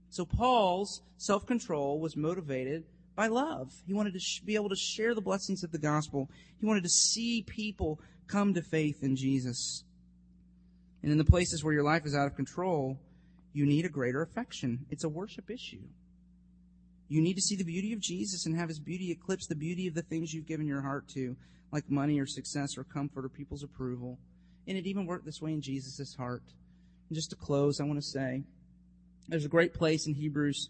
So 0.09 0.25
Paul's 0.25 1.03
self-control 1.19 2.01
was 2.01 2.17
motivated 2.17 2.85
by 3.17 3.27
love. 3.29 3.73
He 3.87 3.95
wanted 3.95 4.13
to 4.13 4.21
sh- 4.21 4.41
be 4.41 4.55
able 4.55 4.69
to 4.69 4.77
share 4.77 5.15
the 5.15 5.21
blessings 5.21 5.65
of 5.65 5.73
the 5.73 5.79
gospel. 5.79 6.31
He 6.61 6.67
wanted 6.67 6.85
to 6.85 6.91
see 6.91 7.43
people 7.43 7.99
come 8.29 8.55
to 8.55 8.63
faith 8.63 9.03
in 9.03 9.17
Jesus. 9.17 9.85
And 11.03 11.11
in 11.11 11.19
the 11.19 11.25
places 11.25 11.65
where 11.65 11.73
your 11.73 11.85
life 11.85 12.05
is 12.05 12.15
out 12.15 12.27
of 12.27 12.37
control, 12.37 12.99
you 13.53 13.65
need 13.65 13.87
a 13.87 13.89
greater 13.89 14.23
affection. 14.23 14.85
It's 14.91 15.05
a 15.05 15.09
worship 15.09 15.51
issue. 15.51 15.83
You 17.09 17.23
need 17.23 17.35
to 17.35 17.43
see 17.43 17.57
the 17.57 17.65
beauty 17.65 17.93
of 17.93 18.01
Jesus 18.01 18.47
and 18.47 18.57
have 18.59 18.69
his 18.69 18.81
beauty 18.81 19.11
eclipse 19.11 19.47
the 19.47 19.55
beauty 19.55 19.87
of 19.87 19.95
the 19.95 20.03
things 20.03 20.35
you've 20.35 20.47
given 20.47 20.67
your 20.67 20.83
heart 20.83 21.09
to, 21.15 21.37
like 21.73 21.89
money 21.89 22.21
or 22.21 22.27
success 22.27 22.77
or 22.77 22.85
comfort 22.85 23.25
or 23.25 23.29
people's 23.29 23.63
approval. 23.63 24.19
And 24.67 24.77
it 24.77 24.87
even 24.87 25.07
worked 25.07 25.25
this 25.25 25.41
way 25.41 25.53
in 25.53 25.63
Jesus' 25.63 26.15
heart. 26.17 26.43
And 27.09 27.15
just 27.15 27.31
to 27.31 27.37
close, 27.37 27.81
I 27.81 27.85
want 27.85 28.01
to 28.01 28.07
say, 28.07 28.43
there's 29.29 29.45
a 29.45 29.49
great 29.49 29.73
place 29.73 30.07
in 30.07 30.15
Hebrews 30.15 30.69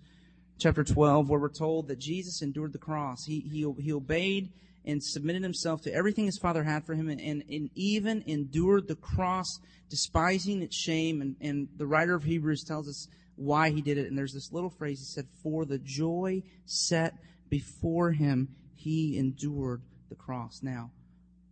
chapter 0.59 0.85
12 0.85 1.29
where 1.29 1.41
we're 1.41 1.49
told 1.49 1.89
that 1.89 1.99
Jesus 1.99 2.43
endured 2.43 2.73
the 2.73 2.79
cross. 2.79 3.25
He, 3.25 3.41
he, 3.41 3.71
he 3.81 3.93
obeyed 3.93 4.51
and 4.85 5.03
submitted 5.03 5.43
himself 5.43 5.83
to 5.83 5.93
everything 5.93 6.27
his 6.27 6.39
father 6.39 6.63
had 6.63 6.87
for 6.87 6.95
him 6.95 7.09
and, 7.09 7.21
and, 7.21 7.71
even 7.75 8.23
endured 8.27 8.87
the 8.87 8.95
cross, 8.95 9.59
despising 9.91 10.63
its 10.63 10.77
shame. 10.77 11.21
And, 11.21 11.37
and 11.41 11.69
the 11.77 11.87
writer 11.87 12.15
of 12.15 12.23
Hebrews 12.23 12.65
tells 12.65 12.89
us 12.89 13.09
why 13.35 13.71
he 13.71 13.83
did 13.83 13.99
it. 13.99 14.07
And 14.07 14.17
there's 14.17 14.33
this 14.33 14.53
little 14.53 14.71
phrase 14.71 15.01
he 15.01 15.05
said, 15.05 15.27
For 15.43 15.65
the 15.65 15.79
joy 15.79 16.43
set 16.65 17.15
before 17.51 18.13
him, 18.13 18.49
he 18.75 19.19
endured 19.19 19.83
the 20.09 20.15
cross. 20.15 20.61
Now, 20.63 20.93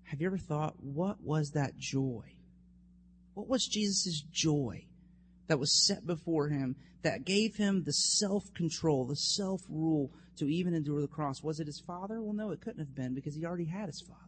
have 0.04 0.20
you 0.20 0.26
ever 0.28 0.38
thought, 0.38 0.74
what 0.80 1.20
was 1.20 1.50
that 1.50 1.76
joy? 1.76 2.36
What 3.34 3.48
was 3.48 3.66
Jesus' 3.66 4.22
joy 4.30 4.84
that 5.46 5.58
was 5.58 5.86
set 5.86 6.06
before 6.06 6.48
him 6.48 6.76
that 7.02 7.24
gave 7.24 7.56
him 7.56 7.84
the 7.84 7.92
self-control, 7.92 9.06
the 9.06 9.16
self-rule 9.16 10.10
to 10.36 10.46
even 10.46 10.74
endure 10.74 11.00
the 11.00 11.06
cross. 11.06 11.42
Was 11.42 11.60
it 11.60 11.66
his 11.66 11.80
father? 11.80 12.20
Well, 12.20 12.32
no, 12.32 12.50
it 12.50 12.60
couldn't 12.60 12.80
have 12.80 12.94
been 12.94 13.14
because 13.14 13.34
he 13.34 13.44
already 13.44 13.66
had 13.66 13.86
his 13.86 14.00
father. 14.00 14.20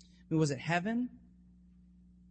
I 0.00 0.24
mean, 0.30 0.40
was 0.40 0.50
it 0.50 0.58
heaven? 0.58 1.10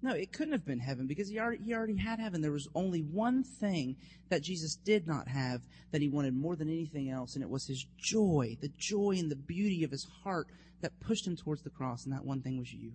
No, 0.02 0.12
it 0.14 0.32
couldn't 0.32 0.54
have 0.54 0.66
been 0.66 0.80
heaven 0.80 1.08
because 1.08 1.30
he 1.30 1.40
already, 1.40 1.64
he 1.64 1.74
already 1.74 1.98
had 1.98 2.20
heaven. 2.20 2.42
There 2.42 2.52
was 2.52 2.68
only 2.76 3.02
one 3.02 3.44
thing 3.44 3.96
that 4.30 4.44
Jesus 4.44 4.76
did 4.76 5.08
not 5.08 5.28
have 5.28 5.62
that 5.92 6.02
he 6.02 6.10
wanted 6.10 6.36
more 6.36 6.56
than 6.56 6.70
anything 6.70 7.10
else, 7.10 7.34
and 7.34 7.44
it 7.44 7.50
was 7.50 7.66
his 7.66 7.86
joy, 7.98 8.58
the 8.62 8.72
joy 8.78 9.16
and 9.18 9.32
the 9.32 9.36
beauty 9.36 9.84
of 9.84 9.92
his 9.92 10.06
heart 10.24 10.48
that 10.82 11.00
pushed 11.00 11.26
him 11.26 11.36
towards 11.36 11.64
the 11.64 11.72
cross, 11.72 12.06
and 12.06 12.14
that 12.14 12.26
one 12.26 12.42
thing 12.42 12.60
was 12.60 12.72
you. 12.72 12.92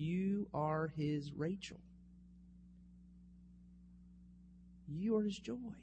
You 0.00 0.46
are 0.54 0.90
his 0.96 1.30
Rachel. 1.36 1.76
You 4.88 5.18
are 5.18 5.22
his 5.22 5.36
joy. 5.36 5.74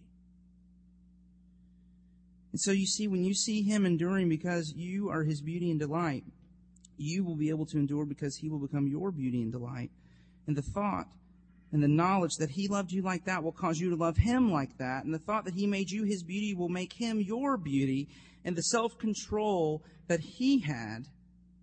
And 2.51 2.59
so 2.59 2.71
you 2.71 2.87
see, 2.87 3.07
when 3.07 3.23
you 3.23 3.35
see 3.35 3.61
him 3.61 3.85
enduring 3.85 4.27
because 4.27 4.73
you 4.75 5.09
are 5.09 5.23
his 5.23 5.39
beauty 5.41 5.69
and 5.69 5.79
delight, 5.79 6.23
you 6.97 7.23
will 7.23 7.35
be 7.35 7.49
able 7.49 7.67
to 7.67 7.77
endure 7.77 8.05
because 8.05 8.35
he 8.37 8.49
will 8.49 8.57
become 8.57 8.87
your 8.87 9.11
beauty 9.11 9.43
and 9.43 9.51
delight. 9.51 9.91
And 10.47 10.57
the 10.57 10.63
thought 10.63 11.05
and 11.71 11.83
the 11.83 11.87
knowledge 11.87 12.37
that 12.39 12.49
he 12.49 12.67
loved 12.67 12.91
you 12.91 13.03
like 13.03 13.25
that 13.25 13.43
will 13.43 13.51
cause 13.51 13.79
you 13.79 13.91
to 13.91 13.95
love 13.95 14.17
him 14.17 14.51
like 14.51 14.79
that. 14.79 15.05
And 15.05 15.13
the 15.13 15.19
thought 15.19 15.45
that 15.45 15.53
he 15.53 15.67
made 15.67 15.91
you 15.91 16.05
his 16.05 16.23
beauty 16.23 16.55
will 16.55 16.69
make 16.69 16.93
him 16.93 17.19
your 17.19 17.55
beauty. 17.55 18.09
And 18.43 18.55
the 18.55 18.63
self-control 18.63 19.83
that 20.07 20.21
he 20.21 20.61
had 20.61 21.05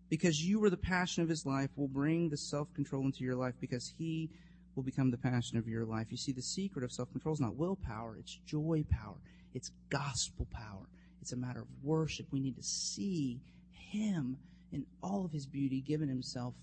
because 0.09 0.45
you 0.45 0.61
were 0.61 0.71
the 0.71 0.77
passion 0.77 1.23
of 1.23 1.29
his 1.29 1.47
life 1.47 1.71
will 1.77 1.89
bring 1.89 2.29
the 2.29 2.37
self-control 2.37 3.05
into 3.05 3.25
your 3.25 3.37
life 3.37 3.55
because 3.61 3.93
he 3.99 4.31
will 4.75 4.83
become 4.83 5.11
the 5.11 5.19
passion 5.19 5.59
of 5.59 5.69
your 5.69 5.85
life. 5.85 6.09
You 6.11 6.17
see, 6.17 6.33
the 6.33 6.43
secret 6.43 6.85
of 6.85 6.93
self-control 6.93 7.35
is 7.35 7.41
not 7.41 7.57
willpower, 7.57 8.17
it's 8.19 8.39
joy 8.47 8.85
power. 8.91 9.17
It's 9.55 9.71
gospel 9.89 10.47
power. 10.53 10.89
It's 11.23 11.33
a 11.33 11.37
matter 11.37 11.61
of 11.61 11.69
worship. 11.83 12.27
We 12.31 12.41
need 12.41 12.57
to 12.57 12.63
see 12.63 13.41
him 13.71 14.37
in 14.73 14.85
all 15.03 15.25
of 15.25 15.33
his 15.33 15.47
beauty 15.47 15.81
given 15.81 16.09
himself 16.09 16.55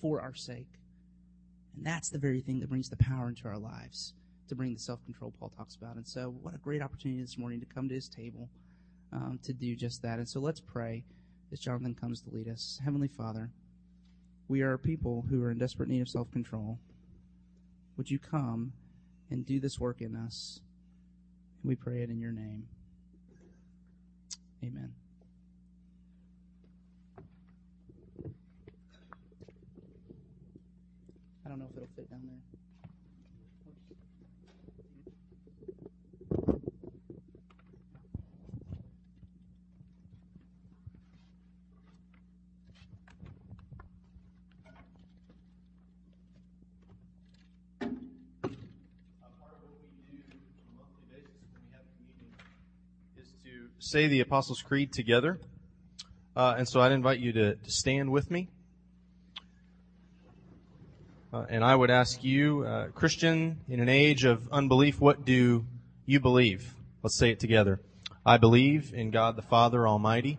for 0.00 0.20
our 0.20 0.34
sake. 0.34 0.68
And 1.76 1.84
that's 1.84 2.08
the 2.08 2.18
very 2.18 2.40
thing 2.40 2.60
that 2.60 2.68
brings 2.68 2.88
the 2.88 2.96
power 2.96 3.28
into 3.28 3.48
our 3.48 3.58
lives. 3.58 4.14
to 4.48 4.54
bring 4.54 4.72
the 4.72 4.78
self 4.78 5.04
control 5.04 5.34
Paul 5.40 5.52
talks 5.56 5.74
about. 5.74 5.96
And 5.96 6.06
so, 6.06 6.32
what 6.42 6.54
a 6.54 6.58
great 6.58 6.80
opportunity 6.80 7.20
this 7.20 7.36
morning 7.36 7.58
to 7.58 7.66
come 7.66 7.88
to 7.88 7.94
his 7.96 8.08
table 8.08 8.48
um, 9.12 9.40
to 9.42 9.52
do 9.52 9.74
just 9.74 10.02
that. 10.02 10.18
And 10.18 10.28
so, 10.28 10.38
let's 10.38 10.60
pray 10.60 11.02
as 11.52 11.60
Jonathan 11.60 11.94
comes 11.94 12.20
to 12.22 12.30
lead 12.30 12.48
us. 12.48 12.80
Heavenly 12.84 13.08
Father, 13.08 13.50
we 14.48 14.62
are 14.62 14.74
a 14.74 14.78
people 14.78 15.24
who 15.28 15.42
are 15.42 15.50
in 15.50 15.58
desperate 15.58 15.88
need 15.88 16.00
of 16.00 16.08
self 16.08 16.30
control. 16.30 16.78
Would 17.96 18.10
you 18.10 18.18
come 18.18 18.72
and 19.30 19.44
do 19.44 19.58
this 19.58 19.80
work 19.80 20.00
in 20.00 20.14
us? 20.14 20.60
And 21.62 21.68
we 21.68 21.76
pray 21.76 22.02
it 22.02 22.10
in 22.10 22.20
your 22.20 22.32
name. 22.32 22.68
Amen. 24.62 24.92
I 31.44 31.48
don't 31.48 31.58
know 31.58 31.66
if 31.70 31.76
it'll 31.76 31.88
fit 31.94 32.10
down 32.10 32.22
there. 32.24 32.55
Say 53.78 54.06
the 54.06 54.20
Apostles' 54.20 54.62
Creed 54.62 54.92
together. 54.92 55.38
Uh, 56.34 56.54
and 56.58 56.68
so 56.68 56.80
I'd 56.80 56.92
invite 56.92 57.18
you 57.18 57.32
to, 57.32 57.54
to 57.56 57.70
stand 57.70 58.10
with 58.10 58.30
me. 58.30 58.48
Uh, 61.32 61.44
and 61.48 61.64
I 61.64 61.74
would 61.74 61.90
ask 61.90 62.22
you, 62.22 62.64
uh, 62.64 62.88
Christian, 62.88 63.60
in 63.68 63.80
an 63.80 63.88
age 63.88 64.24
of 64.24 64.48
unbelief, 64.52 65.00
what 65.00 65.24
do 65.24 65.66
you 66.06 66.20
believe? 66.20 66.74
Let's 67.02 67.16
say 67.16 67.30
it 67.30 67.40
together. 67.40 67.80
I 68.24 68.38
believe 68.38 68.92
in 68.94 69.10
God 69.10 69.36
the 69.36 69.42
Father 69.42 69.86
Almighty, 69.86 70.38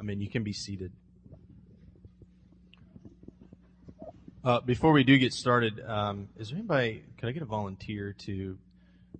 Amen. 0.00 0.22
You 0.22 0.30
can 0.30 0.39
be 0.50 0.54
seated. 0.54 0.90
Uh, 4.42 4.60
before 4.60 4.90
we 4.90 5.04
do 5.04 5.16
get 5.16 5.32
started, 5.32 5.80
um, 5.86 6.28
is 6.40 6.48
there 6.48 6.58
anybody? 6.58 7.04
Can 7.18 7.28
I 7.28 7.32
get 7.32 7.42
a 7.42 7.46
volunteer 7.46 8.16
to? 8.26 8.58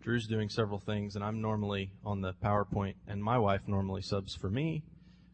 Drew's 0.01 0.27
doing 0.27 0.49
several 0.49 0.81
things, 0.81 1.15
and 1.15 1.25
I'm 1.25 1.41
normally 1.41 1.93
on 2.05 2.21
the 2.21 2.33
PowerPoint, 2.43 2.95
and 3.07 3.23
my 3.23 3.39
wife 3.39 3.61
normally 3.69 4.03
subs 4.03 4.35
for 4.35 4.51
me, 4.51 4.83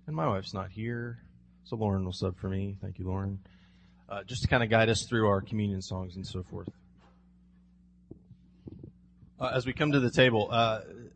and 0.06 0.14
my 0.14 0.28
wife's 0.28 0.52
not 0.52 0.70
here, 0.70 1.22
so 1.64 1.76
Lauren 1.76 2.04
will 2.04 2.12
sub 2.12 2.36
for 2.36 2.50
me. 2.50 2.76
Thank 2.82 2.98
you, 2.98 3.06
Lauren. 3.06 3.38
Uh, 4.06 4.22
just 4.24 4.42
to 4.42 4.48
kind 4.48 4.62
of 4.62 4.68
guide 4.68 4.90
us 4.90 5.04
through 5.04 5.28
our 5.28 5.40
communion 5.40 5.80
songs 5.80 6.16
and 6.16 6.26
so 6.26 6.42
forth. 6.42 6.68
Uh, 9.40 9.50
as 9.54 9.64
we 9.64 9.72
come 9.72 9.92
to 9.92 10.00
the 10.00 10.10
table, 10.10 10.50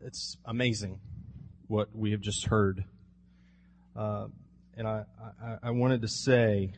it's 0.03 0.37
amazing 0.45 0.99
what 1.67 1.95
we 1.95 2.11
have 2.11 2.21
just 2.21 2.47
heard 2.47 2.83
and 4.81 4.87
I, 4.87 5.03
I, 5.39 5.57
I, 5.61 5.69
wanted 5.69 6.01
to 6.01 6.07
say, 6.07 6.71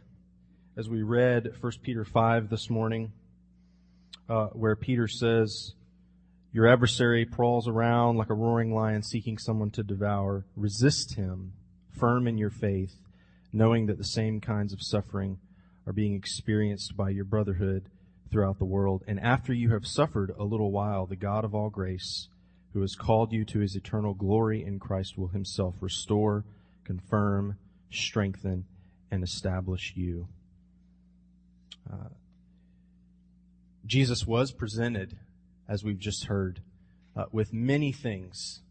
as 0.75 0.89
we 0.89 1.03
read 1.03 1.53
1 1.61 1.71
Peter 1.83 2.03
5 2.03 2.49
this 2.49 2.69
morning, 2.69 3.13
uh, 4.27 4.47
where 4.47 4.75
Peter 4.75 5.07
says, 5.07 5.71
Your 6.51 6.67
adversary 6.67 7.23
prowls 7.23 7.65
around 7.65 8.17
like 8.17 8.29
a 8.29 8.33
roaring 8.33 8.75
lion 8.75 9.03
seeking 9.03 9.37
someone 9.37 9.71
to 9.71 9.83
devour. 9.83 10.43
Resist 10.57 11.15
him, 11.15 11.53
firm 11.97 12.27
in 12.27 12.37
your 12.37 12.49
faith, 12.49 12.93
knowing 13.53 13.85
that 13.85 13.97
the 13.97 14.03
same 14.03 14.41
kinds 14.41 14.73
of 14.73 14.83
suffering 14.83 15.39
are 15.87 15.93
being 15.93 16.13
experienced 16.13 16.97
by 16.97 17.09
your 17.09 17.23
brotherhood 17.23 17.85
throughout 18.29 18.59
the 18.59 18.65
world. 18.65 19.05
And 19.07 19.17
after 19.17 19.53
you 19.53 19.71
have 19.71 19.87
suffered 19.87 20.35
a 20.37 20.43
little 20.43 20.73
while, 20.73 21.05
the 21.05 21.15
God 21.15 21.45
of 21.45 21.55
all 21.55 21.69
grace, 21.69 22.27
who 22.73 22.81
has 22.81 22.95
called 22.95 23.31
you 23.31 23.45
to 23.45 23.59
his 23.59 23.77
eternal 23.77 24.13
glory 24.13 24.61
in 24.61 24.77
Christ, 24.77 25.17
will 25.17 25.29
himself 25.29 25.75
restore 25.79 26.43
confirm, 26.83 27.55
strengthen, 28.01 28.65
and 29.11 29.23
establish 29.23 29.93
you. 29.95 30.27
Uh, 31.91 32.09
Jesus 33.85 34.25
was 34.25 34.51
presented, 34.51 35.17
as 35.67 35.83
we've 35.83 35.99
just 35.99 36.25
heard, 36.25 36.61
uh, 37.15 37.25
with 37.31 37.53
many 37.53 37.91
things, 37.91 38.61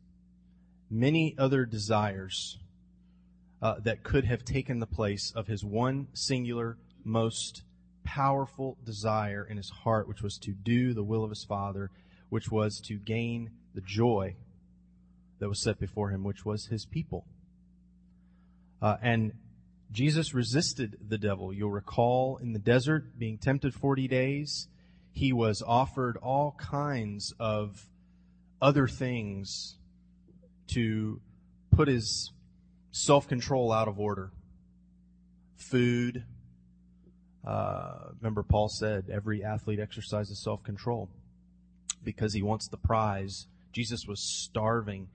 many 0.91 1.35
other 1.39 1.65
desires 1.65 2.59
uh, 3.61 3.77
that 3.85 4.03
could 4.03 4.25
have 4.25 4.45
taken 4.45 4.81
the 4.81 4.87
place 4.87 5.33
of 5.37 5.47
his 5.47 5.65
one 5.65 6.09
singular, 6.13 6.77
most 7.05 7.63
powerful 8.05 8.77
desire 8.85 9.47
in 9.49 9.57
his 9.57 9.71
heart, 9.71 10.09
which 10.09 10.23
was 10.23 10.39
to 10.39 10.51
do 10.51 10.93
the 10.93 11.05
will 11.05 11.23
of 11.23 11.31
his 11.31 11.45
Father, 11.45 11.91
which 12.31 12.51
was 12.51 12.81
to 12.81 12.95
gain 12.95 13.51
the 13.75 13.81
joy 13.81 14.35
that 15.39 15.49
was 15.49 15.63
set 15.63 15.79
before 15.79 16.11
him, 16.11 16.25
which 16.25 16.45
was 16.45 16.67
his 16.67 16.85
people. 16.85 17.25
Uh, 18.83 18.97
and 19.01 19.33
Jesus 19.93 20.35
resisted 20.35 20.99
the 21.07 21.17
devil. 21.17 21.53
You'll 21.53 21.71
recall 21.71 22.39
in 22.39 22.53
the 22.53 22.59
desert 22.59 23.17
being 23.19 23.39
tempted 23.39 23.75
40 23.75 24.09
days, 24.09 24.67
he 25.13 25.33
was 25.33 25.63
offered 25.65 26.17
all 26.17 26.57
kinds 26.59 27.33
of 27.39 27.87
other 28.61 28.89
things 28.89 29.77
to 30.69 31.21
put 31.71 31.87
his 31.87 32.33
self-control 32.91 33.71
out 33.71 33.87
of 33.87 34.01
order. 34.01 34.33
Food. 35.57 36.25
Uh, 37.47 38.11
remember 38.21 38.43
Paul 38.43 38.69
said 38.69 39.11
every 39.13 39.45
athlete 39.45 39.79
exercises 39.79 40.43
self-control 40.43 41.09
because 42.03 42.33
he 42.33 42.43
wants 42.43 42.69
the 42.69 42.77
prize. 42.79 43.47
Jesus 43.73 44.07
was 44.07 44.21
starving 44.21 45.09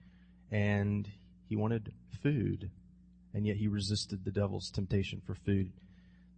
and 0.52 1.10
he 1.50 1.56
wanted 1.56 1.92
food 2.22 2.70
and 3.38 3.46
yet 3.46 3.58
he 3.58 3.68
resisted 3.68 4.26
the 4.26 4.32
devil's 4.32 4.72
temptation 4.72 5.22
for 5.24 5.36
food. 5.36 5.72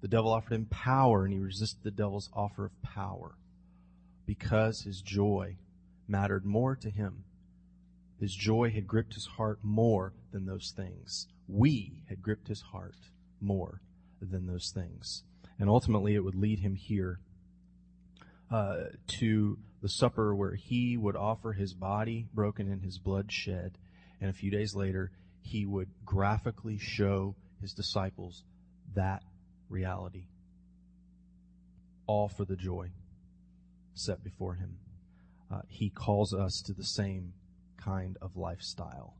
The 0.01 0.09
devil 0.09 0.33
offered 0.33 0.53
him 0.53 0.65
power, 0.65 1.23
and 1.23 1.31
he 1.31 1.39
resisted 1.39 1.81
the 1.81 1.91
devil's 1.91 2.29
offer 2.33 2.65
of 2.65 2.81
power 2.81 3.35
because 4.25 4.81
his 4.81 5.01
joy 5.01 5.55
mattered 6.09 6.45
more 6.45 6.75
to 6.75 6.89
him. 6.89 7.23
His 8.19 8.35
joy 8.35 8.71
had 8.71 8.85
gripped 8.85 9.13
his 9.13 9.25
heart 9.25 9.59
more 9.63 10.11
than 10.33 10.45
those 10.45 10.73
things. 10.75 11.27
We 11.47 11.93
had 12.09 12.21
gripped 12.21 12.49
his 12.49 12.59
heart 12.59 12.97
more 13.39 13.79
than 14.21 14.45
those 14.45 14.69
things. 14.75 15.23
And 15.57 15.69
ultimately, 15.69 16.15
it 16.15 16.23
would 16.25 16.35
lead 16.35 16.59
him 16.59 16.75
here 16.75 17.21
uh, 18.51 18.87
to 19.19 19.57
the 19.81 19.87
supper 19.87 20.35
where 20.35 20.55
he 20.55 20.97
would 20.97 21.15
offer 21.15 21.53
his 21.53 21.73
body 21.73 22.27
broken 22.33 22.69
and 22.69 22.83
his 22.83 22.97
blood 22.97 23.31
shed. 23.31 23.77
And 24.19 24.29
a 24.29 24.33
few 24.33 24.51
days 24.51 24.75
later, 24.75 25.11
he 25.49 25.65
would 25.65 25.89
graphically 26.05 26.77
show 26.77 27.35
his 27.59 27.73
disciples 27.73 28.43
that 28.95 29.23
reality. 29.67 30.25
All 32.05 32.27
for 32.27 32.45
the 32.45 32.55
joy 32.55 32.91
set 33.95 34.23
before 34.23 34.53
him. 34.55 34.77
Uh, 35.51 35.61
he 35.67 35.89
calls 35.89 36.33
us 36.33 36.61
to 36.61 36.73
the 36.73 36.83
same 36.83 37.33
kind 37.77 38.15
of 38.21 38.37
lifestyle. 38.37 39.15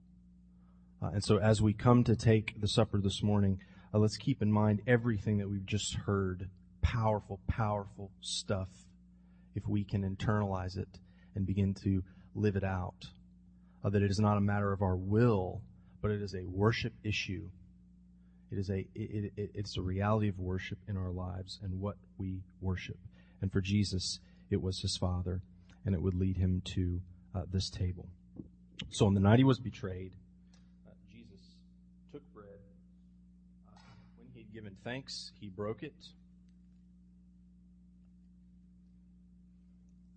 Uh, 1.02 1.08
and 1.14 1.24
so 1.24 1.38
as 1.38 1.62
we 1.62 1.74
come 1.74 2.04
to 2.04 2.16
take 2.16 2.62
the 2.62 2.68
supper 2.68 3.00
this 3.02 3.24
morning, 3.24 3.60
uh, 3.92 3.98
let's 3.98 4.18
keep 4.18 4.42
in 4.42 4.52
mind 4.52 4.82
everything 4.86 5.40
that 5.40 5.50
we've 5.50 5.66
just 5.66 5.96
heard. 5.96 6.50
Powerful, 6.82 7.40
powerful 7.48 8.12
stuff. 8.22 8.70
If 9.56 9.68
we 9.68 9.84
can 9.84 10.04
internalize 10.04 10.78
it 10.78 11.00
and 11.36 11.48
begin 11.48 11.74
to 11.84 12.04
live 12.36 12.56
it 12.56 12.64
out. 12.64 13.06
Uh, 13.84 13.90
that 13.90 14.04
it 14.04 14.12
is 14.12 14.20
not 14.20 14.38
a 14.38 14.42
matter 14.42 14.72
of 14.72 14.82
our 14.82 14.96
will, 14.96 15.62
but 16.02 16.12
it 16.12 16.22
is 16.22 16.34
a 16.34 16.46
worship 16.46 16.94
issue. 17.04 17.50
It 18.52 18.58
is 18.58 18.70
a 18.70 18.80
it, 18.96 19.32
it, 19.36 19.52
it's 19.54 19.78
a 19.78 19.82
reality 19.82 20.30
of 20.30 20.40
worship 20.40 20.80
in 20.88 20.98
our 20.98 21.12
lives 21.12 21.60
and 21.62 21.80
what 21.80 21.98
we 22.18 22.42
worship. 22.62 22.98
And 23.42 23.52
for 23.52 23.62
Jesus, 23.62 24.20
it 24.50 24.62
was 24.62 24.80
his 24.82 24.98
Father, 24.98 25.42
and 25.86 25.94
it 25.94 26.02
would 26.02 26.16
lead 26.16 26.38
him 26.38 26.62
to 26.76 27.02
uh, 27.36 27.44
this 27.52 27.70
table. 27.70 28.08
So 28.90 29.06
on 29.06 29.14
the 29.14 29.20
night 29.20 29.38
he 29.38 29.44
was 29.44 29.60
betrayed, 29.60 30.12
uh, 30.88 30.92
Jesus 31.12 31.42
took 32.12 32.22
bread. 32.34 32.48
Uh, 33.68 33.80
when 34.18 34.28
he 34.34 34.40
had 34.40 34.54
given 34.54 34.76
thanks, 34.84 35.32
he 35.40 35.50
broke 35.50 35.84
it. 35.84 35.94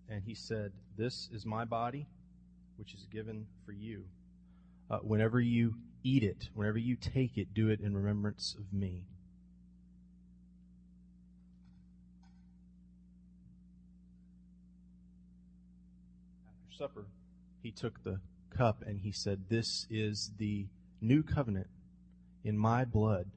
And 0.09 0.23
he 0.23 0.33
said, 0.33 0.71
This 0.97 1.29
is 1.33 1.45
my 1.45 1.65
body, 1.65 2.07
which 2.77 2.93
is 2.93 3.05
given 3.11 3.47
for 3.65 3.71
you. 3.71 4.05
Uh, 4.93 4.99
whenever 4.99 5.41
you 5.41 5.73
eat 6.03 6.21
it, 6.21 6.49
whenever 6.53 6.77
you 6.77 6.95
take 6.95 7.35
it, 7.35 7.51
do 7.51 7.69
it 7.69 7.79
in 7.79 7.97
remembrance 7.97 8.55
of 8.59 8.71
me. 8.71 9.07
After 16.47 16.77
supper, 16.77 17.05
he 17.63 17.71
took 17.71 18.03
the 18.03 18.19
cup 18.55 18.83
and 18.85 18.99
he 18.99 19.11
said, 19.11 19.45
This 19.49 19.87
is 19.89 20.29
the 20.37 20.67
new 21.01 21.23
covenant 21.23 21.69
in 22.43 22.55
my 22.55 22.85
blood, 22.85 23.31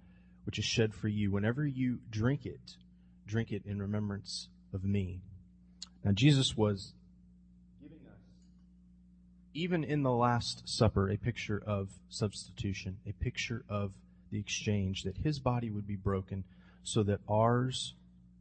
which 0.44 0.58
is 0.58 0.64
shed 0.66 0.94
for 0.94 1.08
you. 1.08 1.30
Whenever 1.30 1.66
you 1.66 2.00
drink 2.10 2.44
it, 2.44 2.76
drink 3.26 3.50
it 3.50 3.62
in 3.64 3.80
remembrance 3.80 4.48
of 4.74 4.84
me. 4.84 5.22
Now, 6.04 6.12
Jesus 6.12 6.54
was 6.54 6.92
even 9.56 9.82
in 9.82 10.02
the 10.02 10.12
Last 10.12 10.68
Supper, 10.68 11.08
a 11.08 11.16
picture 11.16 11.62
of 11.66 11.88
substitution, 12.10 12.98
a 13.06 13.12
picture 13.12 13.64
of 13.70 13.92
the 14.30 14.38
exchange, 14.38 15.02
that 15.04 15.16
his 15.16 15.38
body 15.38 15.70
would 15.70 15.86
be 15.86 15.96
broken 15.96 16.44
so 16.82 17.02
that 17.04 17.20
ours 17.26 17.94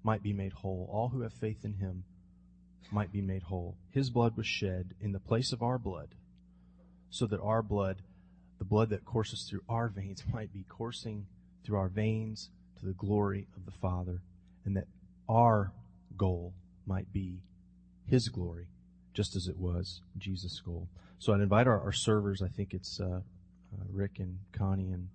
might 0.03 0.22
be 0.22 0.34
made 0.34 0.51
whole. 0.51 0.89
All 0.91 1.09
who 1.09 1.22
have 1.22 1.32
faith 1.34 1.63
in 1.63 1.76
him 1.76 2.03
might 2.91 3.13
be 3.13 3.22
made 3.22 3.43
whole. 3.43 3.78
His 3.91 4.09
blood 4.09 4.36
was 4.36 4.45
shed 4.45 4.93
in 5.01 5.13
the 5.13 5.20
place 5.20 5.53
of 5.53 5.63
our 5.63 5.78
blood 5.78 6.09
so 7.09 7.26
that 7.28 7.39
our 7.39 7.61
blood, 7.61 8.01
the 8.59 8.66
blood 8.66 8.89
that 8.89 9.05
courses 9.05 9.47
through 9.49 9.63
our 9.70 9.88
veins, 9.88 10.22
might 10.34 10.51
be 10.51 10.66
coursing 10.68 11.28
through 11.63 11.78
our 11.78 11.88
veins 11.88 12.49
to 12.80 12.86
the 12.86 12.93
glory 12.93 13.47
of 13.55 13.66
the 13.66 13.72
Father, 13.72 14.22
and 14.66 14.76
that 14.76 14.88
our 15.30 15.72
goal 16.18 16.53
might 16.86 17.11
be 17.13 17.39
His 18.05 18.28
glory, 18.28 18.68
just 19.13 19.36
as 19.38 19.47
it 19.47 19.57
was 19.57 20.01
Jesus' 20.18 20.59
goal. 20.59 20.89
So 21.20 21.34
I'd 21.34 21.41
invite 21.41 21.68
our, 21.68 21.80
our 21.80 21.91
servers, 21.91 22.41
I 22.41 22.49
think 22.49 22.74
it's 22.74 22.99
uh, 22.99 23.05
uh, 23.05 23.20
Rick 23.91 24.20
and 24.20 24.38
Connie 24.51 24.91
and 24.91 25.07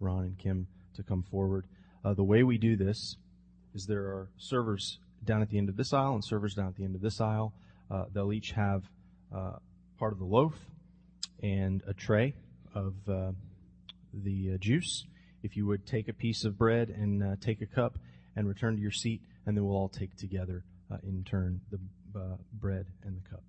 Ron 0.00 0.24
and 0.24 0.38
Kim, 0.38 0.66
to 0.94 1.02
come 1.02 1.22
forward. 1.22 1.66
Uh, 2.04 2.14
the 2.14 2.24
way 2.24 2.42
we 2.42 2.58
do 2.58 2.76
this 2.76 3.16
is 3.74 3.86
there 3.86 4.02
are 4.02 4.30
servers 4.38 4.98
down 5.24 5.42
at 5.42 5.50
the 5.50 5.58
end 5.58 5.68
of 5.68 5.76
this 5.76 5.92
aisle 5.92 6.14
and 6.14 6.24
servers 6.24 6.54
down 6.54 6.68
at 6.68 6.76
the 6.76 6.84
end 6.84 6.94
of 6.94 7.00
this 7.00 7.20
aisle. 7.20 7.52
Uh, 7.90 8.04
they'll 8.12 8.32
each 8.32 8.52
have 8.52 8.84
part 9.98 10.12
of 10.12 10.18
the 10.18 10.24
loaf 10.24 10.54
and 11.42 11.82
a 11.86 11.92
tray 11.92 12.34
of 12.74 12.94
uh, 13.08 13.32
the 14.14 14.52
uh, 14.54 14.56
juice. 14.58 15.04
If 15.42 15.56
you 15.56 15.66
would 15.66 15.86
take 15.86 16.08
a 16.08 16.12
piece 16.12 16.44
of 16.44 16.56
bread 16.56 16.88
and 16.88 17.22
uh, 17.22 17.36
take 17.40 17.60
a 17.62 17.66
cup 17.66 17.98
and 18.36 18.48
return 18.48 18.76
to 18.76 18.80
your 18.80 18.92
seat, 18.92 19.22
and 19.44 19.56
then 19.56 19.64
we'll 19.64 19.76
all 19.76 19.88
take 19.88 20.16
together 20.16 20.64
in 21.02 21.24
turn 21.24 21.60
the 21.70 21.78
bread 22.52 22.86
and 23.04 23.16
the 23.16 23.28
cup. 23.28 23.42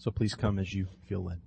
So 0.00 0.10
please 0.10 0.34
come 0.34 0.58
as 0.58 0.72
you 0.72 0.86
feel 1.06 1.22
led. 1.22 1.42